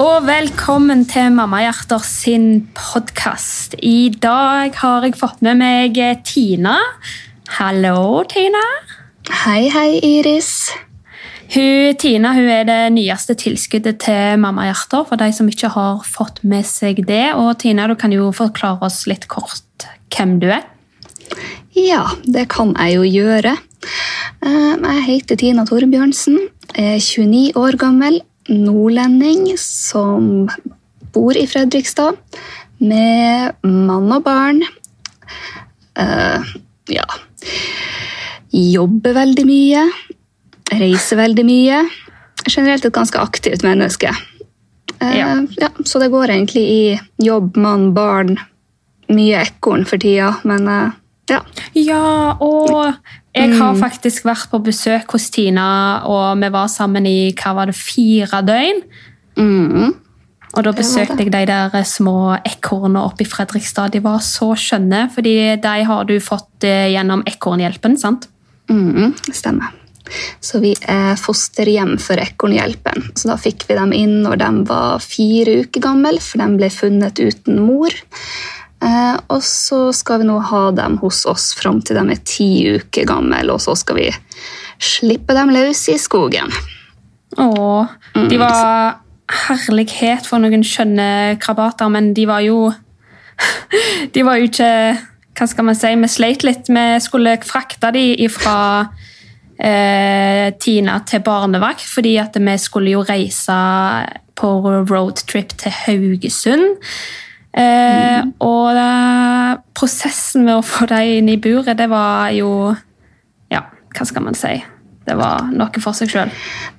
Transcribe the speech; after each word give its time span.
Og 0.00 0.24
velkommen 0.26 1.04
til 1.06 1.30
Mamma 1.36 1.60
Hjerter 1.62 2.02
sin 2.02 2.64
podkast. 2.74 3.76
I 3.78 4.10
dag 4.10 4.74
har 4.80 5.04
jeg 5.06 5.14
fått 5.18 5.42
med 5.44 5.60
meg 5.60 5.98
Tina. 6.26 6.74
Hallo, 7.60 8.24
Tina. 8.30 8.62
Hei, 9.44 9.68
hei, 9.70 10.00
Iris. 10.02 10.72
Hun, 11.54 11.94
Tina 12.00 12.32
hun 12.34 12.50
er 12.50 12.66
det 12.66 12.80
nyeste 12.96 13.36
tilskuddet 13.38 14.00
til 14.02 14.40
Mamma 14.42 14.66
Hjerter, 14.66 15.06
for 15.06 15.20
de 15.20 15.30
som 15.36 15.48
ikke 15.50 15.70
har 15.76 16.02
fått 16.08 16.42
med 16.42 16.66
seg 16.66 17.04
det. 17.06 17.36
Og 17.38 17.54
Tina, 17.62 17.86
du 17.86 17.94
kan 18.00 18.14
jo 18.14 18.32
forklare 18.34 18.82
oss 18.88 19.04
litt 19.10 19.28
kort 19.30 19.86
hvem 20.14 20.40
du 20.42 20.50
er. 20.50 20.66
Ja, 21.78 22.08
det 22.26 22.48
kan 22.54 22.74
jeg 22.78 22.98
jo 22.98 23.06
gjøre. 23.06 23.56
Eh, 24.44 24.74
Jeg 24.74 25.02
heter 25.06 25.36
Tina 25.40 25.64
Torbjørnsen, 25.68 26.38
er 26.74 26.98
29 26.98 27.54
år 27.56 27.76
gammel, 27.78 28.20
nordlending 28.48 29.54
som 29.60 30.48
bor 31.14 31.36
i 31.36 31.46
Fredrikstad 31.46 32.18
med 32.82 33.54
mann 33.62 34.12
og 34.12 34.24
barn. 34.26 34.62
Uh, 35.98 36.42
Ja. 36.90 37.04
Jobber 38.54 39.14
veldig 39.16 39.44
mye, 39.48 39.84
reiser 40.70 41.16
veldig 41.18 41.44
mye. 41.48 41.78
Generelt 42.46 42.84
et 42.84 42.92
ganske 42.94 43.18
aktivt 43.18 43.64
menneske. 43.64 44.10
Uh, 45.00 45.16
Ja. 45.16 45.30
ja, 45.60 45.70
så 45.84 45.98
det 46.02 46.10
går 46.12 46.28
egentlig 46.30 46.62
i 46.62 47.00
jobb, 47.24 47.56
mann, 47.56 47.92
barn, 47.94 48.36
mye 49.08 49.40
ekorn 49.46 49.84
for 49.84 49.98
tida, 49.98 50.34
men 50.44 50.68
uh, 50.68 50.90
ja. 51.30 51.40
Ja, 51.74 52.36
og 52.40 52.94
jeg 53.34 53.56
har 53.58 53.74
faktisk 53.80 54.26
vært 54.28 54.46
på 54.52 54.60
besøk 54.62 55.16
hos 55.16 55.26
Tina, 55.34 55.66
og 56.06 56.38
vi 56.38 56.50
var 56.54 56.70
sammen 56.70 57.06
i 57.10 57.32
hva 57.34 57.54
var 57.58 57.70
det, 57.70 57.76
fire 57.78 58.42
døgn. 58.46 58.82
Mm. 59.34 59.94
Og 60.54 60.62
da 60.62 60.72
besøkte 60.76 61.18
jeg 61.24 61.32
de 61.34 61.40
der 61.50 61.74
små 61.88 62.36
ekornene 62.46 63.02
oppe 63.02 63.24
i 63.24 63.28
Fredrikstad. 63.28 63.90
De 63.94 64.02
var 64.04 64.20
så 64.22 64.52
skjønne, 64.58 65.08
fordi 65.14 65.34
de 65.58 65.78
har 65.88 66.04
du 66.06 66.14
fått 66.22 66.66
eh, 66.68 66.92
gjennom 66.94 67.24
Ekornhjelpen, 67.26 67.98
sant? 67.98 68.28
Mm, 68.70 69.16
stemmer. 69.34 69.74
Så 70.44 70.60
vi 70.62 70.74
er 70.90 71.18
fosterhjem 71.18 71.96
for 72.02 72.20
Ekornhjelpen. 72.22 73.10
Så 73.18 73.32
da 73.32 73.38
fikk 73.40 73.66
vi 73.66 73.78
dem 73.78 73.94
inn 73.96 74.20
når 74.22 74.38
de 74.44 74.50
var 74.68 75.02
fire 75.02 75.58
uker 75.64 75.82
gamle, 75.88 76.20
for 76.22 76.44
de 76.44 76.60
ble 76.60 76.70
funnet 76.70 77.18
uten 77.24 77.58
mor. 77.64 77.98
Eh, 78.84 79.16
og 79.32 79.40
så 79.44 79.88
skal 79.96 80.20
vi 80.20 80.28
nå 80.28 80.36
ha 80.50 80.64
dem 80.76 80.98
hos 81.00 81.22
oss 81.30 81.52
fram 81.56 81.80
til 81.84 81.96
de 81.96 82.04
er 82.12 82.24
ti 82.28 82.48
uker 82.76 83.08
gamle, 83.08 83.40
og 83.52 83.62
så 83.62 83.76
skal 83.78 84.00
vi 84.00 84.08
slippe 84.82 85.36
dem 85.36 85.52
løs 85.54 85.86
i 85.92 85.96
skogen. 86.00 86.52
Åh, 87.40 87.94
de 88.30 88.38
var 88.38 89.00
herlighet 89.48 90.28
for 90.28 90.42
noen 90.42 90.62
skjønne 90.66 91.38
krabater, 91.42 91.90
men 91.90 92.12
de 92.14 92.28
var 92.30 92.44
jo 92.44 92.68
De 94.14 94.22
var 94.22 94.38
jo 94.38 94.46
ikke 94.46 94.68
Hva 95.34 95.46
skal 95.50 95.66
man 95.66 95.74
si? 95.74 95.88
Vi 95.98 96.10
sleit 96.12 96.44
litt. 96.46 96.68
Vi 96.70 96.84
skulle 97.02 97.32
frakte 97.42 97.90
de 97.96 98.28
fra 98.30 98.58
eh, 99.58 100.52
Tina 100.62 101.00
til 101.08 101.24
barnevakt, 101.26 101.82
fordi 101.82 102.14
at 102.22 102.38
vi 102.38 102.54
skulle 102.62 102.92
jo 102.94 103.02
reise 103.02 103.56
på 104.38 104.52
roadtrip 104.86 105.56
til 105.58 105.74
Haugesund. 105.74 106.78
Eh, 107.54 108.24
Og 108.42 108.74
det, 108.74 109.62
prosessen 109.78 110.44
med 110.46 110.56
å 110.58 110.64
få 110.66 110.88
dem 110.90 111.12
inn 111.20 111.28
i 111.34 111.36
buret, 111.38 111.76
det 111.78 111.86
var 111.92 112.30
jo 112.34 112.74
Ja, 113.52 113.60
hva 113.94 114.06
skal 114.08 114.24
man 114.26 114.34
si? 114.38 114.56
Det 115.04 115.14
var 115.20 115.50
noe 115.52 115.82
for 115.84 115.92
seg 115.92 116.08
sjøl. 116.10 116.30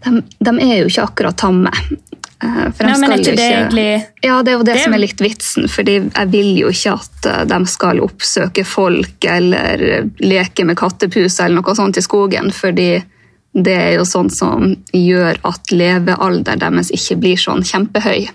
De, 0.04 0.20
de 0.42 0.54
er 0.66 0.80
jo 0.82 0.88
ikke 0.90 1.04
akkurat 1.06 1.38
tamme. 1.38 1.70
Eh, 2.44 2.72
for 2.74 2.82
de 2.84 2.90
Nei, 2.90 2.98
men 3.00 3.12
er 3.14 3.22
ikke 3.22 3.36
det 3.38 3.46
egentlig 3.54 3.86
Ja, 4.26 4.40
det 4.44 4.52
er 4.52 4.58
jo 4.58 4.64
det, 4.66 4.74
Det- 4.74 4.84
som 4.84 4.94
er 4.98 5.04
litt 5.06 5.22
vitsen, 5.24 5.70
fordi 5.72 5.94
jeg 6.10 6.32
vil 6.34 6.50
jo 6.60 6.68
ikke 6.74 6.96
at 7.00 7.26
eh, 7.32 7.44
de 7.54 7.60
skal 7.72 8.02
oppsøke 8.04 8.66
folk 8.68 9.24
eller 9.32 10.10
leke 10.20 10.66
med 10.68 10.76
kattepuser 10.82 11.46
eller 11.46 11.62
noe 11.62 11.76
sånt 11.78 11.98
i 11.98 12.04
skogen, 12.04 12.52
fordi 12.52 12.90
det 13.56 13.76
er 13.76 13.92
jo 13.96 14.06
sånn 14.08 14.30
som 14.34 14.74
gjør 14.92 15.40
at 15.48 15.72
levealderen 15.72 16.60
deres 16.60 16.92
ikke 16.96 17.16
blir 17.24 17.40
sånn 17.40 17.64
kjempehøy. 17.64 18.28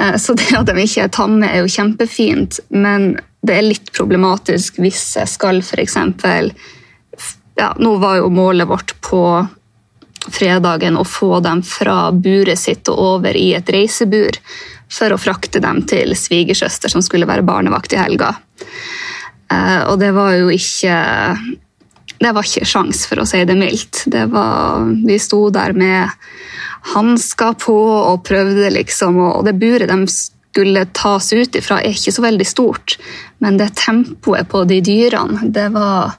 Eh, 0.00 0.16
Så 0.18 0.34
det 0.34 0.50
at 0.58 0.66
de 0.66 0.74
ikke 0.82 1.06
er 1.06 1.12
tamme 1.14 1.46
er 1.46 1.62
jo 1.62 1.70
kjempefint, 1.70 2.58
men 2.70 3.14
det 3.46 3.58
er 3.58 3.68
litt 3.68 3.92
problematisk 3.94 4.80
hvis 4.82 5.16
jeg 5.20 5.30
skal 5.30 5.60
eksempel 5.78 6.50
ja, 7.54 7.74
Nå 7.78 7.96
var 8.02 8.16
jo 8.18 8.30
målet 8.34 8.66
vårt 8.66 8.96
på 9.00 9.46
fredagen 10.34 10.96
å 10.96 11.04
få 11.04 11.38
dem 11.44 11.62
fra 11.62 12.10
buret 12.10 12.58
sitt 12.58 12.88
og 12.88 12.98
over 12.98 13.36
i 13.36 13.52
et 13.54 13.68
reisebur 13.70 14.40
for 14.90 15.14
å 15.14 15.20
frakte 15.20 15.60
dem 15.62 15.84
til 15.86 16.16
svigersøster 16.18 16.90
som 16.90 17.04
skulle 17.04 17.28
være 17.28 17.46
barnevakt 17.46 17.94
i 17.94 18.00
helga. 18.00 18.32
Eh, 19.52 19.82
og 19.86 20.00
det 20.02 20.10
var 20.16 20.34
jo 20.34 20.50
ikke 20.50 20.96
Det 22.24 22.32
var 22.32 22.46
ikke 22.46 22.64
sjans, 22.68 23.04
for 23.10 23.20
å 23.20 23.26
si 23.28 23.42
det 23.44 23.56
mildt. 23.58 24.04
Det 24.08 24.24
var, 24.32 24.86
vi 25.04 25.18
sto 25.20 25.42
der 25.52 25.74
med 25.76 26.08
hansker 26.94 27.56
på 27.60 27.74
og 27.76 28.22
prøvde, 28.24 28.70
liksom. 28.72 29.18
Og 29.20 29.44
det 29.44 29.56
buret 29.60 29.92
de 29.92 30.06
skulle 30.14 30.86
tas 30.96 31.32
ut 31.34 31.56
ifra, 31.58 31.80
er 31.82 31.92
ikke 31.96 32.14
så 32.14 32.24
veldig 32.24 32.46
stort. 32.48 32.96
Men 33.44 33.58
det 33.60 33.74
tempoet 33.80 34.48
på 34.48 34.64
de 34.70 34.80
dyrene, 34.84 35.50
det 35.52 35.68
var, 35.74 36.16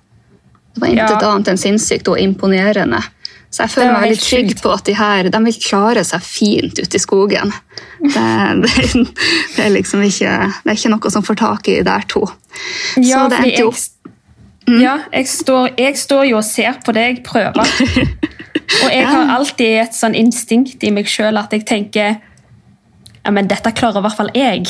det 0.76 0.84
var 0.84 0.94
intet 0.94 1.22
Ja. 1.22 1.32
annet 1.32 1.54
enn 1.54 1.62
sinnssykt 1.62 2.10
og 2.12 2.20
imponerende. 2.22 3.02
Så 3.50 3.64
jeg 3.64 3.72
føler 3.72 3.94
meg 3.94 4.04
veldig 4.10 4.22
trygg 4.22 4.50
på 4.60 4.72
at 4.74 4.86
de 4.90 4.94
her 5.00 5.30
de 5.32 5.40
vil 5.46 5.60
klare 5.64 6.04
seg 6.04 6.24
fint 6.28 6.82
ute 6.82 6.98
i 7.00 7.02
skogen. 7.02 7.54
Det, 8.06 8.22
det, 8.62 9.06
det, 9.56 9.64
er 9.64 9.72
liksom 9.74 10.04
ikke, 10.06 10.30
det 10.62 10.70
er 10.70 10.76
ikke 10.78 10.92
noe 10.92 11.10
som 11.10 11.24
får 11.26 11.38
tak 11.40 11.70
i 11.72 11.80
der 11.82 12.04
to. 12.12 12.22
Ja, 13.02 13.24
så 13.24 13.30
det 13.32 13.40
endte 13.40 13.64
jo 13.64 13.72
jeg, 14.66 14.82
ja, 14.82 14.96
jeg, 15.14 15.28
står, 15.30 15.74
jeg 15.78 15.98
står 15.98 16.24
jo 16.32 16.40
og 16.40 16.48
ser 16.48 16.80
på 16.86 16.96
deg 16.96 17.22
prøve. 17.26 17.66
Og 18.66 18.90
jeg 18.90 19.06
har 19.06 19.30
alltid 19.36 19.76
et 19.84 19.94
sånn 19.94 20.16
instinkt 20.18 20.84
i 20.86 20.90
meg 20.94 21.10
sjøl 21.10 21.38
at 21.38 21.52
jeg 21.54 21.66
tenker 21.70 22.16
ja, 23.26 23.34
men 23.34 23.50
dette 23.50 23.72
klarer 23.78 24.02
i 24.02 24.06
hvert 24.06 24.18
fall 24.20 24.32
jeg. 24.38 24.66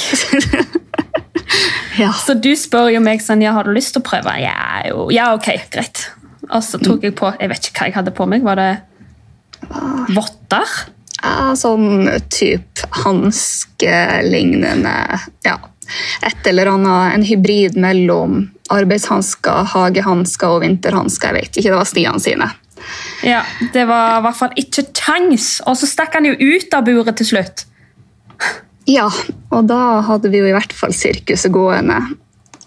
ja. 2.01 2.11
Så 2.15 2.37
du 2.39 2.53
spør 2.59 2.89
jo 2.93 3.01
meg 3.03 3.23
sånn, 3.23 3.43
ja, 3.43 3.51
har 3.55 3.67
du 3.67 3.73
lyst 3.75 3.95
til 3.95 4.03
å 4.03 4.07
prøve? 4.07 4.35
Ja, 4.39 4.83
jo. 4.87 5.07
ja 5.15 5.33
ok, 5.35 5.49
greit. 5.73 6.05
Og 6.45 6.61
så 6.63 6.77
tok 6.77 7.03
jeg 7.03 7.15
på 7.17 7.31
Jeg 7.41 7.49
vet 7.49 7.67
ikke 7.67 7.79
hva 7.79 7.87
jeg 7.89 7.95
hadde 7.97 8.13
på 8.15 8.27
meg. 8.29 8.45
Var 8.45 8.59
det 8.61 8.71
votter? 10.15 10.75
Ja, 11.19 11.55
sånn 11.57 12.09
type 12.29 12.87
hanskelignende 13.03 14.97
Ja. 15.47 15.57
Et 16.25 16.47
eller 16.49 16.71
annet, 16.71 17.13
en 17.13 17.25
hybrid 17.27 17.75
mellom 17.77 18.47
arbeidshansker, 18.73 19.67
hagehansker 19.73 20.57
og 20.57 20.63
vinterhansker. 20.65 21.31
Jeg 21.31 21.35
vet 21.35 21.59
ikke, 21.59 21.71
det 21.71 21.79
var 21.79 21.89
stiene 21.89 22.21
sine. 22.21 22.49
Ja, 23.25 23.43
Det 23.73 23.85
var 23.87 24.19
i 24.19 24.23
hvert 24.25 24.37
fall 24.37 24.57
ikke 24.59 24.85
kjangs. 24.93 25.61
Og 25.65 25.77
så 25.79 25.89
stakk 25.89 26.17
han 26.17 26.27
jo 26.27 26.35
ut 26.35 26.73
av 26.73 26.85
buret 26.85 27.17
til 27.17 27.31
slutt. 27.33 27.65
Ja, 28.85 29.07
og 29.49 29.65
da 29.69 30.01
hadde 30.05 30.29
vi 30.29 30.43
jo 30.43 30.49
i 30.49 30.53
hvert 30.53 30.73
fall 30.75 30.93
sirkuset 30.93 31.53
gående. 31.53 31.97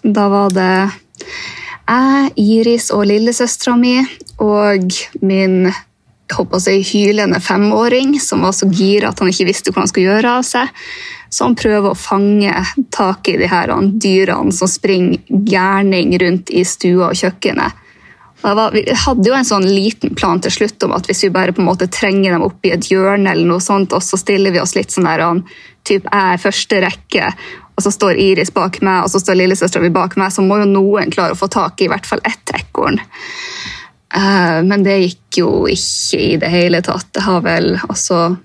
Da 0.03 0.27
var 0.31 0.51
det 0.55 0.71
jeg, 1.89 2.31
Iris 2.37 2.89
og 2.93 3.07
lillesøstera 3.09 3.75
mi 3.79 3.97
og 4.43 4.91
min 5.25 5.69
jeg 6.29 6.37
håper 6.37 6.59
å 6.59 6.61
si, 6.61 6.75
hylende 6.85 7.39
femåring 7.41 8.11
som 8.21 8.43
var 8.45 8.53
så 8.53 8.67
gira 8.69 9.09
at 9.09 9.17
han 9.17 9.31
ikke 9.31 9.47
visste 9.47 9.71
hva 9.73 9.81
han 9.81 9.89
skulle 9.89 10.11
gjøre 10.11 10.33
av 10.37 10.43
seg. 10.45 10.69
Han 11.39 11.55
prøver 11.55 11.91
å 11.91 11.97
fange 11.97 12.53
tak 12.95 13.29
i 13.29 13.37
de 13.37 13.49
her 13.49 13.71
dyrene 14.01 14.53
som 14.55 14.69
springer 14.71 15.21
gærning 15.29 16.15
rundt 16.21 16.49
i 16.49 16.65
stua 16.65 17.11
og 17.11 17.19
kjøkkenet. 17.19 17.85
Vi 18.39 18.83
hadde 18.95 19.27
jo 19.27 19.35
en 19.35 19.47
sånn 19.47 19.67
liten 19.67 20.15
plan 20.15 20.39
til 20.41 20.53
slutt 20.55 20.83
om 20.87 20.93
at 20.95 21.09
hvis 21.09 21.25
vi 21.25 21.31
bare 21.35 21.51
på 21.53 21.59
en 21.59 21.67
måte 21.67 21.89
trenger 21.91 22.31
dem 22.33 22.45
opp 22.45 22.65
i 22.65 22.71
et 22.71 22.87
hjørne, 22.87 23.33
eller 23.33 23.49
noe 23.49 23.63
sånt, 23.63 23.93
og 23.93 24.03
så 24.03 24.17
stiller 24.17 24.55
vi 24.55 24.61
oss 24.61 24.77
litt 24.77 24.95
sånn 24.95 25.09
der, 25.09 25.25
typ 25.83 26.07
jeg 26.07 26.35
er 26.35 26.41
første 26.41 26.79
rekke, 26.85 27.33
og 27.75 27.83
så 27.83 27.91
står 27.95 28.19
Iris 28.19 28.53
bak 28.55 28.79
meg, 28.83 29.03
og 29.03 29.11
så 29.11 29.19
står 29.21 29.37
lillesøstera 29.41 29.83
mi 29.83 29.91
bak 29.95 30.15
meg, 30.19 30.31
så 30.31 30.43
må 30.43 30.61
jo 30.61 30.69
noen 30.71 31.11
klare 31.11 31.35
å 31.35 31.39
få 31.39 31.47
tak 31.51 31.79
i 31.79 31.89
i 31.89 31.91
hvert 31.91 32.07
fall 32.07 32.23
ett 32.27 32.55
ekorn. 32.55 32.99
Eh, 34.15 34.59
men 34.65 34.83
det 34.83 34.97
gikk 35.03 35.41
jo 35.43 35.51
ikke 35.69 36.19
i 36.19 36.37
det 36.41 36.49
hele 36.51 36.81
tatt. 36.85 37.11
Det 37.15 37.23
har 37.27 37.43
vel 37.45 37.75
altså 37.85 38.37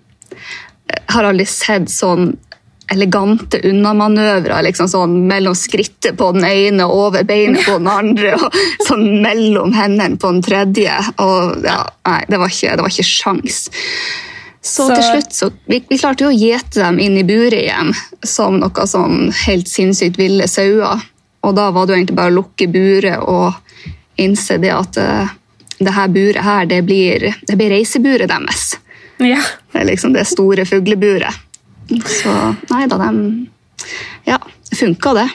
Jeg 0.85 1.15
har 1.15 1.25
aldri 1.25 1.47
sett 1.49 1.89
sånn 1.91 2.35
elegante 2.93 3.61
unnamanøvrer 3.65 4.63
liksom 4.67 4.89
sånn 4.91 5.15
mellom 5.29 5.55
skrittet 5.57 6.19
på 6.19 6.31
den 6.37 6.45
ene 6.45 6.85
og 6.87 7.07
over 7.09 7.25
beinet 7.25 7.65
på 7.65 7.79
den 7.79 7.89
andre, 7.89 8.35
og 8.37 8.59
sånn 8.87 9.07
mellom 9.25 9.73
hendene 9.77 10.19
på 10.21 10.31
den 10.35 10.43
tredje. 10.45 10.99
Og 11.25 11.65
ja, 11.65 11.81
nei, 12.09 12.21
det 12.29 12.41
var 12.43 12.53
ikke, 12.53 12.75
det 12.77 12.85
var 12.85 12.93
ikke 12.93 13.09
sjans. 13.09 13.63
Så, 14.65 14.87
Så- 14.87 14.95
til 14.95 15.03
slutt 15.05 15.33
så, 15.37 15.51
vi, 15.69 15.83
vi 15.89 15.99
klarte 16.01 16.25
jo 16.25 16.31
å 16.33 16.37
gjete 16.37 16.81
dem 16.81 17.01
inn 17.01 17.19
i 17.21 17.25
buret 17.29 17.59
igjen, 17.63 17.93
som 18.25 18.61
noe 18.63 18.87
sånn 18.89 19.31
helt 19.45 19.69
sinnssykt 19.69 20.17
ville 20.21 20.47
sauer. 20.49 21.03
Og 21.45 21.53
da 21.59 21.71
var 21.71 21.85
det 21.87 21.93
jo 21.93 21.99
egentlig 22.01 22.17
bare 22.17 22.33
å 22.33 22.39
lukke 22.39 22.69
buret 22.73 23.21
og 23.29 23.53
innse 24.17 24.57
det 24.63 24.71
at 24.73 24.97
uh, 24.97 25.33
det 25.81 25.93
her 25.93 26.09
buret 26.09 26.45
her, 26.47 26.65
det 26.71 26.79
blir, 26.87 27.27
det 27.45 27.57
blir 27.61 27.75
reiseburet 27.75 28.31
deres. 28.31 28.71
Ja. 29.21 29.41
Det 29.73 29.83
er 29.83 29.89
liksom 29.91 30.15
det 30.17 30.25
store 30.31 30.65
fugleburet. 30.65 31.44
Så 31.89 32.35
nei 32.71 32.87
da, 32.89 32.99
de 32.99 33.49
Ja, 34.27 34.39
funka 34.75 35.13
det. 35.19 35.27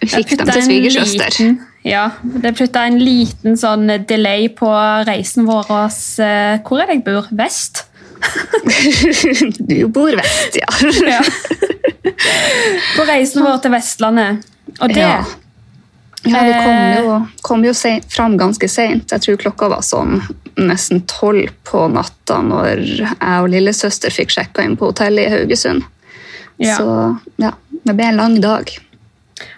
Vi 0.00 0.08
fikk 0.12 0.36
dem 0.38 0.48
til 0.48 0.62
svigersøster. 0.64 1.56
Ja, 1.86 2.08
det 2.42 2.54
putta 2.58 2.82
en 2.88 2.98
liten 2.98 3.56
sånn 3.60 3.86
delay 4.08 4.48
på 4.48 4.70
reisen 5.06 5.46
vår. 5.46 5.68
eh, 6.24 6.58
Hvor 6.66 6.80
er 6.82 6.86
det 6.90 6.96
jeg 6.98 7.04
bor? 7.06 7.28
Vest? 7.30 7.84
du 9.68 9.86
bor 9.92 10.10
vest, 10.16 10.56
ja. 10.56 10.66
Ja. 11.06 11.20
På 12.96 13.04
reisen 13.06 13.44
vår 13.44 13.58
til 13.62 13.74
Vestlandet. 13.76 14.46
Og 14.80 14.88
det 14.88 15.04
Ja. 15.04 15.24
Ja, 16.26 16.42
vi 16.44 16.52
kom 16.52 16.76
Eh. 16.76 17.00
jo, 17.00 17.26
kom 17.42 17.64
jo 17.64 17.74
se, 17.74 18.00
fram 18.08 18.36
ganske 18.38 18.68
seint. 18.68 19.12
Jeg 19.12 19.24
tror 19.24 19.36
klokka 19.36 19.68
var 19.72 19.84
sånn 19.86 20.20
nesten 20.56 21.02
tolv 21.06 21.52
på 21.68 21.86
natta 21.92 22.40
når 22.42 22.82
jeg 22.82 23.42
og 23.42 23.50
lillesøster 23.52 24.14
fikk 24.14 24.32
sjekka 24.34 24.64
inn 24.64 24.76
på 24.76 24.90
hotellet 24.90 25.28
i 25.28 25.34
Haugesund. 25.34 25.84
Ja. 26.58 26.76
Så 26.78 26.88
ja, 27.42 27.52
det 27.84 27.94
ble 27.96 28.10
en 28.10 28.20
lang 28.20 28.40
dag. 28.40 28.72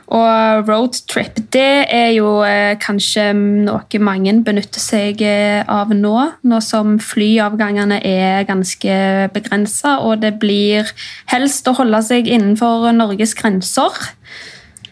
Og 0.09 0.65
roadtrip, 0.65 1.37
det 1.53 1.85
er 1.93 2.15
jo 2.17 2.39
eh, 2.47 2.79
kanskje 2.81 3.27
noe 3.37 4.01
mange 4.01 4.33
benytter 4.47 4.81
seg 4.81 5.21
eh, 5.21 5.61
av 5.69 5.93
nå, 5.93 6.15
nå 6.49 6.61
som 6.65 6.97
flyavgangene 7.03 8.01
er 8.01 8.47
ganske 8.49 9.29
begrensa, 9.35 9.99
og 10.01 10.25
det 10.25 10.39
blir 10.41 10.89
helst 11.29 11.69
å 11.69 11.77
holde 11.77 12.01
seg 12.07 12.31
innenfor 12.31 12.89
Norges 12.97 13.37
grenser. 13.37 14.01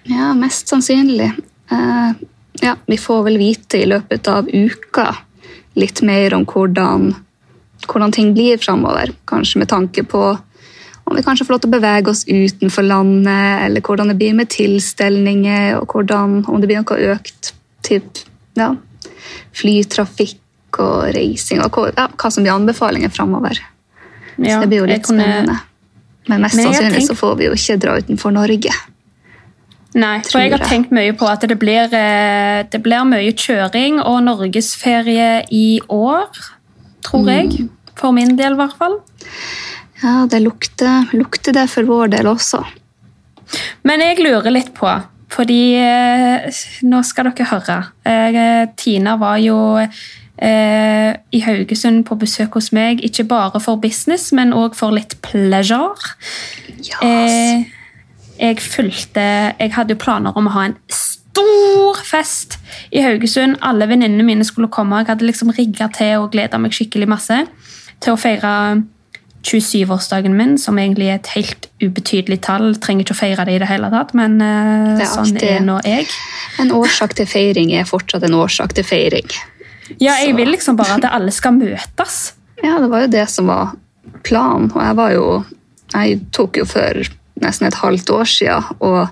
Ja, 0.05 0.35
mest 0.37 0.69
sannsynlig. 0.69 1.33
Eh, 1.71 2.11
ja, 2.63 2.77
vi 2.87 2.99
får 2.99 3.23
vel 3.27 3.39
vite 3.39 3.83
i 3.83 3.87
løpet 3.87 4.29
av 4.29 4.49
uka 4.49 5.07
litt 5.77 6.03
mer 6.03 6.35
om 6.35 6.45
hvordan, 6.49 7.11
hvordan 7.87 8.13
ting 8.13 8.33
blir 8.35 8.59
framover. 8.59 9.13
Kanskje 9.29 9.61
med 9.63 9.69
tanke 9.69 10.05
på 10.09 10.23
om 11.07 11.15
vi 11.17 11.23
kanskje 11.23 11.45
får 11.47 11.55
lov 11.55 11.61
til 11.63 11.71
å 11.71 11.77
bevege 11.77 12.11
oss 12.11 12.25
utenfor 12.27 12.83
landet, 12.83 13.61
eller 13.63 13.85
hvordan 13.85 14.09
det 14.11 14.17
blir 14.19 14.35
med 14.35 14.51
tilstelninger, 14.51 15.77
og 15.79 15.93
hvordan, 15.95 16.41
om 16.51 16.59
det 16.61 16.67
blir 16.67 16.83
noe 16.83 17.13
økt 17.13 17.53
typ, 17.87 18.25
ja, 18.59 18.73
flytrafikk 19.55 20.81
og 20.83 21.13
reising, 21.15 21.63
og 21.63 21.79
hva, 21.79 21.93
ja, 21.95 22.09
hva 22.11 22.33
som 22.33 22.43
blir 22.43 22.57
anbefalinger 22.57 23.13
framover. 23.15 23.61
Ja, 24.37 24.57
Så 24.57 24.61
det 24.65 24.69
blir 24.73 24.83
jo 24.83 24.91
litt 24.91 25.07
kunne- 25.07 25.23
spennende. 25.23 25.61
Men 26.29 26.43
mest 26.43 26.59
sannsynlig 26.59 27.07
så 27.07 27.15
får 27.15 27.37
vi 27.39 27.45
jo 27.47 27.53
ikke 27.55 27.79
dra 27.79 27.99
utenfor 28.03 28.33
Norge. 28.35 28.73
Nei, 29.97 30.19
for 30.29 30.43
jeg 30.43 30.53
har 30.53 30.61
tenkt 30.69 30.91
mye 30.93 31.15
på 31.17 31.25
at 31.31 31.41
det 31.49 31.57
blir, 31.59 31.89
eh, 31.97 32.63
det 32.69 32.83
blir 32.85 33.05
mye 33.09 33.33
kjøring 33.33 33.99
og 34.03 34.19
norgesferie 34.27 35.45
i 35.51 35.81
år, 35.89 36.27
tror 37.07 37.23
Mm. 37.25 37.31
jeg. 37.33 37.69
For 37.97 38.13
min 38.13 38.37
del, 38.37 38.53
i 38.53 38.57
hvert 38.61 38.77
fall. 38.77 38.99
Ja, 40.03 40.27
det 40.27 40.43
lukter, 40.43 41.09
lukter 41.17 41.53
det 41.57 41.71
for 41.71 41.83
vår 41.89 42.11
del 42.11 42.27
også. 42.27 42.61
Men 43.85 44.01
jeg 44.01 44.19
lurer 44.19 44.51
litt 44.53 44.75
på, 44.75 44.91
fordi 45.31 45.77
eh, 45.81 46.51
Nå 46.83 47.03
skal 47.03 47.31
dere 47.31 47.47
høre. 47.47 47.79
Eh, 48.05 48.67
Tina 48.77 49.17
var 49.17 49.39
jo 49.39 49.57
i 50.39 51.41
Haugesund 51.41 52.05
på 52.05 52.19
besøk 52.21 52.53
hos 52.59 52.71
meg, 52.77 53.01
ikke 53.01 53.25
bare 53.27 53.59
for 53.59 53.77
business, 53.81 54.33
men 54.37 54.53
òg 54.53 54.75
for 54.77 54.91
litt 54.93 55.15
pleasure. 55.23 55.97
Eh, 57.01 57.65
jeg 58.39 58.61
fulgte 58.61 59.23
Jeg 59.59 59.73
hadde 59.77 59.95
jo 59.95 60.01
planer 60.03 60.37
om 60.37 60.47
å 60.49 60.55
ha 60.57 60.65
en 60.71 60.77
stor 60.93 62.01
fest 62.05 62.59
i 62.93 63.03
Haugesund. 63.05 63.59
Alle 63.63 63.87
venninnene 63.91 64.25
mine 64.25 64.45
skulle 64.45 64.69
komme. 64.73 65.03
Jeg 65.03 65.11
hadde 65.13 65.27
liksom 65.29 65.53
rigga 65.57 65.89
til 65.93 66.23
og 66.25 66.33
gleda 66.33 66.59
meg 66.59 66.73
skikkelig 66.77 67.09
masse 67.09 67.43
til 68.01 68.13
å 68.13 68.21
feire 68.21 68.83
27-årsdagen 69.47 70.35
min, 70.35 70.57
som 70.59 70.79
egentlig 70.79 71.07
er 71.11 71.21
et 71.21 71.29
helt 71.37 71.69
ubetydelig 71.83 72.41
tall. 72.47 72.73
Trenger 72.83 73.05
ikke 73.07 73.15
å 73.15 73.19
feire 73.21 73.45
det 73.47 73.55
i 73.57 73.61
det 73.63 73.69
hele 73.71 73.91
tatt, 73.93 74.15
men 74.19 74.41
eh, 74.43 75.03
er 75.05 75.11
sånn 75.11 75.37
er 75.39 75.61
nå 75.65 75.79
jeg. 75.87 76.09
En 76.63 76.73
årsak 76.75 77.15
til 77.19 77.29
feiring 77.31 77.71
er 77.79 77.87
fortsatt 77.89 78.27
en 78.27 78.35
årsak 78.41 78.75
til 78.77 78.87
feiring. 78.87 79.29
Ja, 80.03 80.17
jeg 80.19 80.33
Så- 80.33 80.37
vil 80.37 80.51
liksom 80.51 80.77
bare 80.77 80.97
at 80.99 81.05
alle 81.13 81.31
skal 81.31 81.53
møtes. 81.53 82.33
Ja, 82.63 82.79
det 82.81 82.91
var 82.91 83.03
jo 83.05 83.13
det 83.13 83.29
som 83.31 83.47
var 83.47 83.77
planen. 84.25 84.73
Og 84.75 84.83
jeg 84.83 84.97
var 84.97 85.13
jo 85.13 85.45
Jeg 85.95 86.21
tok 86.33 86.57
jo 86.57 86.65
for 86.65 86.99
nesten 87.43 87.69
et 87.69 87.75
halvt 87.83 88.11
år 88.11 88.25
siden 88.31 88.65
og 88.81 89.09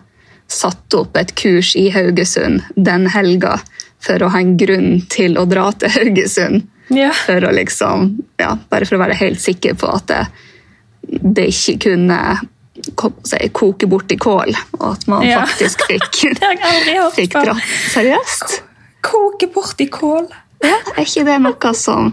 satte 0.49 0.99
opp 1.03 1.17
et 1.17 1.32
kurs 1.38 1.75
i 1.76 1.88
Haugesund 1.94 2.62
den 2.76 3.06
helga 3.12 3.59
for 4.05 4.21
å 4.23 4.29
ha 4.35 4.41
en 4.44 4.56
grunn 4.61 4.99
til 5.12 5.38
å 5.41 5.47
dra 5.49 5.71
til 5.73 5.88
Haugesund. 5.94 6.67
Ja. 6.93 7.11
For 7.17 7.41
å 7.49 7.53
liksom, 7.56 8.11
ja, 8.38 8.50
bare 8.71 8.85
for 8.85 8.99
å 8.99 9.00
være 9.06 9.17
helt 9.17 9.41
sikker 9.41 9.73
på 9.81 9.88
at 9.88 10.06
det, 10.11 10.23
det 11.25 11.47
ikke 11.55 11.79
kunne 11.87 12.19
si, 13.25 13.38
koke 13.56 13.88
bort 13.88 14.12
i 14.12 14.19
kål, 14.21 14.53
og 14.81 14.87
at 14.91 15.06
man 15.09 15.25
Ja. 15.25 15.41
faktisk 15.47 15.87
fikk, 15.88 16.20
aldri 16.44 16.99
fikk 17.17 17.38
dra. 17.41 17.55
Seriøst? 17.94 18.59
Koke 19.05 19.49
bort 19.55 19.81
i 19.81 19.87
kål. 19.93 20.29
Ja, 20.65 20.77
er 20.97 21.03
ikke 21.05 21.25
det 21.29 21.38
noe 21.44 21.73
som 21.77 22.12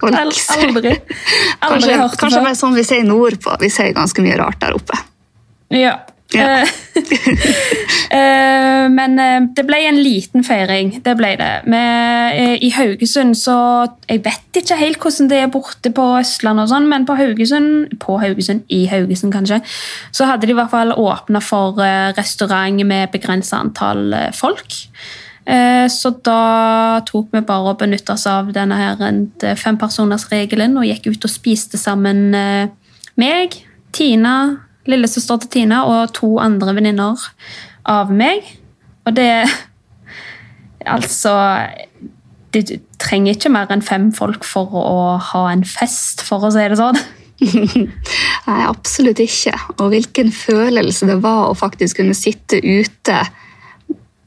folk 0.00 0.16
Al- 0.16 0.32
sier? 0.36 0.68
Aldri. 0.70 0.94
Aldri 1.60 1.68
Kanskje, 1.68 1.98
hørt 2.00 2.16
det 2.16 2.20
kanskje 2.24 2.38
før. 2.40 2.44
bare 2.48 2.58
sånn 2.62 2.74
vi 2.76 2.84
sier 2.88 3.04
nordpå. 3.08 3.54
Vi 3.60 3.70
sier 3.72 3.92
ganske 3.96 4.24
mye 4.24 4.36
rart 4.40 4.60
der 4.64 4.76
oppe. 4.76 4.96
Ja. 5.74 5.96
Ja. 6.34 6.60
Eh, 6.60 6.68
eh, 8.18 8.86
men 8.90 9.18
eh, 9.18 9.44
det 9.54 9.64
ble 9.68 9.78
en 9.86 9.98
liten 10.02 10.44
feiring. 10.46 10.96
Det 11.04 11.14
ble 11.18 11.32
det. 11.38 11.50
Med, 11.70 12.62
I 12.62 12.70
Haugesund 12.74 13.36
så 13.38 13.56
Jeg 14.08 14.24
vet 14.24 14.60
ikke 14.60 14.78
helt 14.80 15.02
hvordan 15.02 15.30
det 15.30 15.38
er 15.42 15.52
borte 15.52 15.92
på 15.94 16.06
Østlandet, 16.18 16.66
og 16.66 16.72
sånn, 16.74 16.88
men 16.90 17.06
på 17.06 17.16
Haugesund, 17.18 17.94
på 18.02 18.18
Haugesund, 18.22 18.64
i 18.72 18.86
Haugesund 18.90 19.34
kanskje, 19.34 19.60
så 20.14 20.26
hadde 20.30 20.48
de 20.48 20.56
i 20.56 20.58
hvert 20.58 20.72
fall 20.72 20.94
åpna 20.96 21.42
for 21.44 21.78
restaurant 22.16 22.82
med 22.86 23.12
begrensa 23.14 23.60
antall 23.62 24.14
folk. 24.34 24.80
Så 25.46 26.10
da 26.26 27.02
tok 27.06 27.28
vi 27.30 27.42
bare 27.46 27.70
å 27.70 27.76
benytte 27.78 28.16
oss 28.16 28.24
av 28.26 28.48
denne 28.54 28.78
her 28.80 28.98
fempersonersregelen 29.60 30.74
og 30.80 30.88
gikk 30.88 31.06
ut 31.12 31.28
og 31.28 31.30
spiste 31.30 31.78
sammen 31.78 32.32
meg, 33.14 33.60
Tina, 33.94 34.36
lillesøster 34.90 35.42
til 35.42 35.52
Tina 35.52 35.84
og 35.88 36.14
to 36.16 36.36
andre 36.42 36.76
venninner 36.76 37.28
av 37.86 38.12
meg. 38.12 38.46
Og 39.06 39.14
det 39.16 39.46
Altså 40.86 41.32
Du 42.54 42.60
trenger 43.02 43.34
ikke 43.34 43.50
mer 43.50 43.70
enn 43.74 43.82
fem 43.84 44.10
folk 44.14 44.46
for 44.46 44.70
å 44.78 44.98
ha 45.32 45.42
en 45.50 45.64
fest, 45.66 46.22
for 46.24 46.46
å 46.46 46.52
si 46.54 46.62
det 46.62 46.78
sånn. 46.78 46.98
Nei, 48.46 48.60
absolutt 48.64 49.20
ikke. 49.20 49.52
Og 49.76 49.90
hvilken 49.92 50.30
følelse 50.32 51.08
det 51.10 51.18
var 51.24 51.50
å 51.50 51.58
faktisk 51.58 52.00
kunne 52.00 52.16
sitte 52.16 52.62
ute. 52.62 53.18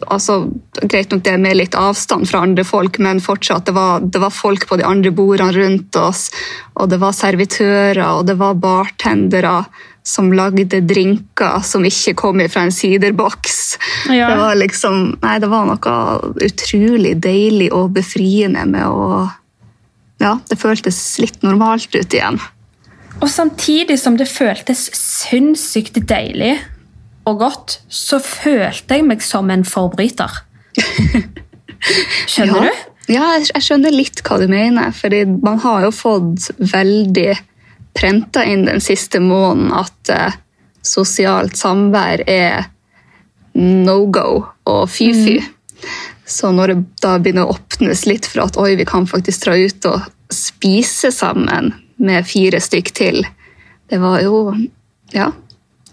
Altså, 0.07 0.37
Greit 0.83 1.09
nok 1.11 1.23
det 1.25 1.35
med 1.41 1.57
litt 1.57 1.77
avstand 1.79 2.29
fra 2.29 2.43
andre 2.45 2.63
folk, 2.67 3.01
men 3.01 3.23
fortsatt, 3.23 3.65
det 3.67 3.75
var, 3.75 4.05
det 4.05 4.21
var 4.21 4.35
folk 4.35 4.67
på 4.69 4.77
de 4.79 4.85
andre 4.87 5.11
bordene 5.15 5.55
rundt 5.57 5.97
oss. 5.99 6.27
Og 6.77 6.91
det 6.91 7.01
var 7.01 7.17
servitører 7.17 8.03
og 8.05 8.27
det 8.29 8.37
var 8.39 8.61
bartendere 8.61 9.63
som 10.09 10.31
lagde 10.33 10.81
drinker 10.89 11.61
som 11.65 11.85
ikke 11.85 12.15
kom 12.17 12.41
fra 12.49 12.65
en 12.65 12.73
siderboks. 12.73 13.59
Ja. 14.09 14.31
Det 14.31 14.37
var 14.41 14.59
liksom, 14.59 15.01
nei, 15.21 15.35
det 15.41 15.49
var 15.51 15.67
noe 15.69 15.97
utrolig 16.45 17.15
deilig 17.21 17.69
og 17.75 17.93
befriende 17.97 18.65
med 18.69 18.87
å 18.87 19.27
Ja, 20.19 20.33
det 20.49 20.57
føltes 20.59 20.97
litt 21.21 21.45
normalt 21.45 21.93
ut 21.95 22.13
igjen. 22.13 22.41
Og 23.21 23.29
samtidig 23.31 23.95
som 24.01 24.17
det 24.19 24.27
føltes 24.27 24.89
sinnssykt 24.95 26.01
deilig 26.09 26.57
og 27.29 27.39
godt, 27.39 27.77
så 27.87 28.19
følte 28.19 28.97
jeg 28.97 29.05
meg 29.07 29.23
som 29.23 29.47
en 29.53 29.63
forbryter. 29.67 30.41
Skjønner 32.27 32.67
ja. 32.67 32.71
du? 32.73 32.85
Ja, 33.09 33.27
jeg, 33.39 33.63
skjønner 33.65 33.93
litt 33.93 34.21
hva 34.25 34.37
du 34.41 34.45
mener. 34.51 34.91
fordi 34.93 35.23
man 35.25 35.59
har 35.63 35.87
jo 35.87 35.93
fått 35.95 36.49
veldig 36.59 37.31
prenta 37.99 38.45
inn 38.47 38.65
den 38.69 38.79
siste 38.83 39.19
måneden 39.19 39.73
at 39.75 40.11
uh, 40.15 40.37
sosialt 40.85 41.57
samvær 41.59 42.23
er 42.31 42.69
no 43.59 44.05
go 44.13 44.45
og 44.69 44.85
fy-fy. 44.89 45.39
Så 46.29 46.51
når 46.53 46.71
det 46.71 46.77
da 47.03 47.15
begynner 47.19 47.49
å 47.49 47.55
åpnes 47.57 48.05
litt 48.07 48.27
for 48.29 48.45
at 48.45 48.57
oi, 48.61 48.75
vi 48.79 48.85
kan 48.87 49.07
faktisk 49.09 49.47
dra 49.47 49.57
ut 49.57 49.87
og 49.89 50.07
spise 50.31 51.09
sammen 51.11 51.73
med 51.99 52.27
fire 52.29 52.59
stykk 52.61 52.91
til, 52.95 53.23
det 53.89 53.99
var 53.99 54.21
jo 54.23 54.53
Ja. 55.11 55.31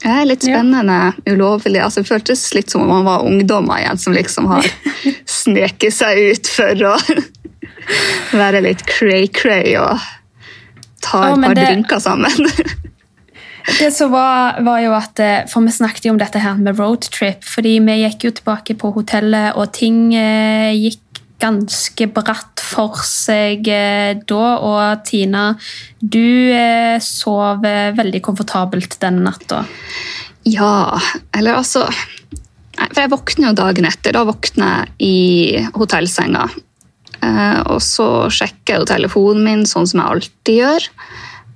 Det 0.03 0.11
er 0.13 0.27
litt 0.29 0.45
Ja. 0.45 0.59
spennende, 0.61 1.15
ulovlig. 1.27 1.81
Altså, 1.81 2.03
det 2.03 2.11
føltes 2.11 2.43
litt 2.55 2.69
som 2.71 2.83
om 2.85 2.89
man 2.93 3.07
var 3.07 3.25
ungdommer 3.25 3.81
igjen 3.81 3.99
som 3.99 4.13
liksom 4.13 4.47
har 4.51 4.67
sneket 5.25 5.95
seg 5.97 6.21
ut 6.37 6.47
for 6.53 6.83
å 6.85 6.95
være 8.43 8.61
litt 8.67 8.85
cray-cray 8.87 9.73
og 9.81 9.97
ta 11.07 11.23
et 11.31 11.39
oh, 11.39 11.41
par 11.47 11.57
det- 11.59 11.71
drinker 11.71 12.03
sammen. 12.03 12.51
Det 13.67 13.89
som 13.91 14.13
var, 14.13 14.61
var 14.63 14.79
jo 14.79 14.93
at, 14.95 15.19
eh, 15.19 15.47
For 15.51 15.65
vi 15.67 15.73
snakket 15.75 16.05
jo 16.07 16.13
om 16.15 16.21
dette 16.21 16.39
her 16.39 16.55
med 16.55 16.79
roadtrip. 16.79 17.43
fordi 17.43 17.81
vi 17.83 17.97
gikk 18.05 18.29
jo 18.29 18.31
tilbake 18.31 18.77
på 18.79 18.93
hotellet, 18.95 19.57
og 19.59 19.73
ting 19.75 20.15
eh, 20.15 20.71
gikk 20.71 21.03
ganske 21.43 22.07
bratt 22.15 22.63
for 22.63 22.97
seg 23.05 23.67
eh, 23.69 24.15
da. 24.23 24.45
Og 24.63 25.03
Tina, 25.09 25.49
du 26.01 26.53
eh, 26.55 26.99
sov 27.03 27.67
eh, 27.67 27.91
veldig 27.97 28.23
komfortabelt 28.23 28.99
denne 29.03 29.27
natta. 29.27 29.65
Ja, 30.47 30.95
eller 31.35 31.59
altså 31.59 31.89
For 32.77 33.01
jeg 33.03 33.11
våkner 33.11 33.51
jo 33.51 33.59
dagen 33.59 33.89
etter. 33.89 34.15
Da 34.15 34.23
våkner 34.29 34.87
jeg 35.01 35.11
i 35.11 35.67
hotellsenga. 35.75 36.47
Eh, 37.27 37.61
og 37.73 37.81
så 37.85 38.09
sjekker 38.33 38.75
jeg 38.75 38.83
jo 38.83 38.91
telefonen 38.91 39.47
min 39.47 39.65
sånn 39.69 39.89
som 39.89 40.03
jeg 40.03 40.13
alltid 40.15 40.61
gjør 40.61 40.89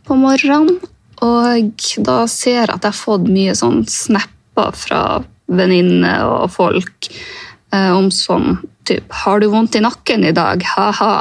på 0.09 0.19
morgenen. 0.19 0.81
Og 1.21 1.85
da 2.07 2.23
ser 2.31 2.62
jeg 2.62 2.71
at 2.73 2.87
jeg 2.87 2.95
har 2.95 2.97
fått 2.97 3.29
mye 3.29 3.55
sånn 3.59 3.85
snapper 3.91 4.73
fra 4.77 5.03
venninner 5.50 6.25
og 6.25 6.53
folk 6.55 7.11
eh, 7.11 7.91
om 7.93 8.11
sånn 8.15 8.59
typ 8.89 9.05
'Har 9.12 9.41
du 9.41 9.50
vondt 9.53 9.77
i 9.77 9.85
nakken 9.85 10.25
i 10.25 10.33
dag?' 10.33 10.65
Ha-ha. 10.77 11.15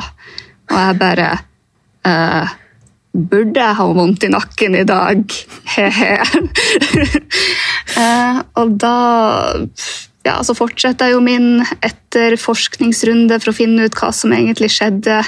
Og 0.70 0.78
jeg 0.78 1.00
bare 1.00 1.30
eh, 2.06 2.56
Burde 3.10 3.58
jeg 3.58 3.76
ha 3.76 3.86
vondt 3.90 4.24
i 4.24 4.30
nakken 4.30 4.76
i 4.78 4.84
dag? 4.86 5.24
He-he. 5.74 6.12
eh, 8.02 8.38
og 8.56 8.76
da 8.80 8.98
ja, 10.30 10.38
så 10.46 10.56
fortsetter 10.58 11.10
jeg 11.10 11.18
jo 11.18 11.24
min 11.26 11.64
etterforskningsrunde 11.86 13.40
for 13.42 13.52
å 13.52 13.58
finne 13.58 13.88
ut 13.88 13.98
hva 13.98 14.12
som 14.16 14.34
egentlig 14.36 14.72
skjedde 14.76 15.22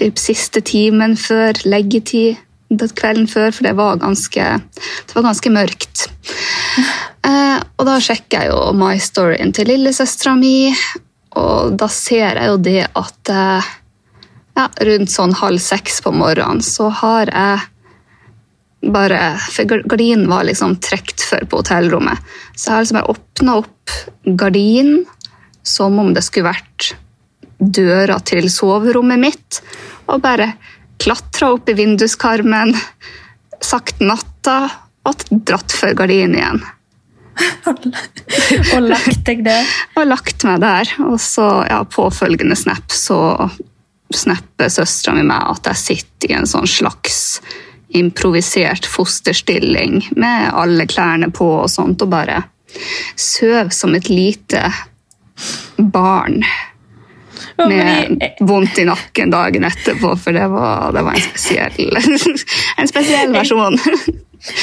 typ 0.00 0.20
siste 0.20 0.62
timen 0.64 1.16
før 1.18 1.58
leggetid 1.68 2.38
den 2.70 2.92
kvelden 2.94 3.26
før, 3.26 3.50
for 3.50 3.66
det 3.66 3.74
var 3.78 3.98
ganske, 3.98 4.44
det 4.62 5.16
var 5.16 5.26
ganske 5.26 5.50
mørkt. 5.50 6.06
Eh, 7.26 7.58
og 7.76 7.84
da 7.88 7.98
sjekker 8.00 8.44
jeg 8.44 8.52
jo 8.52 8.70
My 8.78 8.94
Storyen 9.02 9.50
til 9.52 9.68
lillesøstera 9.72 10.36
mi, 10.38 10.70
og 11.36 11.74
da 11.80 11.88
ser 11.90 12.38
jeg 12.38 12.46
jo 12.46 12.60
det 12.62 12.84
at 12.86 13.32
eh, 13.34 13.68
ja, 14.56 14.68
rundt 14.86 15.12
sånn 15.12 15.34
halv 15.36 15.60
seks 15.62 16.00
på 16.04 16.14
morgenen 16.14 16.62
så 16.64 16.88
har 17.02 17.30
jeg 17.34 17.66
bare 18.80 19.36
For 19.52 19.64
gardinen 19.68 20.28
var 20.30 20.46
liksom 20.48 20.78
trukket 20.80 21.20
for 21.20 21.44
på 21.44 21.60
hotellrommet. 21.60 22.18
Så 22.56 22.70
jeg 22.70 22.74
har 22.74 22.84
liksom 22.84 22.98
bare 23.00 23.12
åpna 23.12 23.56
opp 23.60 23.96
gardinen 24.40 25.04
som 25.62 25.98
om 26.00 26.14
det 26.14 26.22
skulle 26.24 26.48
vært 26.48 26.94
døra 27.60 28.16
til 28.24 28.48
soverommet 28.48 29.20
mitt, 29.20 29.60
og 30.08 30.22
bare 30.24 30.54
klatra 31.00 31.50
opp 31.54 31.68
i 31.68 31.76
vinduskarmen, 31.76 32.72
sagt 33.60 34.00
natta 34.00 34.62
og 35.08 35.24
dratt 35.28 35.72
for 35.76 35.92
gardinen 35.96 36.38
igjen. 36.38 36.62
og 38.74 38.84
lagt 38.88 39.22
deg 39.28 39.44
der? 39.46 39.68
og 39.96 40.08
lagt 40.08 40.44
meg 40.48 40.60
der. 40.64 40.92
Og 41.06 41.18
så, 41.22 41.46
ja, 41.68 41.82
påfølgende 41.88 42.56
snap, 42.58 42.92
så 42.92 43.20
snapper 44.10 44.72
søstera 44.72 45.14
mi 45.16 45.24
meg 45.28 45.52
at 45.52 45.70
jeg 45.70 45.82
sitter 45.84 46.32
i 46.32 46.38
en 46.40 46.48
sånn 46.48 46.68
slags 46.68 47.38
improvisert 47.90 48.86
fosterstilling 48.86 50.04
med 50.16 50.50
alle 50.54 50.86
klærne 50.90 51.30
på 51.34 51.48
og 51.64 51.70
sånt, 51.70 52.02
og 52.02 52.12
bare 52.12 52.42
søv 53.18 53.72
som 53.74 53.94
et 53.98 54.10
lite 54.10 54.62
barn. 55.76 56.42
Med 57.60 58.22
vondt 58.40 58.78
i 58.80 58.86
nakken 58.88 59.32
dagen 59.32 59.66
etterpå, 59.68 60.14
for 60.16 60.36
det 60.36 60.46
var, 60.48 60.92
det 60.96 61.02
var 61.04 61.16
en, 61.16 61.24
spesiell, 61.24 61.98
en 62.80 62.88
spesiell 62.88 63.34
versjon. 63.34 63.76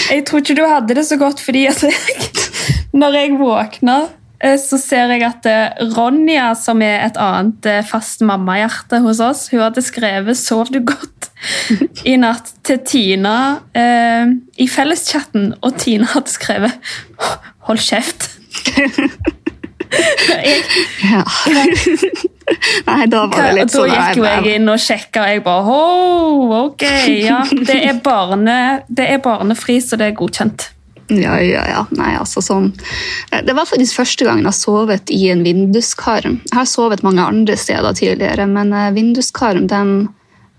Jeg 0.10 0.24
tror 0.25 0.41
ikke 0.41 0.55
du 0.57 0.63
hadde 0.65 0.96
det 0.98 1.05
så 1.05 1.19
godt, 1.22 1.43
fordi 1.43 1.67
altså, 1.69 1.91
når 2.98 3.19
jeg 3.19 3.38
våkna 3.38 3.98
så 4.62 4.77
ser 4.77 5.13
jeg 5.15 5.24
at 5.25 5.48
eh, 5.50 5.79
Ronja, 5.96 6.51
som 6.60 6.82
er 6.86 7.08
et 7.08 7.17
annet 7.22 7.65
eh, 7.65 7.79
fast 7.86 8.22
mammahjerte 8.25 9.00
hos 9.01 9.22
oss, 9.24 9.48
hun 9.50 9.63
hadde 9.65 9.82
skrevet 9.82 10.38
'Sov 10.38 10.70
du 10.74 10.84
godt?' 10.86 11.32
i 12.12 12.15
natt 12.17 12.53
til 12.65 12.79
Tina 12.86 13.38
eh, 13.77 14.29
i 14.62 14.67
felleschatten, 14.70 15.56
og 15.62 15.77
Tina 15.82 16.10
hadde 16.13 16.34
skrevet 16.34 16.77
'Hold 17.65 17.82
kjeft'. 17.82 18.29
jeg, 20.46 20.62
ja. 21.03 21.24
Nei, 22.88 23.03
da 23.12 23.25
var 23.27 23.41
det 23.41 23.53
litt 23.58 23.74
sånn 23.74 23.89
Da 23.91 24.08
gikk 24.08 24.22
jo 24.22 24.25
jeg 24.27 24.56
inn 24.56 24.72
og 24.72 24.79
sjekka, 24.79 25.25
og 25.25 25.34
jeg 25.34 25.44
bare 25.46 25.77
oh, 25.82 26.56
ok, 26.62 26.86
ja. 27.25 27.41
Det 27.51 27.75
er, 27.75 28.00
barne, 28.03 28.58
det 28.88 29.10
er 29.17 29.22
barnefri, 29.24 29.82
så 29.84 30.00
det 30.00 30.12
er 30.12 30.20
godkjent. 30.20 30.70
Ja, 31.07 31.37
ja, 31.41 31.63
ja. 31.67 31.85
Nei, 31.95 32.13
altså 32.19 32.41
sånn. 32.43 32.71
Eh, 33.31 33.43
det 33.45 33.55
var 33.55 33.67
faktisk 33.69 34.01
første 34.01 34.27
gangen 34.27 34.43
jeg 34.43 34.51
har 34.51 34.57
sovet 34.57 35.11
i 35.13 35.21
en 35.31 35.43
vinduskarm. 35.45 36.41
Jeg 36.49 36.57
har 36.57 36.67
sovet 36.67 37.03
mange 37.05 37.23
andre 37.23 37.55
steder 37.59 37.95
tidligere, 37.95 38.47
men 38.51 38.73
eh, 38.75 38.91
vinduskarm 38.95 39.69
den 39.71 39.95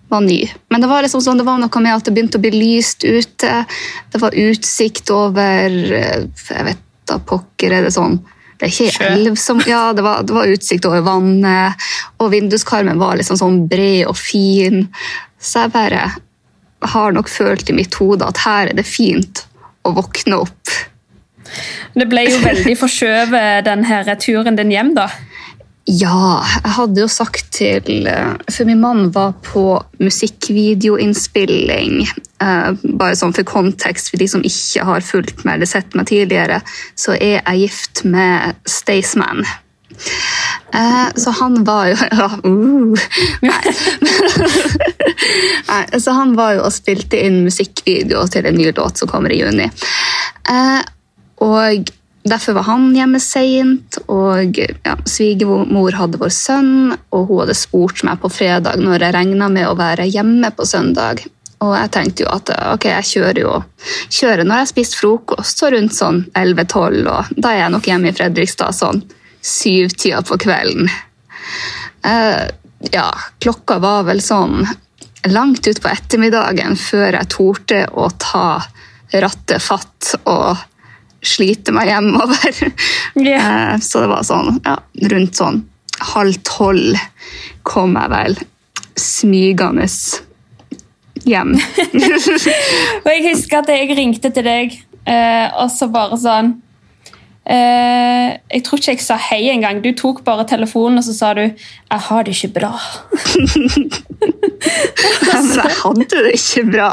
var 0.09 0.25
ny. 0.25 0.41
Men 0.73 0.81
det 0.81 0.89
var 0.89 1.05
liksom 1.05 1.21
sånn, 1.21 1.41
det 1.41 1.45
var 1.45 1.61
noe 1.61 1.85
med 1.85 1.93
at 1.93 2.09
det 2.09 2.15
begynte 2.17 2.41
å 2.41 2.45
bli 2.47 2.55
lyst 2.55 3.05
ute. 3.05 3.63
Det 4.09 4.23
var 4.23 4.37
utsikt 4.41 5.13
over 5.13 5.79
eh, 6.01 6.25
Jeg 6.25 6.69
vet 6.71 6.85
da 7.09 7.17
pokker 7.25 7.73
er 7.73 7.87
det 7.87 7.95
sånn 7.95 8.19
det 8.59 8.67
er 8.67 8.73
ikke 8.75 9.09
elv 9.15 9.37
som 9.39 9.61
Ja, 9.65 9.93
det 9.95 10.03
var, 10.03 10.25
det 10.27 10.35
var, 10.35 10.51
utsikt 10.51 10.85
over 10.89 11.05
vannet, 11.07 11.89
og 12.19 12.33
vinduskarmen 12.33 12.99
var 12.99 13.15
liksom 13.17 13.39
sånn 13.39 13.61
bred 13.71 14.09
og 14.11 14.17
fin. 14.19 14.89
Så 15.39 15.63
jeg 15.63 15.73
bare 15.77 16.09
har 16.95 17.15
nok 17.15 17.31
følt 17.31 17.71
i 17.71 17.77
mitt 17.77 17.95
hode 18.01 18.27
at 18.27 18.41
her 18.43 18.73
er 18.73 18.75
det 18.79 18.87
fint 18.87 19.45
å 19.89 19.97
våkne 19.97 20.43
opp. 20.45 20.75
Det 21.99 22.07
ble 22.11 22.27
jo 22.29 22.39
veldig 22.45 22.77
forskjøvet, 22.79 23.65
denne 23.69 24.19
turen 24.23 24.59
din 24.59 24.75
hjem, 24.75 24.95
da. 24.99 25.09
Ja, 25.89 26.45
jeg 26.61 26.73
hadde 26.77 27.01
jo 27.01 27.09
sagt 27.09 27.47
til 27.57 28.05
eh, 28.11 28.35
For 28.53 28.69
min 28.69 28.81
mann 28.83 29.07
var 29.15 29.33
på 29.47 29.81
musikkvideoinnspilling. 30.05 32.03
Eh, 32.45 32.71
bare 33.01 33.17
sånn 33.17 33.33
for 33.33 33.49
kontekst, 33.49 34.11
for 34.13 34.21
de 34.21 34.29
som 34.29 34.45
ikke 34.45 34.85
har 34.85 35.01
fulgt 35.01 35.45
meg 35.49 35.55
eller 35.57 35.71
sett 35.71 35.97
meg 35.97 36.07
tidligere, 36.11 36.61
så 36.93 37.17
er 37.17 37.41
jeg 37.41 37.61
gift 37.63 38.05
med 38.05 38.61
Staysman. 38.69 39.41
Eh, 40.75 41.09
så 41.17 41.31
han 41.41 41.65
var 41.65 41.89
jo 41.89 41.97
ja, 42.21 42.29
uh, 42.45 42.93
nei. 43.49 43.73
nei. 45.71 45.83
Så 46.01 46.15
han 46.17 46.35
var 46.39 46.57
jo 46.59 46.67
og 46.67 46.75
spilte 46.75 47.21
inn 47.21 47.43
musikkvideo 47.47 48.25
til 48.33 48.49
en 48.49 48.59
ny 48.59 48.73
låt 48.73 49.01
som 49.01 49.11
kommer 49.11 49.35
i 49.35 49.41
juni. 49.43 49.71
Eh, 50.49 50.83
og 51.45 51.95
Derfor 52.29 52.53
var 52.53 52.67
han 52.67 52.91
hjemme 52.93 53.21
seint, 53.23 53.97
og 54.11 54.59
ja, 54.59 54.97
svigermor 55.09 55.95
hadde 55.97 56.19
vår 56.21 56.33
sønn. 56.35 56.93
Og 57.15 57.31
hun 57.31 57.43
hadde 57.45 57.57
spurt 57.57 58.03
meg 58.05 58.21
på 58.21 58.29
fredag 58.33 58.81
når 58.83 59.07
jeg 59.07 59.15
regna 59.17 59.49
med 59.53 59.69
å 59.69 59.77
være 59.79 60.09
hjemme 60.11 60.51
på 60.53 60.67
søndag. 60.69 61.23
Og 61.65 61.73
jeg 61.75 61.93
tenkte 61.95 62.25
jo 62.25 62.31
at 62.31 62.53
ok, 62.75 62.87
jeg 62.91 63.09
kjører 63.13 63.41
jo 63.43 63.55
kjører 64.15 64.45
når 64.45 64.61
jeg 64.61 64.67
har 64.67 64.71
spist 64.71 64.99
frokost, 64.99 65.59
så 65.59 65.73
rundt 65.75 65.97
sånn 65.97 66.21
11-12, 66.39 67.01
og 67.11 67.33
da 67.35 67.55
er 67.55 67.63
jeg 67.65 67.73
nok 67.75 67.89
hjemme 67.91 68.13
i 68.13 68.15
Fredrikstad 68.15 68.77
sånn 68.77 69.03
syvtida 69.43 70.21
på 70.27 70.39
kvelden. 70.45 70.91
Eh, 72.07 72.45
ja, 72.95 73.09
klokka 73.43 73.81
var 73.83 74.07
vel 74.07 74.23
sånn 74.23 74.61
langt 75.27 75.67
utpå 75.67 75.91
ettermiddagen 75.91 76.77
før 76.79 77.17
jeg 77.19 77.31
torde 77.33 77.83
å 77.91 78.09
ta 78.21 78.61
rattet 79.13 79.65
fatt 79.65 80.13
og 80.29 80.61
slite 81.25 81.75
meg 81.75 81.93
hjemover. 81.93 82.55
Yeah. 83.19 83.81
Så 83.83 84.05
det 84.05 84.13
var 84.13 84.23
sånn 84.23 84.61
ja, 84.63 84.77
rundt 85.11 85.39
sånn 85.41 85.65
halv 86.13 86.37
tolv 86.47 87.01
kom 87.67 87.97
jeg 87.99 88.13
vel 88.13 88.37
smygende 88.99 89.89
hjem. 91.27 91.57
og 93.03 93.09
jeg 93.11 93.25
husker 93.27 93.59
at 93.59 93.73
jeg 93.73 93.97
ringte 93.99 94.31
til 94.31 94.47
deg, 94.47 94.77
uh, 95.09 95.65
og 95.65 95.73
så 95.75 95.91
bare 95.91 96.21
sånn 96.21 96.53
Eh, 97.49 98.35
jeg 98.53 98.61
tror 98.67 98.81
ikke 98.81 98.93
jeg 98.93 99.01
sa 99.01 99.17
hei 99.31 99.49
engang. 99.49 99.79
Du 99.81 99.89
tok 99.97 100.21
bare 100.27 100.45
telefonen 100.49 100.99
og 101.01 101.05
så 101.07 101.15
sa 101.17 101.31
du 101.35 101.41
'jeg 101.41 102.01
har 102.09 102.25
det 102.25 102.35
ikke 102.35 102.61
bra'. 102.61 102.79
altså, 105.33 105.61
jeg 105.65 105.77
hadde 105.83 106.05
det 106.11 106.33
ikke 106.37 106.65
bra. 106.71 106.91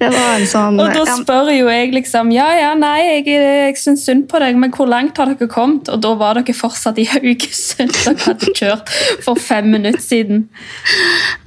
Det 0.00 0.08
var 0.14 0.36
en 0.38 0.46
sånn 0.46 0.80
Og 0.80 0.94
da 0.94 1.04
spør 1.04 1.50
jo 1.52 1.68
jeg 1.68 1.92
liksom 1.92 2.32
'ja, 2.32 2.48
ja, 2.60 2.74
nei, 2.74 3.00
jeg, 3.02 3.26
jeg 3.26 3.76
syns 3.76 4.04
synd 4.06 4.28
på 4.28 4.38
deg, 4.40 4.56
men 4.56 4.70
hvor 4.72 4.86
langt 4.88 5.18
har 5.18 5.26
dere 5.26 5.48
kommet?' 5.48 5.88
Og 5.92 6.00
da 6.00 6.14
var 6.14 6.34
dere 6.40 6.54
fortsatt 6.56 6.98
i 6.98 7.04
Haugesund. 7.04 7.92
Dere 8.04 8.16
hadde 8.24 8.46
kjørt 8.56 8.88
for 9.24 9.34
fem 9.36 9.70
minutter 9.70 10.00
siden. 10.00 10.48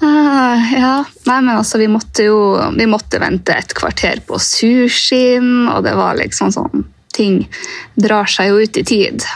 Uh, 0.02 0.74
ja, 0.74 1.04
nei, 1.26 1.42
men 1.42 1.58
altså, 1.58 1.78
vi 1.78 1.88
måtte 1.88 2.24
jo 2.30 2.38
vi 2.78 2.86
måtte 2.86 3.20
vente 3.20 3.54
et 3.54 3.74
kvarter 3.74 4.20
på 4.28 4.38
sushien, 4.38 5.68
og 5.72 5.84
det 5.84 5.96
var 5.98 6.16
liksom 6.22 6.52
sånn 6.54 6.86
ting 7.18 7.44
drar 8.00 8.30
seg 8.32 8.52
jo 8.52 8.64
ut 8.64 8.80
i 8.80 8.86
tid. 8.88 9.28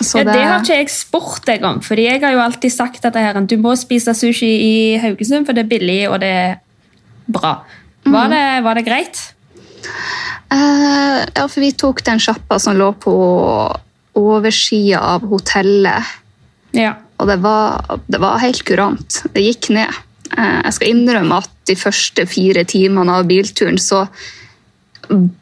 Ja, 0.00 0.22
det... 0.24 0.32
det 0.32 0.44
har 0.46 0.62
ikke 0.62 0.78
jeg 0.78 0.92
spurt 0.92 1.44
deg 1.48 1.64
om, 1.66 1.82
fordi 1.84 2.06
jeg 2.06 2.22
har 2.22 2.32
jo 2.32 2.40
alltid 2.42 2.72
sagt 2.72 3.04
at 3.04 3.18
her, 3.20 3.36
du 3.44 3.56
må 3.60 3.74
spise 3.76 4.14
sushi 4.16 4.48
i 4.48 4.74
Haugesund, 5.02 5.46
for 5.48 5.56
det 5.56 5.66
er 5.66 5.72
billig 5.74 6.00
og 6.08 6.20
det 6.22 6.30
er 6.30 6.56
bra. 7.28 7.58
Var, 8.06 8.26
mm. 8.26 8.32
det, 8.32 8.44
var 8.64 8.78
det, 8.80 8.86
greit? 8.88 9.20
Uh, 10.50 11.20
ja, 11.36 11.44
for 11.44 11.60
vi 11.62 11.70
tok 11.76 12.00
den 12.06 12.22
sjappa 12.22 12.58
som 12.62 12.78
lå 12.80 12.90
på 12.96 13.14
oversida 14.18 15.02
av 15.14 15.26
hotellet. 15.30 16.16
Ja. 16.76 16.96
Og 17.20 17.28
det 17.28 17.36
var, 17.44 17.84
det 18.08 18.20
var 18.22 18.40
helt 18.40 18.64
kurant. 18.64 19.20
Det 19.34 19.44
gikk 19.44 19.68
ned. 19.76 19.92
Eh, 20.30 20.58
jeg 20.64 20.76
skal 20.76 20.92
innrømme 20.94 21.40
at 21.42 21.50
de 21.68 21.76
første 21.78 22.24
fire 22.30 22.64
timene 22.68 23.18
av 23.18 23.28
bilturen 23.28 23.78
så 23.80 24.06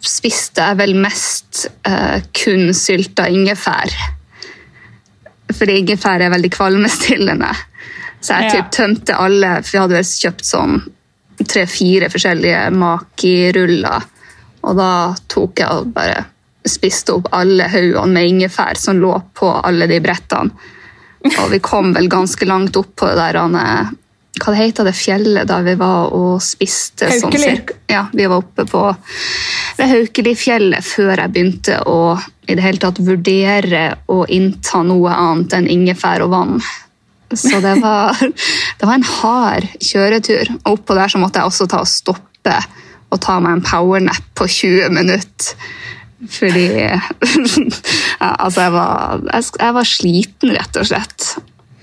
spiste 0.05 0.65
jeg 0.65 0.79
vel 0.81 0.95
mest 0.97 1.67
uh, 1.89 2.21
kun 2.37 2.73
sylta 2.77 3.29
ingefær. 3.33 3.93
Fordi 5.53 5.81
ingefær 5.83 6.25
er 6.25 6.33
veldig 6.33 6.51
kvalmestillende. 6.55 7.51
Så 8.21 8.35
jeg 8.35 8.49
Ja. 8.49 8.51
typ 8.57 8.71
tømte 8.75 9.15
alle, 9.15 9.63
for 9.63 9.77
jeg 9.77 9.83
hadde 9.83 9.99
vel 9.99 10.09
kjøpt 10.23 10.45
sånn 10.49 10.81
tre-fire 11.47 12.09
forskjellige 12.11 12.65
Maki-ruller. 12.75 14.09
Og 14.67 14.77
da 14.77 15.15
tok 15.31 15.63
jeg 15.63 15.69
og 15.71 15.93
bare 15.95 16.25
spiste 16.67 17.15
opp 17.15 17.29
alle 17.33 17.69
haugene 17.71 18.13
med 18.13 18.29
ingefær 18.33 18.77
som 18.77 18.99
lå 19.01 19.13
på 19.39 19.53
alle 19.65 19.87
de 19.87 20.01
brettene. 20.05 20.51
Og 21.39 21.51
vi 21.51 21.61
kom 21.65 21.93
vel 21.95 22.09
ganske 22.11 22.47
langt 22.47 22.77
opp 22.77 22.97
på 22.97 23.09
det 23.09 23.17
der 23.17 23.39
Hva 24.39 24.53
det 24.55 24.59
heter 24.61 24.87
det 24.87 24.95
fjellet 24.95 25.49
da 25.51 25.57
vi 25.67 25.73
var 25.81 26.13
og 26.15 26.43
spiste? 26.45 27.09
sånn 27.11 27.25
Haukeli. 27.33 27.45
cirka- 27.45 27.79
ja, 27.91 28.05
vi 28.13 28.27
var 28.31 28.43
oppe 28.45 28.65
på 28.69 28.83
ved 29.79 29.89
Haukelifjellet 29.93 30.85
før 30.85 31.17
jeg 31.25 31.33
begynte 31.35 31.79
å 31.89 31.97
i 32.49 32.55
det 32.55 32.63
hele 32.65 32.79
tatt 32.83 33.01
vurdere 33.05 33.83
å 34.09 34.23
innta 34.29 34.83
noe 34.87 35.11
annet 35.13 35.53
enn 35.59 35.67
ingefær 35.69 36.23
og 36.25 36.31
vann. 36.33 36.55
Så 37.35 37.59
det 37.61 37.75
var, 37.85 38.15
det 38.21 38.87
var 38.87 38.95
en 38.95 39.03
hard 39.09 39.67
kjøretur. 39.85 40.55
Og 40.65 40.79
oppå 40.79 40.95
der 40.97 41.09
så 41.13 41.19
måtte 41.21 41.43
jeg 41.43 41.51
også 41.51 41.67
ta 41.69 41.83
og 41.83 41.91
stoppe 41.91 42.57
og 43.11 43.21
ta 43.25 43.39
meg 43.41 43.59
en 43.59 43.65
powernap 43.67 44.23
på 44.39 44.47
20 44.49 44.89
minutter. 44.97 45.53
Fordi 46.29 46.65
ja, 46.83 46.99
Altså, 48.21 48.61
jeg 48.65 48.73
var, 48.75 49.21
jeg, 49.33 49.45
jeg 49.61 49.75
var 49.77 49.87
sliten, 49.93 50.55
rett 50.57 50.77
og 50.81 50.89
slett. 50.89 51.29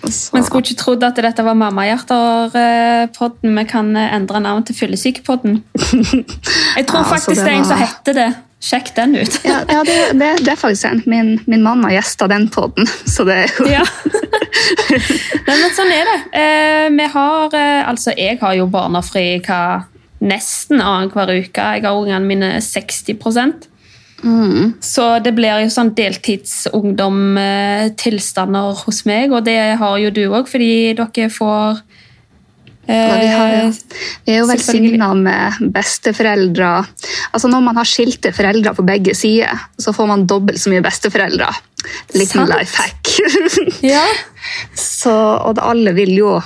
Så- 0.10 0.34
Men 0.34 0.44
skulle 0.44 0.64
ikke 0.64 0.78
trodd 0.84 1.04
at 1.04 1.16
dette 1.16 1.44
var 1.44 1.54
Mammahjerter-podden. 1.58 3.56
Vi 3.60 3.64
kan 3.70 3.96
eh, 3.98 4.14
endre 4.16 4.40
navn 4.44 4.64
til 4.68 4.76
Fyllesykepodden. 4.76 5.64
Jeg 6.78 6.88
tror 6.88 7.00
Ja, 7.00 7.06
altså, 7.06 7.14
faktisk 7.16 7.30
det 7.30 7.46
det 7.46 7.54
er 7.54 7.58
en 7.58 7.66
som 7.66 7.78
heter 7.82 8.14
det. 8.20 8.28
Sjekk 8.66 8.88
den 8.96 9.16
ut. 9.20 9.36
ja, 9.46 9.60
ja 9.70 9.82
det, 9.86 9.96
det, 10.18 10.30
det 10.46 10.48
er 10.54 10.58
faktisk 10.58 10.82
sant. 10.88 11.06
Min, 11.12 11.36
min 11.46 11.62
mamma 11.62 11.90
gjesta 11.94 12.28
den 12.32 12.48
podden, 12.50 12.88
så 13.14 13.26
det 13.28 13.36
er 13.44 13.52
jo 13.60 13.66
Ja. 13.70 13.84
Nei, 15.46 15.58
men 15.60 15.70
sånn 15.76 15.92
er 15.94 16.08
det. 16.10 16.16
Eh, 16.40 16.88
vi 16.96 17.08
har, 17.14 17.54
eh, 17.54 17.82
altså 17.90 18.14
Jeg 18.18 18.40
har 18.42 18.56
jo 18.58 18.66
barnefri 18.72 19.26
hva, 19.46 19.84
nesten 20.26 20.82
annenhver 20.82 21.30
uke. 21.44 21.62
Jeg 21.76 21.84
har 21.86 21.94
ungene 22.00 22.26
mine 22.26 22.54
60 22.64 23.20
Mm. 24.26 24.74
Så 24.82 25.20
det 25.22 25.36
blir 25.38 25.60
jo 25.62 25.70
sånn 25.70 25.92
deltidsungdom-tilstander 25.98 28.74
hos 28.82 29.06
meg, 29.06 29.32
og 29.32 29.44
det 29.46 29.78
har 29.78 29.98
jo 30.02 30.10
du 30.14 30.30
òg, 30.32 30.48
fordi 30.50 30.94
dere 30.98 31.30
får 31.30 31.78
eh, 32.90 32.96
Ja, 32.96 33.16
vi, 33.22 33.28
har 33.30 33.50
jo, 33.54 33.70
vi 34.26 34.32
er 34.34 34.38
jo 34.42 34.48
velsigna 34.50 35.14
med 35.20 35.54
besteforeldre. 35.76 36.72
Altså 37.32 37.48
Når 37.54 37.62
man 37.68 37.78
har 37.78 37.88
skilte 37.90 38.30
foreldre 38.34 38.74
på 38.74 38.84
begge 38.88 39.14
sider, 39.18 39.58
så 39.78 39.94
får 39.94 40.08
man 40.10 40.28
dobbelt 40.30 40.62
så 40.62 40.70
mye 40.74 40.86
besteforeldre. 40.86 41.50
Liten 42.18 42.40
Sant. 42.42 42.54
life 42.56 42.76
hack. 42.82 43.04
Ja. 43.86 44.06
så, 44.74 45.14
og 45.46 45.56
det, 45.58 45.64
alle 45.66 45.92
vil 45.94 46.18
jo, 46.18 46.42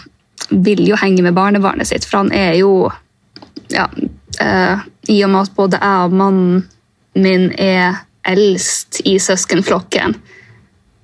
vil 0.50 0.88
jo 0.88 0.96
henge 1.00 1.22
med 1.24 1.34
barnebarnet 1.38 1.88
sitt, 1.88 2.06
for 2.08 2.18
han 2.24 2.32
er 2.36 2.54
jo 2.60 2.92
ja, 3.72 3.88
eh, 4.42 4.78
I 5.14 5.24
og 5.24 5.30
med 5.32 5.42
at 5.46 5.56
både 5.56 5.78
jeg 5.80 6.00
og 6.10 6.14
mannen 6.20 6.64
min 7.16 7.52
er 7.58 8.04
eldst 8.28 9.02
i 9.06 9.18
søskenflokken, 9.20 10.16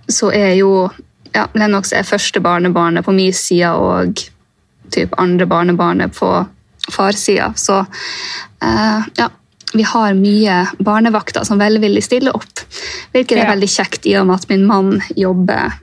så 0.08 0.30
er 0.36 0.54
jo 0.60 0.90
ja, 1.36 1.48
Lennox 1.58 1.92
er 1.94 2.06
første 2.08 2.40
barnebarnet 2.40 3.06
på 3.06 3.12
min 3.16 3.34
side 3.34 3.72
og 3.76 4.22
typ 4.94 5.16
andre 5.18 5.48
barnebarnet 5.50 6.14
på 6.16 6.30
farssida. 6.92 7.50
Så 7.58 7.80
uh, 7.82 9.08
ja, 9.18 9.30
vi 9.74 9.84
har 9.84 10.14
mye 10.16 10.60
barnevakter 10.80 11.44
som 11.44 11.60
velvillig 11.60 12.04
stiller 12.06 12.36
opp. 12.38 12.64
Hvilket 13.12 13.38
er 13.40 13.44
Ja. 13.46 13.52
veldig 13.52 13.72
kjekt 13.72 14.06
i 14.06 14.16
og 14.20 14.28
med 14.28 14.36
at 14.40 14.50
min 14.50 14.66
mann 14.70 15.02
jobber 15.16 15.74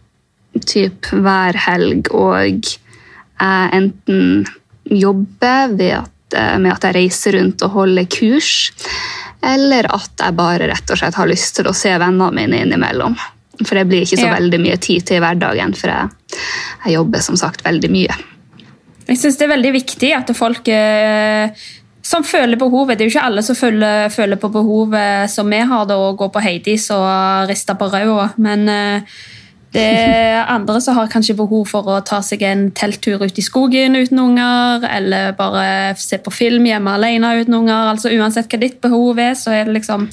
typ 0.66 1.09
hver 1.12 1.57
helg, 1.66 2.09
og 2.14 2.38
jeg 2.38 3.68
enten 3.73 4.46
jobber 4.85 5.77
ved 5.77 5.92
at, 6.03 6.12
med 6.33 6.73
at 6.73 6.87
jeg 6.88 6.97
reiser 6.97 7.37
rundt 7.38 7.62
og 7.66 7.77
holder 7.77 8.09
kurs, 8.12 8.71
eller 9.42 9.88
at 9.92 10.23
jeg 10.23 10.37
bare 10.38 10.68
rett 10.71 10.90
og 10.95 10.99
slett 11.01 11.18
har 11.18 11.31
lyst 11.31 11.57
til 11.59 11.68
å 11.71 11.75
se 11.77 11.92
vennene 11.99 12.33
mine 12.37 12.62
innimellom. 12.64 13.16
For 13.62 13.79
det 13.79 13.87
blir 13.90 14.07
ikke 14.07 14.18
så 14.21 14.29
Ja. 14.31 14.37
veldig 14.38 14.61
mye 14.62 14.79
tid 14.81 15.07
til 15.07 15.18
i 15.18 15.21
hverdagen, 15.23 15.75
for 15.77 15.92
jeg, 15.92 16.09
jeg 16.87 16.95
jobber 16.95 17.21
som 17.21 17.37
sagt 17.37 17.64
veldig 17.64 17.90
mye. 17.92 18.16
Jeg 19.09 19.18
synes 19.18 19.37
det 19.38 19.47
er 19.47 19.57
veldig 19.57 19.73
viktig 19.75 20.11
at 20.16 20.31
folk 20.37 20.68
eh, 20.68 21.51
som 22.03 22.25
føler 22.27 22.59
behovet 22.59 22.99
Det 22.99 23.05
er 23.05 23.11
jo 23.11 23.14
ikke 23.16 23.27
alle 23.29 23.42
som 23.42 23.57
føler, 23.59 24.09
føler 24.11 24.38
på 24.40 24.51
behovet 24.51 25.31
som 25.31 25.51
vi 25.51 25.59
har, 25.59 25.87
da, 25.87 25.99
å 25.99 26.16
gå 26.18 26.29
på 26.33 26.42
Heidis 26.42 26.88
og 26.95 27.49
riste 27.51 27.75
på 27.79 27.90
ræva. 27.92 28.33
Men 28.42 28.68
eh, 28.68 29.03
det 29.72 29.82
er 29.82 30.50
andre 30.52 30.80
som 30.85 30.98
har 30.98 31.08
kanskje 31.08 31.37
behov 31.38 31.64
for 31.70 31.87
å 31.88 32.00
ta 32.04 32.18
seg 32.24 32.42
en 32.44 32.66
telttur 32.76 33.22
ut 33.24 33.38
i 33.40 33.44
skogen 33.44 33.96
uten 33.96 34.20
unger, 34.20 34.85
eller 34.85 35.32
bare 35.38 35.94
se 35.96 36.18
på 36.20 36.32
film 36.35 36.66
hjemme 36.68 36.92
alene 36.92 37.30
uten 37.40 37.56
unger. 37.62 37.88
altså 37.94 38.12
Uansett 38.12 38.52
hva 38.52 38.61
ditt 38.61 38.82
behov 38.85 39.18
er, 39.22 39.32
så 39.38 39.54
er 39.56 39.64
det 39.70 39.78
liksom 39.78 40.08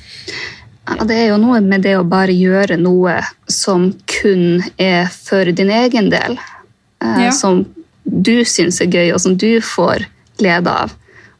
Ja, 0.89 1.03
det 1.05 1.17
er 1.21 1.27
jo 1.33 1.41
noe 1.41 1.59
med 1.61 1.83
det 1.85 1.97
å 1.99 2.07
bare 2.07 2.33
gjøre 2.33 2.79
noe 2.79 3.19
som 3.51 3.91
kun 4.09 4.63
er 4.79 5.11
for 5.11 5.51
din 5.51 5.69
egen 5.69 6.09
del. 6.09 6.39
Eh, 7.03 7.25
Ja. 7.25 7.31
Som 7.35 7.65
du 8.03 8.45
syns 8.45 8.79
er 8.81 8.87
gøy, 8.87 9.11
og 9.13 9.19
som 9.21 9.35
du 9.37 9.59
får 9.61 10.07
glede 10.39 10.71
av. 10.71 10.95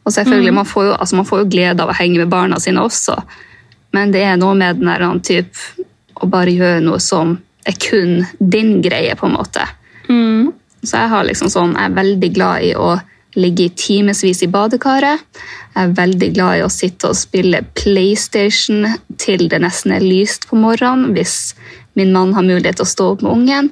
Og 0.06 0.14
selvfølgelig, 0.14 0.54
man, 0.54 0.66
får 0.66 0.86
jo, 0.86 0.94
altså 0.94 1.16
man 1.16 1.26
får 1.26 1.40
jo 1.40 1.50
glede 1.56 1.84
av 1.84 1.90
å 1.90 1.98
henge 1.98 2.20
med 2.20 2.30
barna 2.30 2.60
sine 2.60 2.82
også, 2.84 3.16
men 3.94 4.12
det 4.12 4.22
er 4.24 4.38
noe 4.38 4.54
med 4.58 4.78
den 4.78 4.90
der 4.92 5.02
annen 5.06 5.22
typ, 5.22 5.56
å 6.20 6.28
bare 6.30 6.52
gjøre 6.52 6.84
noe 6.84 7.00
som 7.00 7.38
er 7.68 7.78
kun 7.82 8.26
din 8.40 8.82
greie, 8.82 9.16
på 9.16 9.28
en 9.28 9.38
måte. 9.38 9.68
mm, 10.08 10.54
Så 10.84 10.96
jeg 10.98 11.10
har 11.12 11.26
liksom 11.28 11.50
sånn, 11.52 11.76
jeg 11.76 11.90
er 11.90 11.96
veldig 11.98 12.34
glad 12.34 12.64
i 12.64 12.76
å 12.76 13.00
ligge 13.36 13.66
i 13.68 13.74
timevis 13.76 14.44
i 14.44 14.48
badekaret. 14.48 15.20
Jeg 15.76 15.90
er 15.90 15.98
veldig 15.98 16.30
glad 16.34 16.60
i 16.60 16.64
å 16.66 16.72
sitte 16.72 17.12
og 17.12 17.18
spille 17.20 17.62
PlayStation 17.78 18.88
til 19.22 19.48
det 19.52 19.60
nesten 19.62 19.94
er 19.96 20.06
lyst 20.06 20.48
på 20.50 20.58
morgenen, 20.60 21.14
hvis 21.14 21.54
min 22.00 22.14
mann 22.16 22.34
har 22.34 22.48
mulighet 22.48 22.80
til 22.80 22.88
å 22.88 22.94
stå 22.94 23.12
opp 23.14 23.26
med 23.26 23.36
ungen. 23.36 23.70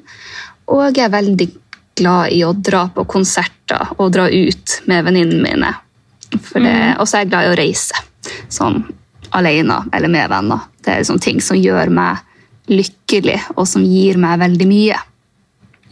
Og 0.67 0.91
jeg 0.91 1.07
er 1.07 1.15
veldig 1.15 1.49
glad 1.97 2.35
i 2.35 2.43
å 2.45 2.53
dra 2.53 2.85
på 2.93 3.07
konserter 3.09 3.95
og 3.97 4.11
dra 4.13 4.27
ut 4.29 4.77
med 4.85 5.07
venninnene 5.07 5.41
mine. 5.41 5.73
For 6.43 6.59
Og 6.99 7.07
så 7.07 7.17
er 7.17 7.25
jeg 7.25 7.31
glad 7.31 7.47
i 7.47 7.51
å 7.53 7.57
reise, 7.57 8.05
sånn 8.51 8.81
alene 9.35 9.81
eller 9.93 10.11
med 10.11 10.29
venner. 10.29 10.67
Det 10.83 10.93
er 10.93 11.01
liksom 11.01 11.19
ting 11.23 11.41
som 11.43 11.57
gjør 11.59 11.89
meg 11.93 12.23
lykkelig, 12.71 13.39
og 13.55 13.67
som 13.69 13.85
gir 13.87 14.19
meg 14.21 14.39
veldig 14.43 14.67
mye. 14.69 15.01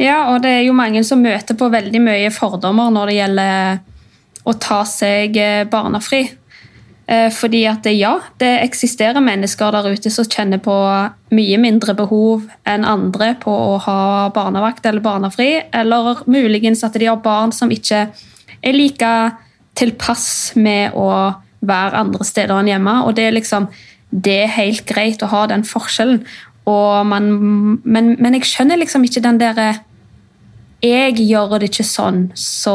Ja, 0.01 0.17
og 0.33 0.41
det 0.43 0.51
er 0.51 0.63
jo 0.67 0.75
mange 0.75 1.03
som 1.07 1.21
møter 1.23 1.55
på 1.55 1.69
veldig 1.71 2.01
mye 2.03 2.31
fordommer 2.35 2.91
når 2.91 3.11
det 3.11 3.19
gjelder 3.19 3.77
å 4.45 4.55
ta 4.61 4.81
seg 4.87 5.37
eh, 5.39 5.63
barnefri. 5.71 6.25
Eh, 7.07 7.29
Fordi 7.33 7.63
at 7.69 7.87
eh, 7.87 7.95
ja, 7.99 8.17
det 8.41 8.51
eksisterer 8.65 9.23
mennesker 9.23 9.71
der 9.71 9.87
ute 9.95 10.11
som 10.11 10.27
kjenner 10.27 10.59
på 10.63 10.75
mye 11.35 11.61
mindre 11.61 11.95
behov 11.97 12.45
enn 12.67 12.85
andre 12.85 13.33
på 13.41 13.53
å 13.53 13.79
ha 13.85 13.99
barnevakt 14.35 14.85
eller 14.85 15.05
barnefri, 15.05 15.49
eller 15.71 16.25
muligens 16.27 16.83
at 16.85 16.99
de 16.99 17.07
har 17.07 17.23
barn 17.23 17.55
som 17.55 17.71
ikke 17.71 18.07
er 18.65 18.75
like 18.75 19.15
tilpass 19.79 20.55
med 20.59 20.95
å 20.97 21.09
være 21.65 22.03
andre 22.03 22.25
steder 22.27 22.59
enn 22.59 22.73
hjemme. 22.73 23.01
Og 23.07 23.15
det 23.17 23.29
er 23.29 23.37
liksom 23.37 23.69
det 24.15 24.35
er 24.45 24.53
helt 24.55 24.85
greit 24.87 25.23
å 25.25 25.31
ha 25.31 25.43
den 25.51 25.65
forskjellen. 25.67 26.21
Man, 26.65 27.25
men, 27.83 28.15
men 28.17 28.37
jeg 28.39 28.47
skjønner 28.49 28.79
liksom 28.81 29.03
ikke 29.05 29.21
den 29.21 29.37
derre 29.37 29.67
Jeg 30.81 31.19
gjør 31.21 31.59
det 31.59 31.69
ikke 31.69 31.85
sånn, 31.85 32.31
så 32.33 32.73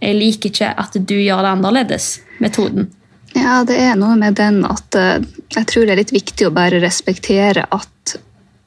jeg 0.00 0.16
liker 0.16 0.50
ikke 0.50 0.72
at 0.80 0.96
du 0.96 1.14
gjør 1.14 1.44
det 1.44 1.52
annerledes-metoden. 1.54 2.88
Ja, 3.36 3.60
det 3.66 3.76
er 3.78 3.98
noe 3.98 4.16
med 4.18 4.38
den 4.40 4.62
at 4.66 4.96
eh, 4.98 5.22
jeg 5.54 5.66
tror 5.70 5.86
det 5.86 5.94
er 5.94 6.00
litt 6.00 6.14
viktig 6.14 6.48
å 6.48 6.54
bare 6.54 6.80
respektere 6.82 7.66
at 7.70 8.14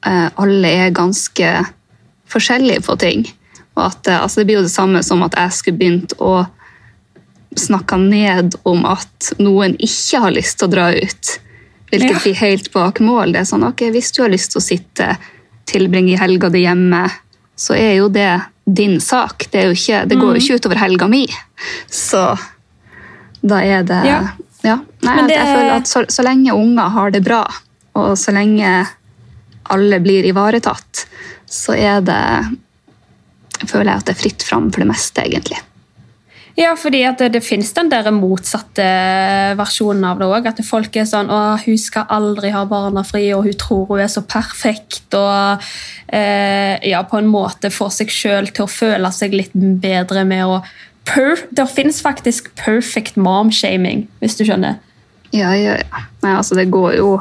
eh, 0.06 0.28
alle 0.40 0.70
er 0.84 0.94
ganske 0.96 1.50
forskjellige 2.32 2.84
på 2.86 2.96
ting. 3.02 3.26
Og 3.74 3.82
at 3.90 4.08
eh, 4.08 4.20
altså 4.20 4.40
Det 4.40 4.48
blir 4.48 4.60
jo 4.62 4.66
det 4.68 4.72
samme 4.72 5.02
som 5.04 5.24
at 5.26 5.36
jeg 5.36 5.56
skulle 5.58 5.80
begynt 5.82 6.16
å 6.22 6.46
snakke 7.58 7.98
ned 8.00 8.56
om 8.66 8.86
at 8.88 9.34
noen 9.38 9.76
ikke 9.78 10.22
har 10.24 10.34
lyst 10.34 10.58
til 10.58 10.70
å 10.70 10.74
dra 10.74 10.88
ut. 10.94 11.34
Hvilket 12.02 12.22
blir 12.22 12.34
helt 12.40 12.72
bak 12.72 13.00
mål. 13.00 13.32
Det 13.32 13.40
er 13.40 13.44
sånn, 13.48 13.64
ok, 13.68 13.80
Hvis 13.94 14.12
du 14.16 14.22
har 14.22 14.30
lyst 14.32 14.52
til 14.52 14.60
å 14.60 14.64
sitte, 14.64 15.16
tilbringe 15.66 16.18
helga 16.20 16.50
di 16.50 16.64
hjemme, 16.64 17.04
så 17.56 17.74
er 17.78 17.96
jo 17.96 18.08
det 18.08 18.40
din 18.66 18.98
sak. 19.00 19.46
Det, 19.50 19.64
ikke, 19.76 20.02
det 20.08 20.16
går 20.18 20.34
jo 20.36 20.40
ikke 20.42 20.58
utover 20.60 20.76
helga 20.80 21.08
mi. 21.08 21.26
Så 21.90 22.38
da 23.44 23.60
er 23.62 23.82
det 23.84 24.00
Ja. 24.06 24.20
ja. 24.62 24.78
Nei, 25.02 25.16
det- 25.28 25.36
Jeg 25.36 25.46
føler 25.56 25.72
at 25.76 25.84
så, 25.86 26.04
så 26.08 26.22
lenge 26.24 26.52
unger 26.52 26.88
har 26.90 27.10
det 27.10 27.22
bra, 27.24 27.42
og 27.94 28.16
så 28.16 28.32
lenge 28.32 28.86
alle 29.70 30.00
blir 30.00 30.24
ivaretatt, 30.24 31.06
så 31.46 31.72
er 31.76 32.00
det 32.00 32.58
føler 33.68 33.92
jeg 33.92 33.96
at 33.96 34.04
det 34.04 34.16
er 34.16 34.20
fritt 34.22 34.42
fram 34.42 34.70
for 34.72 34.80
det 34.80 34.88
meste, 34.88 35.22
egentlig. 35.24 35.58
Ja, 36.54 36.76
fordi 36.78 37.00
det, 37.18 37.28
det 37.34 37.40
finnes 37.42 37.72
den 37.74 37.88
der 37.90 38.06
motsatte 38.14 38.84
versjonen 39.58 40.04
av 40.06 40.20
det 40.20 40.28
òg. 40.30 40.46
At 40.46 40.60
folk 40.66 40.94
er 40.96 41.08
sånn 41.10 41.32
å, 41.32 41.40
hun 41.58 41.80
skal 41.80 42.06
aldri 42.14 42.52
ha 42.54 42.62
barna 42.70 43.02
fri, 43.06 43.26
og 43.34 43.48
hun 43.48 43.58
tror 43.58 43.88
hun 43.90 44.04
er 44.04 44.12
så 44.12 44.22
perfekt. 44.22 45.08
Og 45.18 45.66
eh, 46.14 46.78
ja, 46.86 47.02
på 47.10 47.18
en 47.18 47.30
måte 47.30 47.72
får 47.74 47.96
seg 47.98 48.14
sjøl 48.14 48.52
til 48.54 48.68
å 48.68 48.70
føle 48.70 49.10
seg 49.14 49.34
litt 49.34 49.54
bedre 49.54 50.26
med 50.28 50.46
å 50.46 50.62
Det 51.54 51.66
finnes 51.68 51.98
faktisk 52.00 52.54
perfect 52.56 53.18
mom-shaming, 53.20 54.06
hvis 54.22 54.38
du 54.38 54.46
skjønner. 54.46 54.78
Ja, 55.34 55.50
ja, 55.58 55.74
ja. 55.82 56.04
Nei, 56.22 56.36
altså, 56.38 56.54
det 56.54 56.70
går 56.72 56.94
jo 57.00 57.18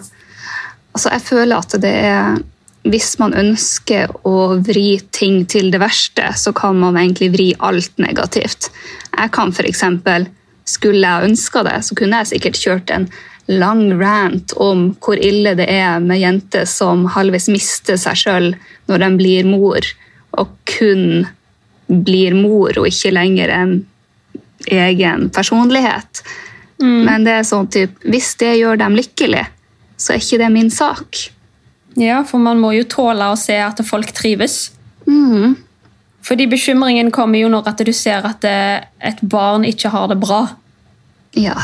Altså, 0.94 1.10
jeg 1.10 1.24
føler 1.26 1.58
at 1.58 1.74
det 1.82 1.92
er 2.06 2.36
hvis 2.84 3.14
man 3.20 3.36
ønsker 3.38 4.12
å 4.28 4.60
vri 4.64 4.98
ting 5.16 5.44
til 5.48 5.70
det 5.72 5.80
verste, 5.80 6.34
så 6.36 6.52
kan 6.56 6.80
man 6.82 6.98
egentlig 7.00 7.32
vri 7.34 7.50
alt 7.64 7.94
negativt. 8.02 8.70
Jeg 9.16 9.32
kan 9.36 9.54
f.eks. 9.54 9.86
Skulle 10.68 11.04
jeg 11.04 11.30
ønska 11.30 11.64
det, 11.68 11.78
så 11.88 11.96
kunne 11.96 12.22
jeg 12.22 12.34
sikkert 12.34 12.60
kjørt 12.60 12.92
en 12.96 13.08
lang 13.52 13.86
rant 14.00 14.54
om 14.64 14.86
hvor 15.04 15.20
ille 15.20 15.56
det 15.60 15.68
er 15.72 16.04
med 16.04 16.22
jenter 16.22 16.68
som 16.70 17.06
halvveis 17.12 17.50
mister 17.52 18.00
seg 18.00 18.20
sjøl 18.20 18.52
når 18.88 19.04
de 19.04 19.10
blir 19.20 19.48
mor, 19.48 19.88
og 20.40 20.54
kun 20.68 21.26
blir 21.88 22.36
mor 22.36 22.80
og 22.80 22.88
ikke 22.88 23.12
lenger 23.16 23.52
en 23.52 23.76
egen 24.72 25.28
personlighet. 25.36 26.24
Mm. 26.82 27.00
Men 27.08 27.28
det 27.28 27.38
er 27.40 27.48
sånn 27.48 27.70
type 27.72 28.12
hvis 28.12 28.34
det 28.40 28.56
gjør 28.60 28.80
dem 28.82 28.96
lykkelig, 29.00 29.46
så 30.00 30.16
er 30.16 30.24
ikke 30.24 30.42
det 30.42 30.52
min 30.56 30.72
sak. 30.74 31.28
Ja, 32.00 32.24
for 32.26 32.42
man 32.42 32.62
må 32.62 32.74
jo 32.74 32.86
tåle 32.90 33.28
å 33.32 33.38
se 33.40 33.58
at 33.62 33.82
folk 33.86 34.12
trives. 34.16 34.72
Mm. 35.06 35.56
Fordi 36.24 36.48
bekymringen 36.50 37.12
kommer 37.14 37.42
jo 37.42 37.50
når 37.52 37.68
at 37.74 37.84
du 37.86 37.92
ser 37.96 38.26
at 38.26 38.46
et 38.48 39.22
barn 39.22 39.66
ikke 39.68 39.92
har 39.94 40.08
det 40.12 40.18
bra. 40.22 40.46
Ja. 41.36 41.58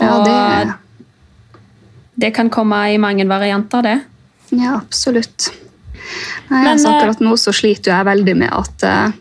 ja 0.00 0.14
det... 0.24 0.72
det 2.14 2.30
kan 2.34 2.50
komme 2.50 2.78
i 2.94 2.98
mange 2.98 3.26
varianter, 3.28 3.84
det. 3.84 3.98
Ja, 4.54 4.78
absolutt. 4.78 5.50
Nei, 6.48 6.62
Men, 6.62 6.72
altså, 6.74 6.92
akkurat 6.92 7.22
nå 7.24 7.36
så 7.40 7.52
sliter 7.56 7.94
jeg 7.94 8.08
veldig 8.08 8.34
med 8.38 8.52
at 8.52 8.84
uh, 8.86 9.14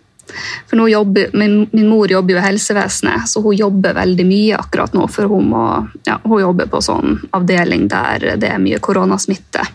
for 0.67 0.79
nå 0.79 0.87
jobber, 0.87 1.29
min, 1.33 1.67
min, 1.71 1.87
mor 1.89 2.11
jobber 2.11 2.33
jo 2.33 2.39
i 2.39 2.45
helsevesenet, 2.45 3.27
så 3.29 3.41
hun 3.43 3.55
jobber 3.55 3.93
veldig 3.97 4.25
mye 4.25 4.57
akkurat 4.57 4.95
nå. 4.95 5.07
For 5.11 5.29
hun, 5.29 5.49
må, 5.51 5.65
ja, 6.07 6.19
hun 6.23 6.41
jobber 6.41 6.69
på 6.71 6.81
sånn 6.83 7.19
avdeling 7.35 7.87
der 7.91 8.33
det 8.41 8.53
er 8.53 8.61
mye 8.63 8.79
koronasmitte 8.83 9.65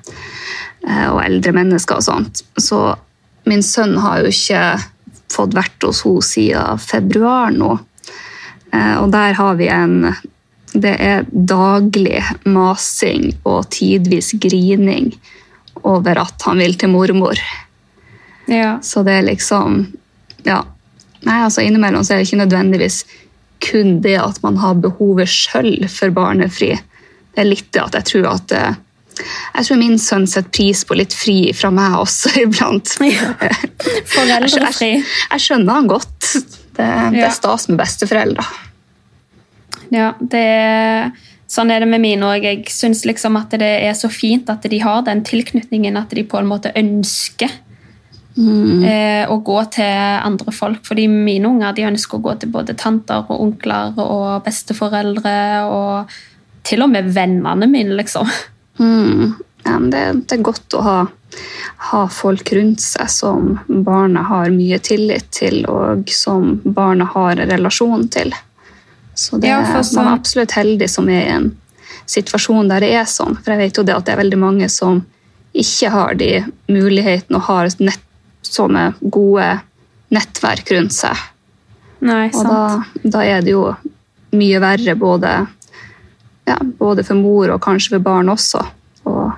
eh, 0.86 1.08
og 1.10 1.20
eldre 1.22 1.54
mennesker 1.56 2.00
og 2.00 2.06
sånt. 2.06 2.42
Så 2.56 2.80
min 3.48 3.62
sønn 3.62 3.96
har 4.02 4.22
jo 4.22 4.32
ikke 4.32 4.64
fått 5.32 5.54
vært 5.56 5.84
hos 5.84 6.02
henne 6.06 6.24
siden 6.24 6.82
februar 6.82 7.54
nå. 7.54 7.76
Eh, 8.72 8.96
og 9.02 9.12
der 9.14 9.38
har 9.38 9.60
vi 9.60 9.70
en 9.72 10.12
Det 10.78 10.90
er 11.00 11.24
daglig 11.32 12.20
masing 12.44 13.30
og 13.48 13.70
tidvis 13.72 14.34
grining 14.36 15.14
over 15.80 16.20
at 16.20 16.44
han 16.44 16.60
vil 16.60 16.76
til 16.76 16.92
mormor. 16.92 17.40
Ja. 18.46 18.76
Så 18.84 19.02
det 19.02 19.14
er 19.16 19.24
liksom 19.30 19.86
ja. 20.48 20.62
Nei, 21.26 21.38
altså 21.44 21.64
Innimellom 21.66 22.04
så 22.06 22.14
er 22.14 22.20
det 22.20 22.28
ikke 22.28 22.44
nødvendigvis 22.44 23.02
kun 23.64 23.96
det 24.04 24.16
at 24.22 24.38
man 24.44 24.58
har 24.62 24.78
behovet 24.78 25.30
sjøl 25.30 25.88
for 25.90 26.14
barnefri. 26.14 26.76
Det 27.34 27.42
er 27.42 27.48
litt 27.48 27.72
det 27.74 27.82
at 27.82 27.98
jeg 27.98 28.10
tror 28.12 28.28
at 28.36 28.54
eh, 28.54 28.76
jeg 29.18 29.66
tror 29.66 29.80
min 29.80 29.98
sønn 29.98 30.28
setter 30.30 30.52
pris 30.54 30.84
på 30.86 30.94
litt 30.98 31.14
fri 31.16 31.50
fra 31.56 31.72
meg 31.74 31.96
også 31.98 32.34
iblant. 32.44 32.94
Ja. 33.02 33.32
Foreldrefri. 34.06 34.92
Jeg, 34.94 35.06
jeg, 35.32 35.42
skjønner 35.42 35.80
han 35.80 35.90
godt. 35.90 36.18
Det, 36.78 36.86
det 37.14 37.24
er 37.26 37.34
stas 37.34 37.66
med 37.70 37.80
besteforeldre. 37.82 38.46
Ja, 39.94 40.12
det 40.20 40.46
Sånn 41.48 41.70
er 41.72 41.80
det 41.80 41.86
med 41.88 42.02
mine 42.04 42.26
òg. 42.28 42.44
Jeg 42.44 42.68
syns 42.68 43.06
liksom 43.08 43.38
at 43.40 43.54
det 43.56 43.70
er 43.88 43.94
så 43.96 44.10
fint 44.12 44.50
at 44.52 44.66
de 44.68 44.82
har 44.82 45.00
den 45.06 45.22
tilknytningen, 45.24 45.96
at 45.96 46.12
de 46.12 46.26
på 46.28 46.36
en 46.36 46.50
måte 46.50 46.74
ønsker 46.76 47.54
Mm. 48.38 48.84
Eh, 48.86 49.24
og 49.32 49.42
gå 49.44 49.58
til 49.74 50.22
andre 50.22 50.54
folk. 50.54 50.84
Fordi 50.86 51.08
mine 51.10 51.50
unger 51.50 51.74
de 51.74 51.88
ønsker 51.90 52.18
å 52.18 52.26
gå 52.28 52.36
til 52.38 52.52
både 52.54 52.76
tanter 52.78 53.26
og 53.26 53.42
onkler 53.48 53.98
og 53.98 54.44
besteforeldre. 54.46 55.36
Og 55.66 56.18
til 56.68 56.84
og 56.84 56.92
med 56.92 57.12
vennene 57.14 57.68
mine, 57.70 57.96
liksom. 57.98 58.28
Mm. 58.78 59.34
Ja, 59.66 59.78
det, 59.78 60.02
det, 60.28 60.38
er 60.38 60.44
godt 60.46 60.74
å 60.78 60.82
ha, 60.84 60.98
ha, 61.90 62.02
folk 62.12 62.52
rundt 62.56 62.80
seg 62.80 63.10
som 63.12 63.56
barnet 63.66 64.28
har 64.30 64.52
mye 64.54 64.78
tillit 64.80 65.28
til, 65.34 65.64
og 65.68 66.08
som 66.14 66.60
barnet 66.64 67.10
har 67.16 67.42
relasjon 67.50 68.06
til. 68.12 68.32
Så 69.18 69.40
det, 69.42 69.50
ja, 69.50 69.82
så... 69.82 69.98
man 69.98 70.12
er 70.12 70.20
absolutt 70.20 70.54
heldig 70.54 70.88
som 70.88 71.10
er 71.10 71.24
i 71.24 71.34
en 71.34 71.50
situasjon 72.08 72.70
der 72.70 72.84
det 72.84 72.92
er 73.00 73.08
sånn. 73.10 73.36
For 73.42 73.52
jeg 73.52 73.64
vet 73.64 73.80
jo 73.80 73.86
det 73.88 73.96
at 73.96 74.06
det 74.06 74.14
er 74.14 74.22
veldig 74.22 74.40
mange 74.40 74.68
som 74.72 75.02
ikke 75.58 75.90
har 75.90 76.14
de 76.20 76.30
mulighetene 76.70 77.40
og 77.40 77.48
har 77.48 77.72
nett 77.82 78.04
sånne 78.44 78.92
gode 79.00 79.48
nettverk 80.14 80.72
rundt 80.76 80.96
seg. 80.96 81.26
Nei, 82.04 82.28
og 82.30 82.46
da, 82.46 82.62
da, 83.02 83.24
er 83.26 83.42
det 83.42 83.56
jo 83.56 83.66
mye 84.38 84.60
verre 84.62 84.94
både, 84.98 85.34
ja, 86.46 86.58
både 86.78 87.04
for 87.06 87.18
mor 87.18 87.50
og 87.54 87.62
kanskje 87.64 87.96
for 87.96 88.04
barn 88.06 88.30
også. 88.30 88.62
Og, 89.08 89.32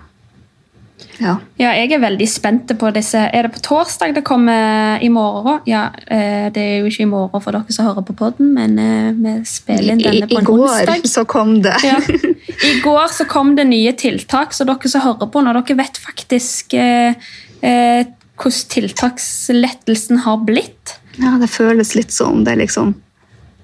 ja. 1.20 1.34
ja. 1.60 1.72
jeg 1.76 1.94
er 1.96 2.02
veldig 2.02 2.28
spent 2.28 2.74
på 2.80 2.90
disse. 2.96 3.22
Er 3.32 3.48
det 3.48 3.54
på 3.54 3.62
torsdag 3.64 4.12
det 4.18 4.24
kommer 4.28 5.00
i 5.00 5.08
morgen? 5.12 5.62
Ja, 5.68 5.88
eh, 6.06 6.52
Det 6.52 6.62
er 6.62 6.76
jo 6.80 6.92
ikke 6.92 7.06
i 7.06 7.10
morgen 7.10 7.44
for 7.44 7.56
dere 7.56 7.76
som 7.76 7.88
hører 7.88 8.04
på 8.04 8.16
podden, 8.20 8.52
men 8.56 8.78
eh, 8.80 9.10
vi 9.16 9.34
spiller 9.48 9.96
inn 9.96 10.04
denne 10.04 10.28
på 10.28 10.40
en 10.42 10.52
onsdag. 10.58 11.00
I 11.00 11.00
går 11.00 11.12
så 11.16 11.24
kom 11.28 11.56
det. 11.64 11.76
Ja. 11.86 11.98
I 12.70 12.76
går 12.84 13.12
så 13.16 13.28
kom 13.30 13.54
det 13.56 13.68
nye 13.72 13.96
tiltak, 13.96 14.52
så 14.56 14.68
dere 14.68 14.92
som 14.92 15.06
hører 15.06 15.32
på, 15.32 15.44
når 15.44 15.62
dere 15.62 15.80
vet 15.80 16.00
faktisk 16.08 16.76
eh, 16.76 17.30
eh 17.64 18.16
hvordan 18.40 18.66
tiltakslettelsen 18.72 20.24
har 20.24 20.42
blitt? 20.48 20.96
Ja, 21.20 21.36
Det 21.40 21.50
føles 21.52 21.94
litt 21.94 22.12
som 22.12 22.44
det 22.44 22.56
liksom 22.60 22.94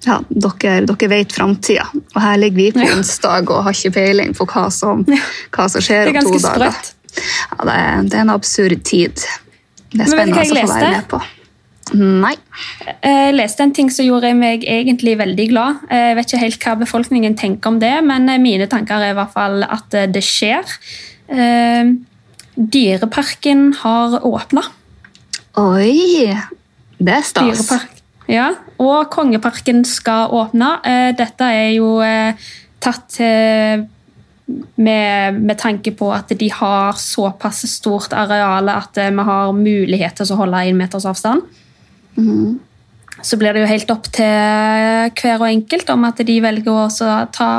ja, 0.05 0.21
dere, 0.29 0.83
dere 0.87 1.09
vet 1.11 1.33
framtida, 1.35 1.87
og 1.95 2.19
her 2.21 2.37
ligger 2.39 2.61
vi 2.61 2.67
på 2.77 2.85
ja. 2.85 2.93
onsdag 2.95 3.49
og 3.51 3.65
har 3.67 3.75
ikke 3.75 3.95
peiling 3.97 4.37
på 4.37 4.47
hva 4.53 4.69
som, 4.71 5.03
hva 5.57 5.67
som 5.73 5.83
skjer 5.83 6.13
om 6.13 6.21
to 6.29 6.37
dager. 6.45 6.77
Ja, 7.17 7.65
det, 7.65 7.75
er, 7.75 8.05
det 8.05 8.19
er 8.19 8.23
en 8.27 8.35
absurd 8.35 8.85
tid. 8.87 9.25
Det 9.95 10.05
er 10.05 10.13
spennende 10.13 10.45
å 10.45 10.51
få 10.51 10.69
være 10.75 10.93
med 10.93 11.09
på. 11.11 11.23
Nei. 11.97 12.35
Jeg 12.99 13.35
leste 13.37 13.63
en 13.63 13.73
ting 13.75 13.89
som 13.95 14.07
gjorde 14.07 14.33
meg 14.37 14.67
egentlig 14.69 15.15
veldig 15.21 15.47
glad. 15.53 15.85
Jeg 15.91 16.17
vet 16.19 16.29
ikke 16.29 16.43
helt 16.43 16.67
hva 16.67 16.75
befolkningen 16.83 17.37
tenker 17.39 17.73
om 17.73 17.79
det, 17.83 17.95
men 18.05 18.29
mine 18.43 18.67
tanker 18.71 19.01
er 19.01 19.15
i 19.15 19.17
hvert 19.17 19.33
fall 19.35 19.65
at 19.65 19.97
det 20.13 20.23
skjer. 20.27 20.77
Dyreparken 22.57 23.69
har 23.83 24.19
åpna. 24.27 24.65
Oi! 25.61 26.33
Det 26.97 27.13
er 27.13 27.27
stas. 27.27 27.45
Dyrepark. 27.45 27.93
Ja, 28.27 28.49
og 28.83 29.11
Kongeparken 29.13 29.85
skal 29.87 30.33
åpne. 30.35 30.79
Eh, 30.83 31.11
dette 31.17 31.51
er 31.53 31.69
jo 31.77 32.01
eh, 32.03 32.49
tatt 32.83 33.21
med, 34.77 35.41
med, 35.41 35.57
tanke 35.59 35.93
på 35.97 36.11
at 36.15 36.31
de 36.39 36.49
har 36.53 36.99
såpass 37.01 37.65
stort 37.71 38.15
areal 38.15 38.71
at 38.71 38.99
eh, 39.03 39.11
vi 39.11 39.27
har 39.29 39.53
mulighet 39.57 40.21
til 40.21 40.33
å 40.33 40.41
holde 40.43 40.63
én 40.71 40.79
meters 40.79 41.07
avstand. 41.09 41.43
Mm. 42.17 42.59
Så 43.23 43.39
blir 43.41 43.57
det 43.57 43.65
jo 43.65 43.71
helt 43.73 43.91
opp 43.91 44.09
til 44.13 45.13
hver 45.17 45.41
og 45.41 45.49
enkelt 45.49 45.91
om 45.93 46.05
at 46.07 46.21
de 46.29 46.41
velger 46.45 46.73
å 46.73 46.89
ta 47.33 47.51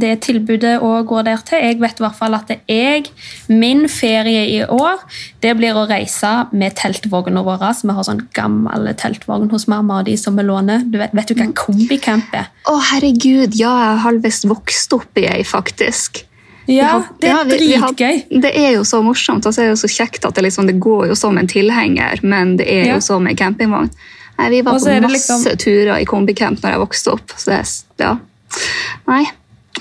det 0.00 0.12
tilbudet 0.26 0.76
og 0.84 1.08
går 1.10 1.26
der 1.28 1.42
til. 1.46 1.62
Jeg 1.62 1.80
vet 1.80 2.00
i 2.00 2.04
hvert 2.04 2.18
fall 2.18 2.36
at 2.38 2.52
jeg, 2.54 3.10
min 3.48 3.86
ferie 3.90 4.46
i 4.50 4.60
år, 4.64 5.02
det 5.44 5.54
blir 5.58 5.76
å 5.76 5.86
reise 5.90 6.30
med 6.52 6.76
teltvogna 6.80 7.44
våre. 7.46 7.72
Vi 7.80 7.96
har 7.96 8.06
sånn 8.06 8.24
gammel 8.36 8.90
teltvogn 9.00 9.50
hos 9.52 9.68
mamma 9.70 10.00
og 10.00 10.08
de 10.10 10.16
som 10.20 10.38
vi 10.38 10.46
låner. 10.46 10.82
Du 10.86 10.98
vet, 11.00 11.14
vet, 11.16 11.30
du 11.30 11.38
hva 11.38 11.50
mm. 11.50 11.54
kombicamp 11.58 12.34
er? 12.36 12.50
Å, 12.70 12.78
herregud, 12.94 13.54
ja, 13.54 13.70
jeg 13.70 13.94
har 13.94 14.02
halvveis 14.06 14.42
vokst 14.50 14.96
opp 14.96 15.20
i 15.20 15.28
ei, 15.30 15.44
faktisk. 15.46 16.24
Ja, 16.70 17.00
det 17.18 17.30
er 17.32 17.48
dritgøy. 17.48 18.22
Det 18.42 18.50
er 18.54 18.74
jo 18.76 18.84
så 18.86 19.00
morsomt 19.02 19.46
og 19.46 19.54
så 19.54 19.62
er 19.62 19.70
det 19.70 19.74
jo 19.74 19.82
så 19.82 19.90
kjekt 19.90 20.26
at 20.28 20.36
det, 20.36 20.44
liksom, 20.46 20.68
det 20.70 20.78
går 20.82 21.10
jo 21.10 21.18
som 21.18 21.38
en 21.40 21.50
tilhenger, 21.50 22.22
men 22.22 22.56
det 22.60 22.68
er 22.70 22.86
ja. 22.86 22.96
jo 22.98 23.04
som 23.04 23.26
en 23.26 23.36
campingvogn. 23.36 23.90
Nei, 24.40 24.48
vi 24.54 24.62
var 24.64 24.78
på 24.78 24.96
masse 25.04 25.36
liksom... 25.36 25.44
turer 25.60 25.98
i 25.98 26.08
kombicamp 26.08 26.62
når 26.62 26.74
jeg 26.74 26.82
vokste 26.84 27.14
opp. 27.16 27.34
så 27.36 27.52
det, 27.52 27.60
ja. 28.00 28.14
Nei, 29.10 29.24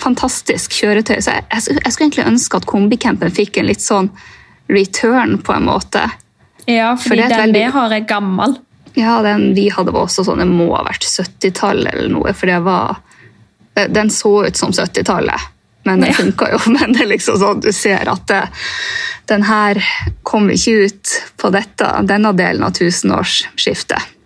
fantastisk 0.02 0.74
kjøretøy. 0.80 1.20
Så 1.22 1.36
jeg, 1.36 1.46
jeg, 1.52 1.78
jeg 1.84 1.94
skulle 1.94 2.08
egentlig 2.08 2.28
ønske 2.32 2.60
at 2.60 2.68
kombicampen 2.70 3.34
fikk 3.34 3.60
en 3.60 3.70
litt 3.70 3.84
sånn 3.84 4.10
return, 4.70 5.38
på 5.42 5.54
en 5.56 5.66
måte. 5.70 6.06
Ja, 6.70 6.94
fordi 6.98 7.10
For 7.10 7.22
den 7.22 7.38
veldig... 7.46 7.60
vi 7.60 7.72
har, 7.76 7.94
er 7.96 8.10
gammel. 8.10 8.58
Ja, 8.94 9.22
den 9.26 9.54
vi 9.58 9.70
hadde 9.74 9.94
var 9.96 10.08
også 10.08 10.26
sånn, 10.28 10.42
det 10.42 10.50
må 10.50 10.72
ha 10.76 10.84
vært 10.86 11.06
70-tallet 11.08 11.94
eller 11.94 12.12
noe. 12.14 12.34
For 12.38 12.50
det 12.50 12.60
var 12.66 13.00
Den 13.80 14.10
så 14.12 14.32
ut 14.44 14.58
som 14.60 14.74
70-tallet, 14.76 15.50
men 15.88 16.02
den 16.04 16.12
ja. 16.12 16.18
funka 16.18 16.50
jo. 16.52 16.58
Men 16.76 16.94
det 16.94 17.06
er 17.06 17.12
liksom 17.14 17.38
sånn, 17.40 17.62
du 17.64 17.72
ser 17.74 18.10
at 18.12 18.26
det, 18.28 18.42
den 19.32 19.46
her 19.48 19.80
kom 20.28 20.50
ikke 20.52 20.90
ut 20.90 21.14
på 21.40 21.52
dette, 21.54 21.92
denne 22.10 22.34
delen 22.36 22.66
av 22.68 22.76
tusenårsskiftet. 22.76 24.19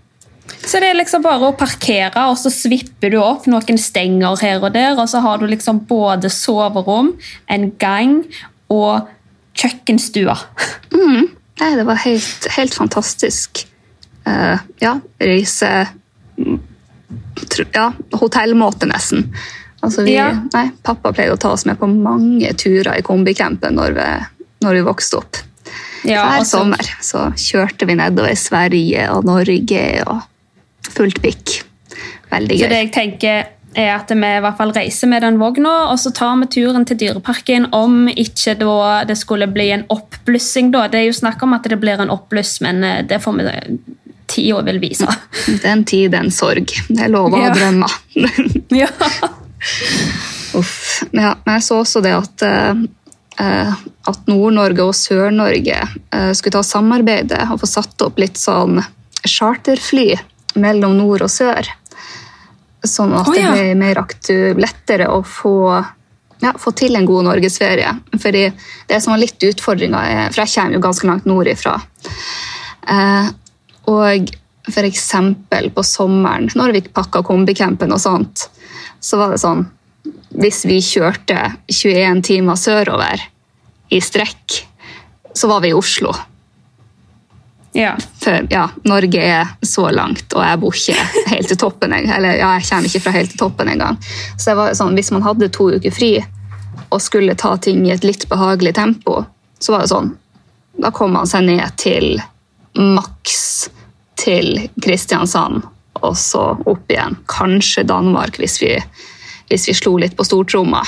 Så 0.64 0.80
det 0.80 0.90
er 0.90 0.96
liksom 0.98 1.24
bare 1.26 1.50
å 1.50 1.56
parkere, 1.60 2.28
og 2.32 2.38
så 2.40 2.52
svipper 2.54 3.12
du 3.12 3.18
opp 3.20 3.48
noen 3.52 3.80
stenger 3.80 4.40
her 4.40 4.64
og 4.64 4.72
der, 4.76 4.96
og 4.96 5.10
så 5.12 5.20
har 5.24 5.42
du 5.42 5.48
liksom 5.50 5.84
både 5.90 6.32
soverom, 6.32 7.14
en 7.52 7.68
gang 7.82 8.22
og 8.72 9.10
kjøkkenstua. 9.60 10.38
Mm. 10.94 11.28
Nei, 11.60 11.70
det 11.78 11.84
var 11.88 12.00
helt, 12.06 12.48
helt 12.56 12.76
fantastisk. 12.76 13.66
Uh, 14.24 14.56
ja, 14.80 14.96
reise 15.20 15.70
Ja, 17.76 17.90
hotellmåte, 18.16 18.88
nesten. 18.88 19.28
Altså 19.84 20.06
vi, 20.08 20.16
ja. 20.16 20.30
nei, 20.54 20.70
pappa 20.86 21.12
pleide 21.12 21.36
å 21.36 21.40
ta 21.42 21.52
oss 21.54 21.66
med 21.68 21.76
på 21.82 21.90
mange 21.92 22.54
turer 22.56 22.96
i 22.96 23.04
kombicampen 23.04 23.76
når 23.76 23.98
vi, 23.98 24.06
når 24.64 24.78
vi 24.80 24.84
vokste 24.88 25.20
opp. 25.20 25.42
Ja, 26.08 26.24
Hver 26.24 26.44
også... 26.46 26.62
sommer 26.62 26.94
så 27.04 27.26
kjørte 27.36 27.88
vi 27.90 27.98
nedover 28.00 28.38
Sverige 28.40 29.10
og 29.12 29.28
Norge. 29.28 29.84
og 30.08 30.22
fullt 30.96 31.22
pikk. 31.24 31.60
Veldig 32.34 32.58
gøy. 32.58 32.64
Så 32.64 32.72
det 32.72 32.82
jeg 32.82 32.94
tenker 32.96 33.44
er 33.74 33.96
at 33.96 34.12
vi 34.14 34.30
i 34.30 34.42
hvert 34.44 34.58
fall 34.58 34.74
reiser 34.76 35.10
med 35.10 35.24
den 35.26 35.40
vogna, 35.42 35.74
og 35.92 35.98
så 36.02 36.14
tar 36.16 36.36
vi 36.42 36.50
turen 36.54 36.86
til 36.86 37.00
Dyreparken 37.02 37.72
om 37.74 38.08
ikke 38.10 38.56
det 39.08 39.18
skulle 39.18 39.50
bli 39.50 39.70
en 39.74 39.86
oppblussing. 39.94 40.72
da. 40.72 40.88
Det 40.88 41.02
er 41.02 41.08
jo 41.10 41.18
snakk 41.18 41.44
om 41.44 41.56
at 41.58 41.68
det 41.70 41.80
blir 41.82 42.02
en 42.02 42.14
oppbluss, 42.14 42.60
men 42.62 42.84
eh, 42.84 43.04
det 43.06 43.22
får 43.24 43.40
vi 43.40 43.46
tida 44.34 44.62
vil 44.62 44.80
vise. 44.80 45.10
Den 45.66 45.86
tid, 45.86 46.12
den 46.12 46.32
sorg. 46.32 46.72
Det 46.88 47.02
er 47.06 47.12
lov 47.12 47.34
å 47.34 47.42
drømme. 47.54 47.90
ja. 48.82 48.88
ja. 48.88 49.30
Uff. 50.60 51.02
Ja, 51.12 51.34
men 51.44 51.56
jeg 51.58 51.64
så 51.66 51.80
også 51.82 52.02
det 52.06 52.12
at, 52.14 52.44
uh, 52.46 53.72
at 54.10 54.28
Nord-Norge 54.30 54.86
og 54.86 54.94
Sør-Norge 54.94 55.80
uh, 56.14 56.32
skulle 56.38 56.54
ta 56.54 56.62
samarbeide 56.66 57.40
og 57.50 57.64
få 57.64 57.70
satt 57.72 58.06
opp 58.06 58.22
litt 58.22 58.38
sånn 58.38 58.78
charterfly 59.26 60.12
mellom 60.60 60.98
nord 60.98 61.26
og 61.26 61.32
sør. 61.32 61.68
Sånn 62.84 63.14
at 63.16 63.30
oh, 63.30 63.36
ja. 63.38 63.52
det 63.54 63.60
blir 63.62 63.80
mer 63.80 64.02
lettere 64.60 65.08
å 65.12 65.22
få, 65.24 65.56
ja, 66.44 66.54
få, 66.60 66.74
til 66.76 66.98
en 67.00 67.08
god 67.08 67.30
norgesferie. 67.30 67.94
Fordi 68.20 68.48
det 68.90 69.00
som 69.02 69.14
var 69.14 69.22
litt 69.24 69.44
utfordringa, 69.48 70.04
for 70.34 70.44
jeg 70.44 70.56
kommer 70.56 70.78
jo 70.78 70.84
ganske 70.84 71.08
langt 71.08 71.30
nordifra 71.30 71.78
eh, 72.92 73.30
Og 73.92 74.34
f.eks. 74.68 75.08
på 75.76 75.84
sommeren, 75.84 76.50
når 76.56 76.76
vi 76.76 76.84
pakka 76.88 77.24
kombicampen 77.24 77.96
og 77.96 78.04
sånt, 78.04 78.50
så 79.04 79.20
var 79.20 79.34
det 79.34 79.42
sånn 79.44 79.66
Hvis 80.40 80.64
vi 80.68 80.82
kjørte 80.84 81.40
21 81.72 82.24
timer 82.28 82.60
sørover 82.60 83.24
i 83.94 84.00
strekk, 84.02 84.60
så 85.34 85.48
var 85.48 85.62
vi 85.64 85.72
i 85.72 85.78
Oslo. 85.78 86.14
Ja. 87.74 87.98
For 88.22 88.48
ja, 88.50 88.70
Norge 88.84 89.22
er 89.22 89.48
så 89.62 89.90
langt, 89.90 90.34
og 90.34 90.44
jeg 90.46 90.60
bor 90.62 90.76
ikke 90.78 91.28
helt 91.34 91.50
til 91.50 91.58
toppen. 91.58 91.94
Eller 91.94 92.38
ja, 92.38 92.54
jeg 92.60 92.68
kommer 92.70 92.90
ikke 92.90 93.04
fra 93.08 93.14
helt 93.16 93.34
til 93.34 93.42
toppen 93.42 93.72
engang. 93.74 93.98
Så 94.38 94.52
det 94.52 94.58
var 94.60 94.76
sånn, 94.78 94.94
hvis 94.98 95.12
man 95.16 95.26
hadde 95.26 95.50
to 95.54 95.72
uker 95.74 95.94
fri 95.94 96.14
og 96.94 97.02
skulle 97.02 97.34
ta 97.40 97.56
ting 97.58 97.82
i 97.88 97.94
et 97.94 98.06
litt 98.06 98.28
behagelig 98.30 98.76
tempo, 98.78 99.24
så 99.60 99.74
var 99.74 99.86
det 99.86 99.94
sånn 99.94 100.14
Da 100.74 100.90
kom 100.90 101.12
man 101.14 101.30
seg 101.30 101.46
ned 101.46 101.76
til 101.78 102.18
maks 102.74 103.70
til 104.18 104.56
Kristiansand, 104.82 105.62
og 106.02 106.16
så 106.18 106.42
opp 106.66 106.90
igjen. 106.90 107.18
Kanskje 107.30 107.84
Danmark, 107.86 108.40
hvis 108.42 108.58
vi, 108.62 108.72
hvis 109.52 109.68
vi 109.70 109.76
slo 109.78 109.94
litt 110.02 110.16
på 110.18 110.26
stortromma. 110.26 110.82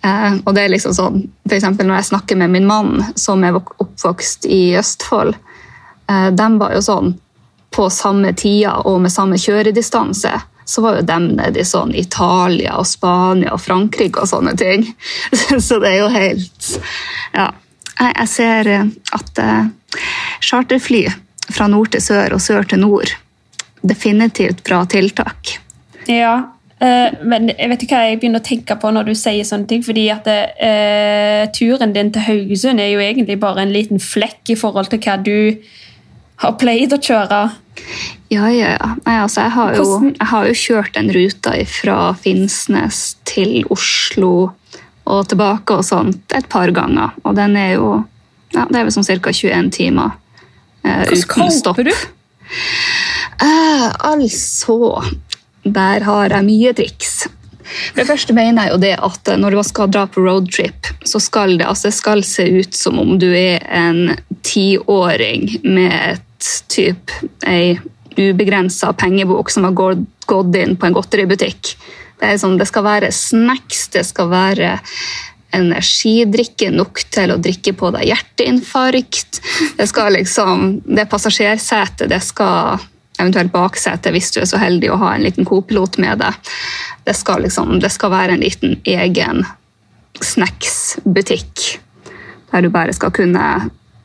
Eh, 0.00 0.38
og 0.44 0.54
det 0.56 0.64
er 0.64 0.72
liksom 0.72 0.94
sånn, 0.96 1.26
for 1.44 1.84
Når 1.84 1.94
jeg 1.98 2.08
snakker 2.08 2.40
med 2.40 2.54
min 2.54 2.68
mann, 2.68 3.04
som 3.16 3.44
er 3.44 3.56
oppvokst 3.60 4.48
i 4.48 4.76
Østfold, 4.80 5.36
de 6.06 6.48
var 6.60 6.74
jo 6.76 6.82
sånn 6.84 7.14
på 7.76 7.90
samme 7.90 8.32
tida 8.32 8.78
og 8.88 9.00
med 9.04 9.12
samme 9.12 9.38
kjøredistanse. 9.40 10.32
Så 10.64 10.82
var 10.82 10.96
jo 10.96 11.04
dem 11.06 11.28
nede 11.38 11.60
i 11.60 11.66
sånn 11.66 11.92
Italia 11.94 12.74
og 12.80 12.88
Spania 12.88 13.52
og 13.54 13.60
Frankrike 13.62 14.22
og 14.22 14.30
sånne 14.30 14.56
ting. 14.58 14.88
Så 15.66 15.78
det 15.82 15.92
er 15.92 16.00
jo 16.00 16.10
helt 16.14 16.72
Ja. 17.36 17.52
Jeg 17.96 18.28
ser 18.28 18.68
eh, 18.68 18.88
at 19.16 19.38
eh, 19.40 19.68
charterfly 20.44 21.06
fra 21.48 21.68
nord 21.72 21.94
til 21.94 22.02
sør 22.04 22.34
og 22.36 22.42
sør 22.44 22.66
til 22.68 22.82
nord 22.82 23.14
definitivt 23.80 24.60
bra 24.66 24.82
tiltak. 24.90 25.54
Ja, 26.10 26.34
men 26.76 27.48
jeg 27.54 27.70
vet 27.70 27.84
ikke 27.86 27.96
hva 27.96 28.08
jeg 28.10 28.18
begynner 28.20 28.42
å 28.42 28.44
tenke 28.44 28.76
på 28.76 28.90
når 28.92 29.06
du 29.08 29.14
sier 29.16 29.46
sånne 29.48 29.68
ting. 29.70 29.84
fordi 29.86 30.08
at 30.12 30.26
uh, 30.28 31.46
Turen 31.56 31.94
din 31.94 32.10
til 32.12 32.26
Haugesund 32.26 32.82
er 32.82 32.90
jo 32.90 33.00
egentlig 33.00 33.38
bare 33.40 33.62
en 33.62 33.72
liten 33.72 34.02
flekk 34.02 34.52
i 34.52 34.58
forhold 34.58 34.90
til 34.92 35.00
hva 35.06 35.16
du 35.22 35.56
har 36.42 36.56
pleid 36.60 36.92
å 36.92 37.00
kjøre? 37.00 37.40
Ja, 38.32 38.48
ja, 38.50 38.74
ja. 38.74 38.90
Nei, 39.06 39.16
altså, 39.22 39.44
jeg, 39.44 39.54
har 39.54 39.76
jo, 39.78 39.86
jeg 40.10 40.28
har 40.32 40.48
jo 40.48 40.58
kjørt 40.58 40.96
den 40.96 41.10
ruta 41.14 41.54
fra 41.70 41.98
Finnsnes 42.18 43.00
til 43.28 43.60
Oslo 43.72 44.32
og 45.06 45.28
tilbake 45.30 45.78
og 45.78 45.86
sånt 45.86 46.34
et 46.34 46.48
par 46.50 46.72
ganger. 46.74 47.14
Og 47.24 47.36
den 47.38 47.56
er 47.60 47.76
jo 47.76 47.90
ja, 48.54 48.64
Det 48.70 48.78
er 48.78 48.86
vel 48.86 48.94
sånn 48.94 49.06
ca. 49.06 49.32
21 49.34 49.70
timer 49.74 50.16
eh, 50.86 51.06
uten 51.12 51.52
stopp. 51.54 51.80
du? 51.82 51.92
Eh, 53.42 53.86
altså 54.06 55.02
Der 55.62 56.06
har 56.06 56.30
jeg 56.30 56.46
mye 56.46 56.74
triks. 56.78 57.26
For 57.66 58.00
det 58.00 58.08
første 58.08 58.34
mener 58.36 58.66
jeg 58.66 58.74
jo 58.74 58.82
det 58.82 58.94
at 59.08 59.30
når 59.42 59.56
du 59.56 59.62
skal 59.66 59.90
dra 59.90 60.04
på 60.10 60.22
roadtrip, 60.22 60.90
så 61.06 61.20
skal 61.22 61.56
det, 61.58 61.66
altså, 61.66 61.90
det 61.90 61.98
skal 61.98 62.22
se 62.26 62.46
ut 62.60 62.78
som 62.78 63.00
om 63.02 63.16
du 63.18 63.28
er 63.34 63.62
en 63.66 64.14
tiåring 64.46 65.48
med 65.64 65.94
et 66.14 66.25
typ 66.72 67.12
ei 67.46 67.76
ubegrensa 68.16 68.92
pengebok 68.96 69.50
som 69.52 69.66
har 69.68 69.76
gått 69.76 70.56
inn 70.56 70.76
på 70.76 70.88
en 70.88 70.96
godteributikk. 70.96 71.74
Det, 72.20 72.36
sånn, 72.40 72.56
det 72.56 72.68
skal 72.70 72.86
være 72.86 73.12
snacks, 73.12 73.88
det 73.92 74.06
skal 74.08 74.30
være 74.32 74.78
energidrikke 75.56 76.70
nok 76.74 77.02
til 77.12 77.32
å 77.32 77.38
drikke 77.40 77.74
på 77.76 77.90
deg 77.94 78.08
hjerteinfarkt. 78.10 79.40
Det 79.76 79.86
skal 79.88 80.16
liksom, 80.16 80.66
det 80.84 81.06
passasjersetet, 81.12 82.08
det 82.12 82.22
skal 82.24 82.80
eventuelt 83.16 83.52
baksete 83.52 84.12
hvis 84.12 84.32
du 84.34 84.42
er 84.42 84.48
så 84.48 84.60
heldig 84.60 84.90
å 84.92 84.98
ha 85.00 85.14
en 85.14 85.24
liten 85.24 85.48
kopilot 85.48 86.00
med 86.02 86.20
deg. 86.24 86.52
Det 87.06 87.14
skal, 87.16 87.44
liksom, 87.46 87.78
det 87.80 87.92
skal 87.94 88.12
være 88.12 88.36
en 88.36 88.44
liten 88.44 88.76
egen 88.84 89.44
snacksbutikk 90.24 91.82
der 92.52 92.64
du 92.64 92.70
bare 92.72 92.94
skal 92.96 93.12
kunne 93.12 93.46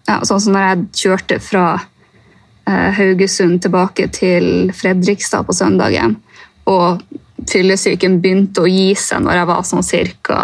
ja, 0.10 0.18
Sånn 0.26 0.42
som 0.44 0.56
når 0.56 0.64
jeg 0.66 0.86
kjørte 1.04 1.38
fra 1.44 1.66
Haugesund 2.70 3.62
tilbake 3.64 4.08
til 4.14 4.72
Fredrikstad 4.76 5.48
på 5.48 5.56
søndagen. 5.56 6.16
Og 6.70 7.02
fyllesyken 7.50 8.20
begynte 8.22 8.64
å 8.64 8.70
gi 8.70 8.92
seg 9.00 9.24
når 9.26 9.42
jeg 9.42 9.50
var 9.50 9.64
sånn 9.68 9.86
cirka 9.86 10.40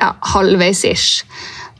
ja, 0.00 0.12
halvveis 0.34 0.84
ish. 0.88 1.22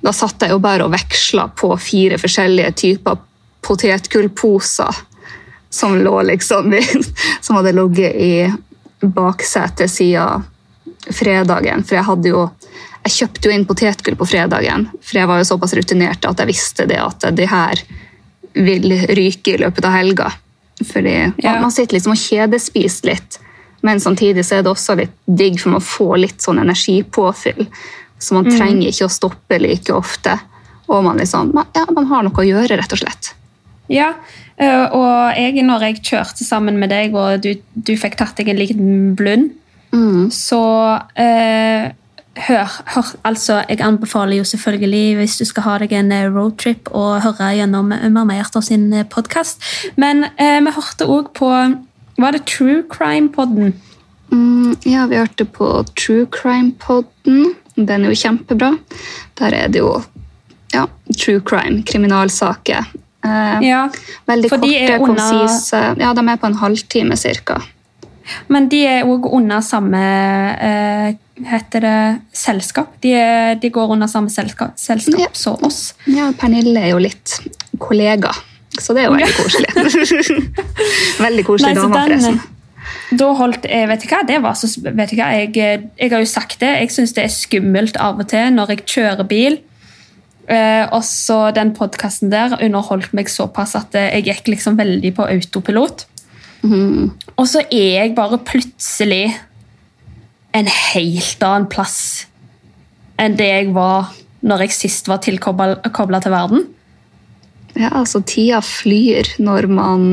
Da 0.02 0.14
satt 0.14 0.42
jeg 0.42 0.54
jo 0.54 0.60
bare 0.62 0.86
og 0.86 0.94
veksla 0.94 1.48
på 1.58 1.72
fire 1.80 2.18
forskjellige 2.22 2.74
typer 2.84 3.20
potetgullposer 3.62 5.02
som 5.72 5.94
lå 6.02 6.22
liksom 6.28 6.74
Som 7.40 7.56
hadde 7.56 7.72
ligget 7.72 8.14
i 8.14 8.52
baksetet 9.02 9.90
siden 9.90 10.44
fredagen. 11.10 11.82
For 11.82 11.98
jeg 11.98 12.06
hadde 12.06 12.30
jo 12.34 12.46
jeg 13.02 13.14
kjøpte 13.16 13.48
jo 13.48 13.54
inn 13.56 13.64
potetgull 13.66 14.14
på 14.14 14.26
fredagen, 14.30 14.84
for 15.02 15.18
jeg 15.18 15.26
var 15.26 15.40
jo 15.40 15.46
såpass 15.48 15.72
rutinert 15.74 16.22
at 16.28 16.38
jeg 16.38 16.46
visste 16.52 16.84
det 16.86 17.00
at 17.02 17.24
det 17.34 17.48
her 17.50 17.80
vil 18.54 18.92
ryke 19.08 19.54
i 19.54 19.60
løpet 19.62 19.86
av 19.88 19.96
helga. 19.96 20.30
Fordi 20.82 21.16
ja. 21.36 21.56
Man 21.60 21.72
sitter 21.72 21.96
liksom 21.96 22.14
og 22.14 22.20
kjedespiser 22.20 23.12
litt, 23.12 23.38
men 23.82 24.00
samtidig 24.00 24.44
så 24.46 24.58
er 24.58 24.64
det 24.64 24.72
også 24.72 24.96
litt 24.98 25.14
digg, 25.26 25.58
for 25.60 25.74
man 25.74 25.84
får 25.84 26.16
litt 26.22 26.44
sånn 26.44 26.62
energipåfyll. 26.62 27.66
Så 28.22 28.36
man 28.36 28.46
mm. 28.46 28.54
trenger 28.54 28.88
ikke 28.88 29.08
å 29.08 29.12
stoppe 29.12 29.58
like 29.58 29.94
ofte. 29.94 30.36
Og 30.92 31.02
man, 31.04 31.18
liksom, 31.18 31.50
ja, 31.74 31.86
man 31.90 32.06
har 32.10 32.26
noe 32.26 32.42
å 32.42 32.46
gjøre, 32.46 32.76
rett 32.78 32.94
og 32.94 33.00
slett. 33.00 33.32
Ja, 33.90 34.12
eh, 34.56 34.84
og 34.94 35.34
jeg, 35.38 35.64
når 35.66 35.88
jeg 35.88 36.02
kjørte 36.06 36.46
sammen 36.46 36.78
med 36.80 36.92
deg, 36.94 37.16
og 37.18 37.42
du, 37.42 37.56
du 37.74 37.92
fikk 37.98 38.16
tatt 38.20 38.38
deg 38.38 38.52
en 38.52 38.60
liten 38.60 38.92
blund, 39.18 39.50
mm. 39.90 40.30
så 40.34 40.62
eh, 41.18 41.90
hør, 42.36 42.82
hør, 42.94 43.14
altså, 43.24 43.64
Jeg 43.68 43.80
anbefaler 43.80 44.36
jo 44.36 44.44
selvfølgelig, 44.44 45.16
hvis 45.16 45.36
du 45.36 45.44
skal 45.44 45.62
ha 45.62 45.78
deg 45.78 45.92
en 45.92 46.12
eh, 46.12 46.28
roadtrip, 46.30 46.88
å 46.94 47.18
høre 47.22 47.52
gjennom 47.58 47.92
Mamma 47.92 48.36
Hjerter 48.38 48.60
sin 48.60 48.92
eh, 48.92 49.06
podkast. 49.06 49.62
Men 49.96 50.24
eh, 50.36 50.60
vi 50.60 50.74
hørte 50.74 51.08
òg 51.08 51.32
på 51.38 51.50
Var 52.18 52.36
det 52.36 52.44
True 52.46 52.82
Crime-podden? 52.92 53.74
Mm, 54.32 54.76
ja, 54.88 55.06
vi 55.06 55.20
hørte 55.20 55.44
på 55.44 55.68
True 55.96 56.26
Crime-podden. 56.32 57.54
Den 57.76 58.04
er 58.04 58.12
jo 58.12 58.16
kjempebra. 58.16 58.74
Der 59.40 59.54
er 59.56 59.68
det 59.72 59.80
jo 59.80 60.02
ja, 60.72 60.86
true 61.18 61.40
crime, 61.40 61.82
kriminalsaker. 61.82 62.84
Eh, 63.24 63.68
ja, 63.68 63.90
veldig 64.26 64.50
korte, 64.50 64.66
under... 64.66 64.98
konsise. 65.06 65.82
Ja, 66.00 66.12
de 66.16 66.24
er 66.28 66.40
på 66.40 66.48
en 66.48 66.58
halvtime 66.58 67.16
ca. 67.44 67.60
Men 68.52 68.68
de 68.72 68.82
er 68.86 69.08
òg 69.08 69.26
under 69.32 69.60
samme 69.64 70.00
eh, 70.62 71.14
heter 71.48 71.84
det 71.84 71.96
selskap. 72.36 72.94
De, 73.02 73.14
er, 73.18 73.54
de 73.62 73.70
går 73.72 73.94
under 73.96 74.10
samme 74.10 74.30
selskap, 74.30 74.76
selskap 74.80 75.20
Ja. 75.20 75.30
som 75.32 75.62
oss. 75.66 75.94
Ja, 76.06 76.30
Pernille 76.38 76.80
er 76.80 76.92
jo 76.94 77.02
litt 77.02 77.38
kollega, 77.82 78.32
så 78.78 78.94
det 78.94 79.04
er 79.04 79.10
jo 79.10 79.16
veldig 79.16 79.36
koselig. 79.38 80.42
veldig 81.26 81.46
koselig 81.48 81.76
dame, 81.78 81.94
forresten. 81.96 82.40
Da 83.12 83.28
holdt 83.36 83.66
jeg, 83.68 83.88
vet 83.90 84.04
du 84.04 84.08
hva, 84.10 84.22
det 84.28 84.38
var 84.44 84.54
så, 84.58 84.68
vet 84.82 85.12
du 85.12 85.18
hva, 85.18 85.28
jeg, 85.36 85.52
jeg 85.98 86.12
har 86.12 86.22
jo 86.22 86.28
sagt 86.28 86.60
det, 86.62 86.70
jeg 86.80 86.92
synes 86.94 87.12
det 87.16 87.26
er 87.26 87.34
skummelt 87.34 87.98
av 88.00 88.20
og 88.22 88.28
til 88.32 88.54
når 88.54 88.72
jeg 88.74 88.86
kjører 88.94 89.28
bil. 89.28 89.58
Eh, 90.50 90.84
og 90.90 91.04
så 91.06 91.52
den 91.54 91.70
podcasten 91.76 92.32
der 92.32 92.56
underholdt 92.58 93.12
meg 93.14 93.30
såpass 93.30 93.76
at 93.78 93.94
eh, 93.98 94.08
jeg 94.18 94.26
gikk 94.30 94.50
liksom 94.56 94.78
veldig 94.80 95.12
på 95.16 95.28
autopilot. 95.28 96.06
Og 96.62 97.46
så 97.50 97.64
er 97.70 97.88
jeg 97.96 98.14
bare 98.14 98.38
plutselig 98.46 99.24
en 100.52 100.68
helt 100.68 101.42
annen 101.46 101.68
plass 101.72 102.28
enn 103.20 103.34
det 103.38 103.48
jeg 103.48 103.72
var 103.74 104.12
når 104.42 104.66
jeg 104.66 104.74
sist 104.74 105.08
var 105.10 105.22
tilkoblet 105.22 106.24
til 106.24 106.34
verden. 106.34 106.64
Ja, 107.78 107.92
altså 108.02 108.20
Tida 108.26 108.60
flyr 108.64 109.30
når 109.40 109.68
man 109.70 110.06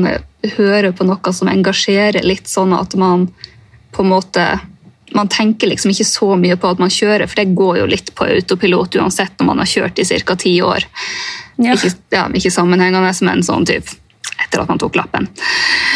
hører 0.56 0.94
på 0.96 1.04
noe 1.04 1.32
som 1.36 1.50
engasjerer 1.52 2.24
litt, 2.24 2.48
sånn 2.48 2.72
at 2.76 2.94
man 2.96 3.28
på 3.92 4.04
en 4.04 4.12
måte 4.14 4.50
Man 5.10 5.26
tenker 5.26 5.66
liksom 5.66 5.90
ikke 5.90 6.04
så 6.06 6.36
mye 6.38 6.54
på 6.54 6.68
at 6.70 6.78
man 6.78 6.92
kjører, 6.94 7.26
for 7.26 7.40
det 7.40 7.56
går 7.58 7.80
jo 7.80 7.86
litt 7.90 8.12
på 8.14 8.28
autopilot 8.30 8.94
uansett 8.94 9.42
om 9.42 9.48
man 9.50 9.58
har 9.58 9.66
kjørt 9.66 9.98
i 9.98 10.04
ca. 10.06 10.36
ti 10.38 10.52
år. 10.62 10.86
Ja. 11.58 11.74
Ikke, 11.74 11.90
ja, 12.14 12.28
ikke 12.30 12.52
sammenhengende, 12.54 13.10
men 13.26 13.42
sånn 13.42 13.66
typ 13.66 13.90
etter 14.44 14.62
at 14.62 14.70
man 14.72 14.80
tok 14.80 14.98
lappen. 14.98 15.28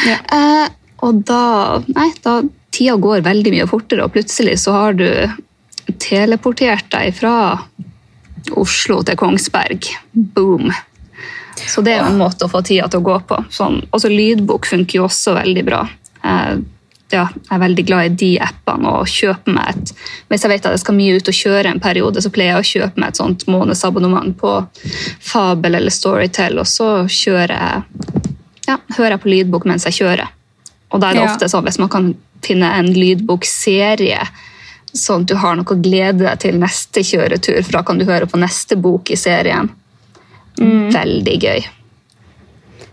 Ja. 0.08 0.18
Eh, 0.36 0.66
og 1.04 1.24
da 1.28 1.80
Nei, 1.90 2.10
da 2.24 2.40
tida 2.74 2.96
går 2.98 3.24
veldig 3.26 3.52
mye 3.54 3.68
fortere, 3.70 4.06
og 4.06 4.14
plutselig 4.14 4.58
så 4.62 4.74
har 4.74 4.96
du 4.98 5.06
teleportert 6.00 6.88
deg 6.94 7.14
fra 7.14 7.34
Oslo 8.58 9.00
til 9.06 9.18
Kongsberg. 9.20 9.88
Boom. 10.12 10.72
Så 11.54 11.84
det 11.84 11.94
er 11.94 12.02
jo 12.02 12.12
en 12.12 12.20
måte 12.20 12.46
å 12.46 12.50
få 12.50 12.64
tida 12.66 12.88
til 12.90 13.02
å 13.02 13.06
gå 13.06 13.18
på. 13.28 13.38
Sånn, 13.52 13.82
også 13.94 14.10
lydbok 14.10 14.66
funker 14.68 15.00
jo 15.00 15.06
også 15.06 15.36
veldig 15.38 15.64
bra. 15.68 15.84
Eh, 16.24 16.56
ja, 17.12 17.28
jeg 17.30 17.52
er 17.52 17.62
veldig 17.62 17.84
glad 17.86 18.06
i 18.08 18.14
de 18.24 18.30
appene 18.42 18.90
og 18.90 19.10
kjøper 19.10 19.54
meg 19.54 19.68
et 19.70 19.90
Hvis 20.32 20.42
jeg 20.42 20.50
vet 20.50 20.66
at 20.66 20.74
jeg 20.74 20.82
skal 20.82 20.96
mye 20.96 21.18
ut 21.18 21.30
og 21.30 21.36
kjøre 21.36 21.70
en 21.70 21.82
periode, 21.82 22.22
så 22.24 22.32
pleier 22.34 22.56
jeg 22.56 22.62
å 22.62 22.70
kjøpe 22.70 23.00
meg 23.00 23.12
et 23.12 23.20
sånt 23.20 23.44
månedsabonnement 23.50 24.34
på 24.40 24.54
Fabel 25.22 25.78
eller 25.78 25.94
Storytel, 25.94 26.58
og 26.58 26.66
så 26.66 26.88
kjører 27.06 27.54
jeg 27.54 28.23
ja, 28.68 28.78
hører 28.96 29.16
jeg 29.16 29.22
på 29.24 29.32
lydbok 29.32 29.68
mens 29.68 29.86
jeg 29.88 29.98
kjører. 30.00 30.32
Og 30.94 31.00
da 31.00 31.10
er 31.10 31.18
det 31.18 31.22
Ja. 31.24 31.30
ofte 31.32 31.48
sånn 31.50 31.64
hvis 31.66 31.78
man 31.78 31.88
kan 31.92 32.14
finne 32.44 32.70
en 32.78 32.92
lydbokserie, 32.94 34.20
sånn 34.94 35.22
at 35.22 35.26
du 35.26 35.34
har 35.36 35.56
noe 35.56 35.64
å 35.64 35.82
glede 35.82 36.24
deg 36.24 36.38
til 36.38 36.58
neste 36.60 37.00
kjøretur, 37.00 37.62
for 37.64 37.72
da 37.72 37.82
kan 37.82 37.98
du 37.98 38.04
høre 38.04 38.26
på 38.30 38.38
neste 38.38 38.76
bok 38.76 39.10
i 39.10 39.16
serien. 39.16 39.70
Veldig 40.58 41.40
gøy. 41.42 41.64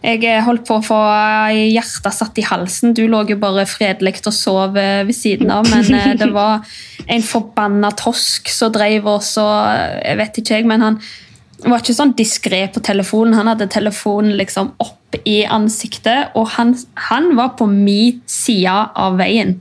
Jeg 0.01 0.23
eh, 0.25 0.41
holdt 0.41 0.63
på 0.65 0.79
å 0.79 0.81
få 0.85 0.99
hjertet 1.53 2.15
satt 2.15 2.39
i 2.41 2.45
halsen. 2.45 2.95
Du 2.97 3.03
lå 3.07 3.21
jo 3.29 3.37
bare 3.37 3.67
fredelig 3.69 4.23
og 4.25 4.33
sov 4.33 4.77
eh, 4.81 5.03
ved 5.05 5.13
siden 5.13 5.51
av, 5.53 5.67
men 5.69 5.93
eh, 5.93 6.15
det 6.17 6.31
var 6.39 6.65
en 7.05 7.25
forbanna 7.25 7.91
tosk 7.99 8.49
som 8.49 8.73
drev 8.73 9.05
oss 9.05 9.35
og 9.41 9.51
Jeg 10.01 10.17
vet 10.17 10.41
ikke, 10.41 10.55
jeg, 10.57 10.65
men 10.69 10.81
han 10.81 10.97
var 11.67 11.83
ikke 11.83 11.93
sånn 11.93 12.15
diskré 12.17 12.63
på 12.73 12.81
telefonen. 12.81 13.37
Han 13.37 13.51
hadde 13.51 13.69
telefonen 13.69 14.33
liksom 14.39 14.73
opp 14.81 14.97
i 15.25 15.41
ansiktet, 15.43 16.31
og 16.35 16.53
han, 16.57 16.75
han 17.09 17.33
var 17.37 17.55
på 17.59 17.67
min 17.69 18.21
side 18.29 18.77
av 18.95 19.19
veien. 19.19 19.57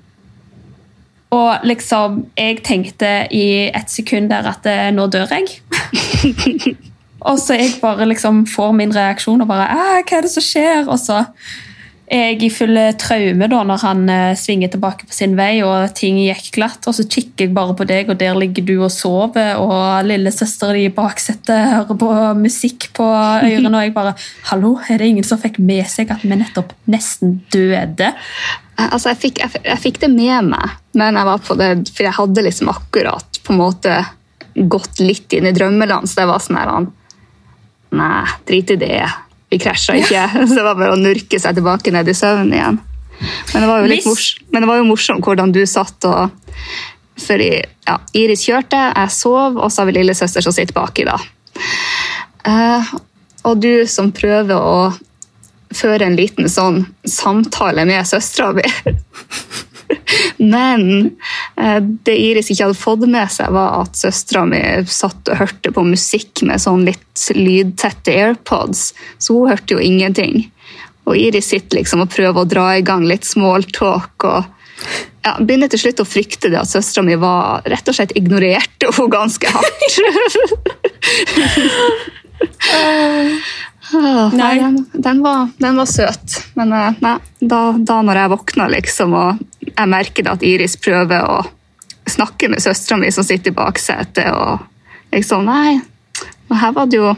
Og 1.31 1.67
liksom, 1.67 2.25
jeg 2.39 2.63
tenkte 2.67 3.11
i 3.31 3.71
et 3.71 3.91
sekund 3.93 4.33
der 4.33 4.49
at 4.51 4.67
eh, 4.67 4.89
nå 4.95 5.07
dør 5.11 5.31
jeg. 5.31 5.61
Og 7.21 7.37
så 7.37 7.59
jeg 7.59 7.75
bare 7.83 8.07
liksom 8.09 8.47
får 8.49 8.73
min 8.73 8.95
reaksjon 8.97 9.43
og 9.45 9.49
bare 9.51 9.67
«Æ, 9.69 10.03
Hva 10.09 10.17
er 10.17 10.25
det 10.25 10.33
som 10.33 10.45
skjer? 10.45 10.87
Og 10.89 10.97
så 10.99 11.19
jeg 12.11 12.40
i 12.42 12.49
full 12.51 12.79
traume 12.99 13.46
da 13.51 13.61
når 13.66 13.83
han 13.85 14.01
eh, 14.11 14.33
svinger 14.38 14.73
tilbake 14.73 15.07
på 15.07 15.14
sin 15.14 15.37
vei 15.38 15.61
og 15.62 15.92
ting 15.94 16.18
gikk 16.18 16.49
glatt. 16.57 16.88
Og 16.90 16.96
så 16.96 17.07
kikker 17.07 17.46
jeg 17.46 17.55
bare 17.55 17.77
på 17.79 17.87
deg, 17.87 18.11
og 18.11 18.18
der 18.18 18.38
ligger 18.38 18.66
du 18.66 18.75
og 18.81 18.90
sover, 18.94 19.61
og 19.62 20.09
lillesøstera 20.09 20.75
di 20.75 20.88
i 20.88 20.94
baksetet 20.94 21.70
hører 21.75 22.01
på 22.01 22.11
musikk 22.40 22.90
på 22.99 23.07
ørene, 23.07 23.70
og 23.77 23.87
jeg 23.87 23.94
bare 23.94 24.16
Hallo, 24.51 24.75
er 24.90 24.99
det 24.99 25.12
ingen 25.12 25.27
som 25.27 25.40
fikk 25.40 25.61
med 25.62 25.87
seg 25.90 26.11
at 26.11 26.27
vi 26.27 26.35
nettopp 26.35 26.75
nesten 26.90 27.40
døde? 27.55 28.11
Eh, 28.11 28.88
Altså, 28.90 29.12
jeg 29.12 29.23
fikk, 29.23 29.42
jeg, 29.44 29.64
jeg 29.68 29.85
fikk 29.87 30.03
det 30.03 30.11
med 30.11 30.51
meg, 30.51 30.79
men 30.99 31.18
jeg 31.18 31.29
var 31.29 31.42
på 31.46 31.59
det, 31.61 31.73
for 31.94 32.07
jeg 32.09 32.16
hadde 32.16 32.46
liksom 32.46 32.73
akkurat 32.73 33.42
på 33.44 33.55
en 33.55 33.61
måte 33.61 33.99
gått 34.55 34.99
litt 35.05 35.33
inn 35.37 35.46
i 35.46 35.55
drømmeland, 35.55 36.11
så 36.11 36.23
det 36.23 36.31
var 36.33 36.42
sånn 36.42 36.59
her 36.59 36.88
Nei, 37.90 38.23
drit 38.46 38.70
i 38.70 38.77
det. 38.79 39.03
Vi 39.51 39.59
krasja 39.59 39.97
ikke. 39.99 40.29
Så 40.49 40.55
det 40.55 40.65
var 40.65 40.79
bare 40.79 40.95
å 40.95 41.01
nurke 41.01 41.41
seg 41.43 41.59
tilbake 41.59 41.93
ned 41.95 42.09
i 42.09 42.17
søvnen 42.17 42.55
igjen. 42.55 42.81
Men 43.53 43.65
det 43.65 43.69
var 43.69 43.83
jo 43.83 43.91
litt 43.91 44.07
mors 44.09 44.31
men 44.49 44.65
det 44.65 44.69
var 44.71 44.79
jo 44.81 44.87
morsomt 44.89 45.27
hvordan 45.27 45.53
du 45.53 45.61
satt 45.69 46.07
og 46.09 46.31
Fordi 47.21 47.51
ja, 47.85 47.99
Iris 48.17 48.47
kjørte, 48.47 48.79
jeg 48.97 49.13
sov, 49.13 49.59
og 49.61 49.69
så 49.69 49.83
har 49.83 49.91
vi 49.91 49.99
lillesøster 49.99 50.41
som 50.41 50.55
sitter 50.57 50.73
baki 50.73 51.05
da. 51.05 51.19
Uh, 52.49 52.95
og 53.45 53.61
du 53.61 53.85
som 53.91 54.09
prøver 54.17 54.57
å 54.57 54.89
føre 55.77 56.07
en 56.07 56.17
liten 56.17 56.49
sånn 56.49 56.87
samtale 57.05 57.85
med 57.85 58.09
søstera 58.09 58.55
mi. 58.57 58.65
Men 60.55 61.13
det 62.07 62.16
Iris 62.16 62.51
ikke 62.53 62.68
hadde 62.68 62.79
fått 62.79 63.05
med 63.11 63.33
seg, 63.33 63.53
var 63.55 63.81
at 63.83 63.99
søstera 63.99 64.44
mi 64.49 64.61
satt 64.88 65.29
og 65.29 65.40
hørte 65.42 65.73
på 65.75 65.85
musikk 65.87 66.42
med 66.49 66.62
sånn 66.62 66.87
litt 66.88 67.27
lydtette 67.37 68.14
AirPods, 68.14 68.90
så 69.18 69.37
hun 69.37 69.51
hørte 69.53 69.77
jo 69.77 69.85
ingenting. 69.85 70.46
Og 71.09 71.18
Iris 71.18 71.51
sitter 71.53 71.81
liksom 71.81 72.05
og 72.05 72.12
prøver 72.12 72.42
å 72.42 72.49
dra 72.49 72.66
i 72.79 72.87
gang 72.87 73.05
litt 73.09 73.27
smalltalk 73.29 74.29
og 74.29 74.40
ja, 75.25 75.35
begynner 75.37 75.68
til 75.68 75.81
slutt 75.83 76.01
å 76.01 76.09
frykte 76.09 76.49
det 76.53 76.61
at 76.61 76.70
søstera 76.70 77.05
mi 77.05 77.16
var 77.20 77.66
rett 77.68 77.88
og 77.90 77.96
slett 77.96 78.16
ignorerte 78.16 78.88
henne 78.88 79.12
ganske 79.12 79.46
hardt. 79.53 79.81
Åh, 83.92 84.35
nei, 84.35 84.38
Nei. 84.38 84.59
den, 84.59 84.76
den, 84.92 85.22
var, 85.22 85.48
den 85.59 85.76
var 85.76 85.88
søt. 85.90 86.37
Men 86.55 86.72
eh, 86.72 86.98
nei, 87.03 87.16
da, 87.40 87.62
da 87.79 88.00
når 88.07 88.20
jeg 88.22 88.33
våkna 88.35 88.68
liksom, 88.70 89.16
og 89.18 89.40
jeg 89.66 89.90
merker 89.90 90.31
at 90.31 90.44
Iris 90.46 90.76
prøver 90.81 91.26
å 91.26 91.40
snakke 92.11 92.50
med 92.50 92.62
søstera 92.62 92.98
mi 93.00 93.11
som 93.14 93.26
sitter 93.26 93.53
i 93.53 93.57
baksetet, 93.57 94.31
og 94.35 95.14
liksom 95.14 95.44
Nei, 95.46 95.81
her 96.50 96.72
var 96.76 96.87
det 96.90 97.03
jo 97.03 97.16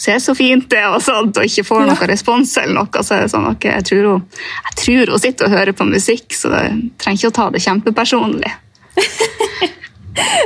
Se 0.00 0.12
så 0.20 0.34
fint 0.36 0.66
det, 0.68 0.82
og 0.92 1.00
sånt, 1.00 1.38
og 1.40 1.44
ikke 1.46 1.64
får 1.64 1.86
noe 1.88 2.06
respons 2.08 2.50
eller 2.60 2.74
noe. 2.76 3.02
Så 3.04 3.14
er 3.16 3.22
det 3.24 3.30
sånn, 3.32 3.46
ok, 3.48 3.64
jeg 3.64 3.84
tror, 3.88 4.06
hun, 4.10 4.42
jeg 4.66 4.74
tror 4.80 5.12
hun 5.12 5.22
sitter 5.22 5.46
og 5.48 5.54
hører 5.56 5.76
på 5.76 5.86
musikk, 5.88 6.36
så 6.36 6.50
jeg 6.52 6.74
trenger 7.00 7.18
ikke 7.20 7.30
å 7.30 7.36
ta 7.38 7.46
det 7.54 7.62
kjempepersonlig. 7.64 8.52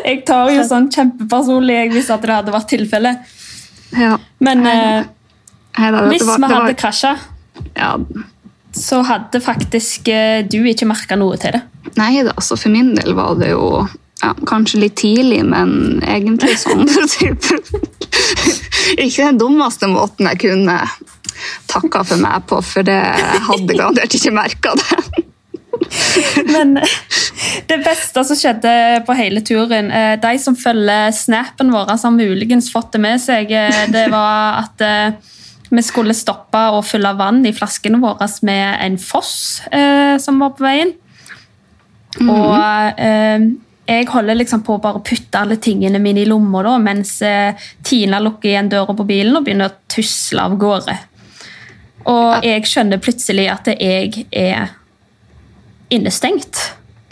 Jeg 0.05 0.21
tar 0.29 0.51
jo 0.53 0.63
sånn 0.69 0.91
kjempepersonlig 0.93 1.77
jeg, 1.79 1.91
hvis 1.95 2.11
at 2.13 2.23
det 2.23 2.35
hadde 2.35 2.53
vært 2.55 2.69
tilfelle. 2.71 3.13
Ja. 3.97 4.19
Men 4.45 4.67
eh, 4.69 5.07
Det 5.77 6.05
hvis 6.13 6.23
var- 6.27 6.39
vi 6.39 6.49
hadde 6.53 6.61
var- 6.71 6.79
krasja, 6.79 7.17
ja, 7.77 7.97
så 8.75 9.03
hadde 9.07 9.41
faktisk 9.43 10.09
eh, 10.09 10.43
du 10.47 10.59
ikke 10.67 10.87
merka 10.87 11.17
noe 11.19 11.37
til 11.39 11.53
det. 11.57 11.63
Nei 11.97 12.23
da, 12.27 12.33
altså 12.35 12.57
for 12.59 12.71
min 12.75 12.95
del 12.97 13.15
var 13.15 13.35
det 13.39 13.51
jo 13.53 13.87
ja, 14.23 14.33
kanskje 14.49 14.81
litt 14.81 14.97
tidlig, 14.97 15.43
men 15.45 16.01
egentlig 16.03 16.57
sånn. 16.65 16.87
Ikke 18.99 19.27
den 19.29 19.39
dummeste 19.41 19.89
måten 19.91 20.27
jeg 20.31 20.41
kunne 20.45 20.79
takka 21.71 22.05
for 22.07 22.21
meg 22.23 22.45
på, 22.51 22.61
for 22.65 22.87
det 22.87 22.99
hadde 23.49 23.77
garantert 23.77 24.15
ikke 24.17 24.33
merka 24.35 24.75
det. 24.79 25.25
Men 26.49 26.77
eh, 26.79 26.93
det 27.69 27.81
beste 27.85 28.23
som 28.25 28.39
skjedde 28.39 28.71
på 29.07 29.17
hele 29.19 29.43
turen 29.45 29.91
eh, 29.93 30.15
De 30.23 30.31
som 30.41 30.55
følger 30.57 31.11
snappen 31.13 31.73
vår, 31.75 31.91
har 31.99 32.15
muligens 32.15 32.71
fått 32.73 32.93
det 32.95 33.01
med 33.03 33.21
seg. 33.21 33.51
Det 33.93 34.05
var 34.13 34.63
at 34.65 34.85
vi 35.77 35.85
skulle 35.87 36.17
stoppe 36.17 36.61
og 36.75 36.85
fylle 36.87 37.15
vann 37.19 37.45
i 37.47 37.55
flaskene 37.55 38.01
våre 38.03 38.29
med 38.47 38.79
en 38.85 38.99
foss 39.01 39.63
eh, 39.71 40.17
som 40.23 40.41
var 40.43 40.55
på 40.57 40.67
veien. 40.67 40.95
Og 42.23 43.01
eh, 43.01 43.47
jeg 43.85 44.07
holder 44.09 44.39
liksom 44.39 44.63
på 44.65 44.77
å 44.77 44.83
bare 44.83 45.03
putte 45.05 45.41
alle 45.41 45.59
tingene 45.61 46.01
mine 46.01 46.23
i 46.23 46.29
lomma 46.29 46.63
da, 46.65 46.77
mens 46.81 47.19
eh, 47.27 47.67
Tina 47.85 48.21
lukker 48.23 48.53
igjen 48.53 48.71
døra 48.73 48.95
på 48.97 49.07
bilen 49.09 49.37
og 49.37 49.45
begynner 49.45 49.73
å 49.73 49.91
tusle 49.91 50.47
av 50.47 50.57
gårde. 50.61 50.97
Og 52.11 52.45
jeg 52.45 52.65
skjønner 52.69 53.01
plutselig 53.01 53.49
at 53.53 53.69
jeg 53.75 54.27
er 54.31 54.73
innestengt. 55.93 56.61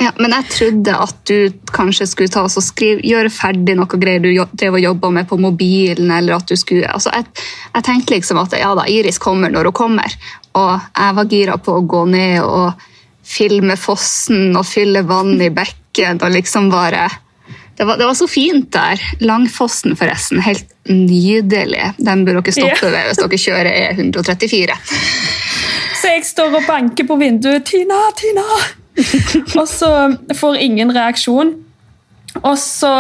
Ja, 0.03 0.11
men 0.19 0.33
jeg 0.35 0.49
trodde 0.51 0.95
at 1.05 1.19
du 1.31 1.53
kanskje 1.71 2.09
skulle 2.11 2.33
ta 2.33 2.43
og 2.43 2.65
skrive, 2.65 3.05
gjøre 3.07 3.31
ferdig 3.31 3.77
noe 3.79 4.01
greier 4.01 4.23
du 4.25 4.31
drev 4.59 4.79
og 4.79 4.83
jobba 4.83 5.11
med 5.15 5.29
på 5.31 5.39
mobilen. 5.39 6.11
eller 6.11 6.41
at 6.41 6.49
du 6.49 6.57
skulle... 6.59 6.89
Altså, 6.91 7.13
jeg, 7.15 7.29
jeg 7.75 7.87
tenkte 7.87 8.17
liksom 8.17 8.41
at 8.43 8.57
ja 8.59 8.73
da, 8.75 8.87
Iris 8.91 9.21
kommer 9.23 9.53
når 9.53 9.71
hun 9.71 9.79
kommer. 9.79 10.17
Og 10.59 10.73
jeg 10.75 11.19
var 11.19 11.31
gira 11.31 11.59
på 11.59 11.77
å 11.79 11.85
gå 11.87 12.05
ned 12.11 12.43
og 12.43 12.89
filme 13.23 13.77
fossen 13.79 14.57
og 14.59 14.67
fylle 14.67 15.05
vann 15.07 15.37
i 15.41 15.53
bekken 15.55 16.19
og 16.19 16.35
liksom 16.35 16.73
bare 16.73 17.07
det 17.79 17.87
var, 17.87 17.97
det 17.97 18.05
var 18.05 18.15
så 18.15 18.27
fint 18.29 18.69
der. 18.75 19.01
Langfossen, 19.25 19.95
forresten. 19.97 20.43
Helt 20.45 20.69
nydelig. 20.91 21.87
Den 21.97 22.27
bør 22.27 22.43
dere 22.43 22.55
stoppe 22.55 22.91
ved 22.93 23.09
hvis 23.09 23.23
dere 23.23 23.41
kjører 23.47 23.79
E134. 23.97 24.77
Så 26.03 26.13
jeg 26.13 26.29
står 26.29 26.61
og 26.61 26.69
banker 26.69 27.09
på 27.09 27.17
vinduet. 27.17 27.65
'Tina, 27.65 28.05
Tina!' 28.19 28.82
og 29.61 29.68
så 29.68 29.90
får 30.36 30.62
ingen 30.62 30.93
reaksjon. 30.95 31.55
Og 32.40 32.57
så 32.57 32.90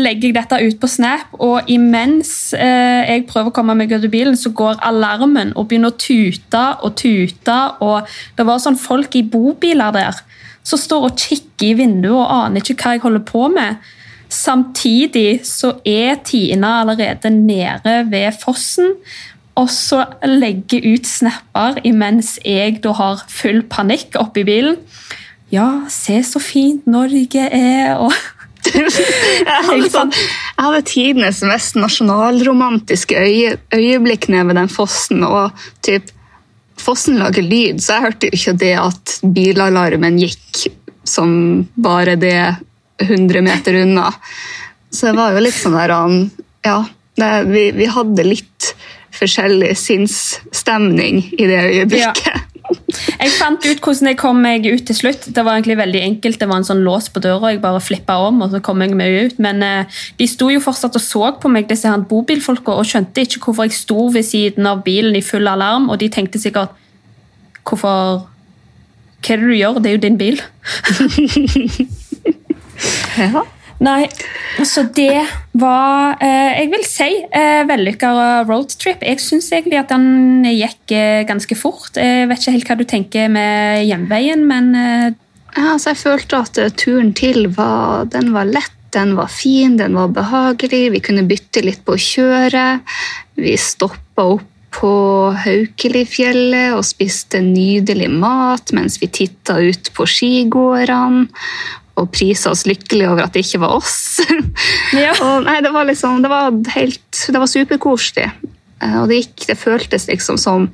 legger 0.00 0.30
jeg 0.30 0.36
dette 0.38 0.58
ut 0.64 0.78
på 0.80 0.88
Snap, 0.88 1.34
og 1.36 1.68
imens 1.68 2.54
eh, 2.56 3.04
jeg 3.04 3.26
prøver 3.28 3.50
å 3.50 3.54
komme 3.54 3.76
meg 3.76 3.92
ut 3.92 3.98
av 4.00 4.12
bilen, 4.12 4.38
så 4.40 4.54
går 4.56 4.80
alarmen 4.88 5.52
og 5.52 5.68
begynner 5.68 5.92
å 5.92 6.00
tute 6.00 6.62
og 6.80 6.96
tute. 6.98 7.58
Og 7.84 8.08
det 8.38 8.46
var 8.48 8.62
sånn 8.62 8.80
folk 8.80 9.18
i 9.20 9.26
bobiler 9.26 9.92
der 9.94 10.22
som 10.66 10.80
står 10.80 11.10
og 11.10 11.20
kikker 11.20 11.70
i 11.70 11.76
vinduet 11.76 12.16
og 12.16 12.32
aner 12.46 12.64
ikke 12.64 12.78
hva 12.80 12.94
jeg 12.96 13.04
holder 13.04 13.26
på 13.28 13.46
med. 13.52 13.90
Samtidig 14.30 15.42
så 15.48 15.74
er 15.84 16.20
Tina 16.24 16.80
allerede 16.80 17.32
nede 17.34 17.96
ved 18.08 18.36
fossen. 18.40 18.94
Og 19.60 19.68
så 19.72 20.04
legger 20.24 20.86
ut 20.94 21.08
snapper 21.08 21.82
imens 21.84 22.38
jeg 22.46 22.78
da 22.84 22.94
har 22.96 23.24
full 23.28 23.64
panikk 23.68 24.16
oppi 24.20 24.46
bilen. 24.46 24.78
Ja, 25.50 25.68
se 25.90 26.20
så 26.26 26.42
fint 26.42 26.86
Norge 26.90 27.46
er, 27.50 27.96
og 27.98 28.14
jeg 28.70 29.64
hadde, 29.66 29.88
sånn, 29.90 30.12
jeg 30.12 30.62
hadde 30.62 30.80
tidenes 30.86 31.40
mest 31.48 31.78
nasjonalromantiske 31.80 33.18
øye, 33.18 33.54
øyeblikk 33.74 34.28
nede 34.30 34.50
ved 34.50 34.60
den 34.60 34.70
fossen. 34.72 35.24
og 35.26 35.56
typ, 35.86 36.12
Fossen 36.80 37.18
lager 37.20 37.44
lyd, 37.44 37.80
så 37.82 37.96
jeg 37.96 38.04
hørte 38.06 38.28
jo 38.28 38.38
ikke 38.38 38.54
det 38.62 38.74
at 38.80 39.16
bilalarmen 39.36 40.16
gikk 40.20 40.62
som 41.04 41.32
bare 41.76 42.14
det 42.20 42.38
100 43.00 43.42
meter 43.44 43.82
unna. 43.82 44.06
Så 44.90 45.10
det 45.10 45.18
var 45.18 45.34
jo 45.34 45.42
litt 45.44 45.56
sånn 45.56 45.76
der 45.76 45.92
Ja, 46.64 46.78
det, 47.20 47.30
vi, 47.50 47.66
vi, 47.76 47.88
hadde 47.90 48.26
litt 48.26 48.70
forskjellig 49.16 49.74
sinnsstemning 49.76 51.22
i 51.36 51.48
det 51.48 51.60
øyeblikket. 51.66 52.26
Ja. 52.26 52.44
Jeg 52.70 53.32
fant 53.36 53.64
ut 53.66 53.80
hvordan 53.82 54.10
jeg 54.10 54.18
kom 54.20 54.40
meg 54.42 54.66
ut 54.66 54.84
til 54.86 54.96
slutt. 54.96 55.28
Det 55.34 55.44
var 55.44 55.58
egentlig 55.58 55.76
veldig 55.80 56.02
enkelt. 56.06 56.38
Det 56.40 56.48
var 56.50 56.60
en 56.60 56.66
sånn 56.66 56.82
lås 56.86 57.10
på 57.12 57.22
døra, 57.22 57.52
jeg 57.52 57.62
bare 57.62 57.82
flippa 57.82 58.16
om, 58.28 58.42
og 58.44 58.54
så 58.54 58.60
kom 58.64 58.82
jeg 58.84 58.96
meg 58.98 59.16
ut. 59.26 59.38
Men 59.42 59.62
eh, 59.66 60.00
de 60.18 60.28
sto 60.30 60.50
jo 60.52 60.62
fortsatt 60.62 60.98
og 60.98 61.04
så 61.04 61.32
på 61.42 61.52
meg, 61.52 61.68
disse 61.70 61.92
bobilfolka, 62.10 62.74
og 62.74 62.88
skjønte 62.88 63.26
ikke 63.26 63.42
hvorfor 63.44 63.68
jeg 63.68 63.78
sto 63.78 64.08
ved 64.14 64.26
siden 64.26 64.68
av 64.70 64.84
bilen 64.86 65.18
i 65.18 65.24
full 65.24 65.46
alarm, 65.50 65.90
og 65.90 66.00
de 66.02 66.10
tenkte 66.12 66.42
sikkert 66.42 66.76
Hvorfor 67.70 68.24
Hva 69.20 69.34
er 69.34 69.42
det 69.42 69.46
du 69.46 69.52
gjør? 69.52 69.78
Det 69.78 69.90
er 69.90 69.94
jo 69.94 70.00
din 70.02 70.16
bil. 70.18 70.40
ja. 73.20 73.42
Nei, 73.80 74.04
så 74.68 74.82
det 74.92 75.22
var 75.56 76.18
eh, 76.20 76.58
Jeg 76.60 76.68
vil 76.74 76.82
si 76.84 77.08
eh, 77.24 77.62
vellykka 77.68 78.10
roadtrip. 78.48 79.00
Jeg 79.06 79.22
syns 79.24 79.48
egentlig 79.54 79.80
at 79.80 79.92
den 79.92 80.44
gikk 80.44 80.92
eh, 80.92 81.22
ganske 81.28 81.56
fort. 81.56 81.96
Jeg 81.96 82.28
vet 82.28 82.42
ikke 82.42 82.54
helt 82.58 82.68
hva 82.68 82.76
du 82.76 82.84
tenker 82.88 83.32
med 83.32 83.86
hjemveien, 83.88 84.44
men 84.48 84.74
eh, 84.76 85.06
ja, 85.56 85.72
altså 85.72 85.94
Jeg 85.94 86.02
følte 86.02 86.42
at 86.44 86.60
turen 86.76 87.14
til 87.16 87.48
var, 87.56 88.04
den 88.12 88.34
var 88.36 88.52
lett, 88.52 88.76
den 88.92 89.16
var 89.16 89.32
fin, 89.32 89.78
den 89.80 89.96
var 89.96 90.12
behagelig. 90.12 90.84
Vi 90.98 91.02
kunne 91.08 91.24
bytte 91.30 91.64
litt 91.64 91.80
på 91.86 91.96
å 91.96 92.04
kjøre. 92.04 92.68
Vi 93.40 93.56
stoppa 93.56 94.28
opp 94.36 94.46
på 94.70 94.92
Haukelifjellet 95.34 96.76
og 96.76 96.84
spiste 96.86 97.40
nydelig 97.42 98.06
mat 98.12 98.70
mens 98.76 99.00
vi 99.02 99.08
titta 99.10 99.56
ut 99.58 99.90
på 99.96 100.06
skigårdene 100.06 101.26
og 101.98 102.10
prisa 102.14 102.52
oss 102.52 102.66
lykkelige 102.68 103.10
over 103.10 103.26
at 103.26 103.34
det 103.34 103.44
ikke 103.46 103.62
var 103.64 103.80
oss. 103.80 104.20
Ja. 104.90 105.12
og, 105.22 105.44
nei, 105.46 105.60
det 105.62 105.70
var 105.70 105.86
liksom, 105.86 106.18
det 106.24 106.28
var 106.30 106.50
helt, 106.74 107.18
det 107.30 107.38
var 107.38 107.48
superkoselig. 107.50 108.26
Eh, 108.82 108.96
og 109.00 109.10
det 109.10 109.20
gikk, 109.20 109.44
det 109.50 109.58
føltes 109.60 110.08
liksom 110.10 110.38
som 110.40 110.70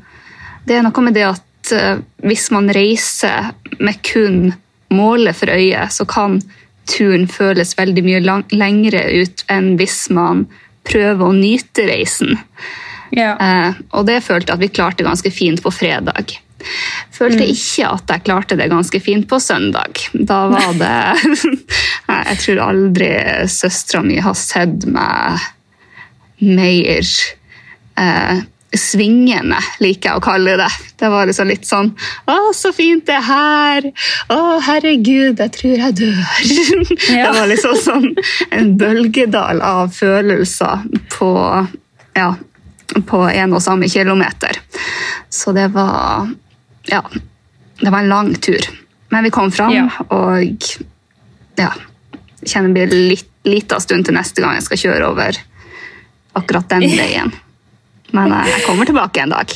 Det 0.66 0.74
er 0.74 0.82
noe 0.82 1.04
med 1.04 1.14
det 1.14 1.22
at 1.28 1.72
uh, 1.76 2.00
hvis 2.26 2.48
man 2.50 2.66
reiser 2.74 3.52
med 3.78 4.00
kun 4.02 4.48
målet 4.90 5.36
for 5.38 5.52
øyet, 5.52 5.92
så 5.94 6.02
kan 6.10 6.40
turen 6.90 7.28
føles 7.30 7.76
veldig 7.78 8.02
mye 8.02 8.22
lang, 8.24 8.42
lengre 8.50 9.04
ut 9.14 9.44
enn 9.52 9.76
hvis 9.78 10.08
man 10.10 10.48
prøver 10.86 11.22
å 11.22 11.36
nyte 11.36 11.86
reisen. 11.86 12.34
Ja. 13.14 13.36
Uh, 13.38 13.78
og 13.94 14.08
det 14.10 14.24
følte 14.26 14.50
jeg 14.50 14.58
at 14.58 14.64
vi 14.64 14.72
klarte 14.74 15.06
ganske 15.06 15.30
fint 15.30 15.62
på 15.62 15.70
fredag. 15.70 16.34
Følte 17.16 17.44
mm. 17.44 17.52
ikke 17.52 17.90
at 17.90 18.12
jeg 18.14 18.24
klarte 18.26 18.58
det 18.58 18.70
ganske 18.72 19.00
fint 19.02 19.28
på 19.30 19.40
søndag. 19.42 20.00
Da 20.12 20.46
var 20.52 20.74
det 20.80 20.94
Jeg 22.30 22.40
tror 22.42 22.64
aldri 22.68 23.10
søstera 23.50 24.02
mi 24.06 24.18
har 24.22 24.36
sett 24.38 24.86
meg 24.90 25.40
mer 26.36 27.08
eh, 27.98 28.44
svingende, 28.76 29.58
liker 29.80 30.10
jeg 30.10 30.20
å 30.20 30.24
kalle 30.24 30.56
det. 30.60 30.68
Det 31.00 31.08
var 31.12 31.28
liksom 31.28 31.48
litt 31.48 31.66
sånn 31.68 31.92
Å, 32.28 32.36
så 32.56 32.72
fint 32.76 33.06
det 33.08 33.16
er 33.16 33.26
her! 33.26 33.88
Å, 34.32 34.38
herregud, 34.66 35.40
jeg 35.40 35.54
tror 35.56 35.84
jeg 35.86 35.96
dør! 36.02 36.22
Ja. 37.16 37.30
Det 37.30 37.38
var 37.38 37.48
liksom 37.48 37.76
sånn 37.78 38.06
en 38.54 38.72
bølgedal 38.80 39.60
av 39.64 39.92
følelser 39.94 40.84
på 41.12 41.30
ja, 42.16 42.30
på 43.06 43.20
en 43.28 43.54
og 43.56 43.62
samme 43.62 43.88
kilometer. 43.92 44.58
Så 45.32 45.52
det 45.56 45.68
var 45.74 46.28
ja, 46.90 47.02
det 47.80 47.90
var 47.90 47.98
en 48.04 48.08
lang 48.08 48.34
tur. 48.40 48.68
Men 49.08 49.24
vi 49.24 49.30
kom 49.30 49.52
fram, 49.54 49.74
ja. 49.74 49.86
og 50.08 50.66
ja 51.56 51.70
Kjenner 52.46 52.68
det 52.68 52.74
blir 52.74 53.08
litt 53.14 53.30
lita 53.46 53.78
stund 53.80 54.06
til 54.06 54.14
neste 54.16 54.42
gang 54.42 54.56
jeg 54.58 54.66
skal 54.66 54.80
kjøre 54.80 55.08
over 55.08 55.38
akkurat 56.36 56.68
den 56.74 56.84
veien. 57.00 57.32
Men 58.14 58.34
eh, 58.34 58.52
jeg 58.52 58.66
kommer 58.66 58.88
tilbake 58.88 59.22
en 59.22 59.34
dag. 59.34 59.54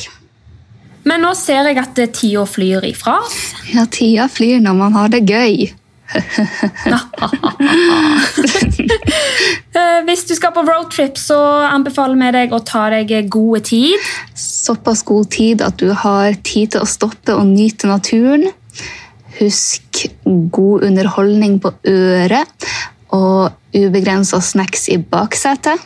Men 1.07 1.23
nå 1.25 1.31
ser 1.37 1.67
jeg 1.69 1.79
at 1.81 1.99
tida 2.15 2.43
flyr 2.47 2.85
ifra 2.91 3.17
oss. 3.25 3.37
Ja, 3.73 3.85
tida 3.89 4.27
flyr 4.31 4.61
når 4.63 4.77
man 4.77 4.97
har 4.97 5.11
det 5.13 5.23
gøy. 5.29 5.71
Eh, 9.71 10.01
hvis 10.03 10.25
du 10.27 10.33
skal 10.35 10.51
på 10.51 10.63
roadtrip, 10.67 11.15
så 11.15 11.37
anbefaler 11.69 12.17
vi 12.19 12.31
deg 12.35 12.55
å 12.55 12.59
ta 12.67 12.89
deg 12.91 13.13
gode 13.31 13.61
tid. 13.69 14.09
Såpass 14.35 15.05
god 15.07 15.29
tid 15.31 15.63
at 15.63 15.77
du 15.79 15.93
har 15.95 16.35
tid 16.43 16.73
til 16.75 16.83
å 16.83 16.89
stoppe 16.89 17.35
og 17.37 17.47
nyte 17.47 17.87
naturen. 17.87 18.49
Husk 19.39 20.03
god 20.25 20.83
underholdning 20.89 21.59
på 21.63 21.71
øret 21.87 22.67
og 23.15 23.55
ubegrensa 23.75 24.41
snacks 24.43 24.89
i 24.91 24.99
baksetet. 24.99 25.79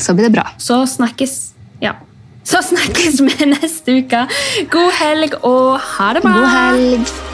Så 0.00 0.14
blir 0.16 0.26
det 0.26 0.34
bra. 0.34 0.48
Så 0.58 0.82
snakkes 0.88 1.52
Ja. 1.82 1.94
Så 2.44 2.58
snakkes 2.62 3.20
vi 3.22 3.46
neste 3.46 4.00
uke. 4.02 4.26
God 4.70 4.92
helg 4.98 5.36
og 5.42 5.78
ha 5.78 6.12
det 6.14 6.22
bra! 6.24 6.32
God 6.40 6.50
helg. 6.56 7.31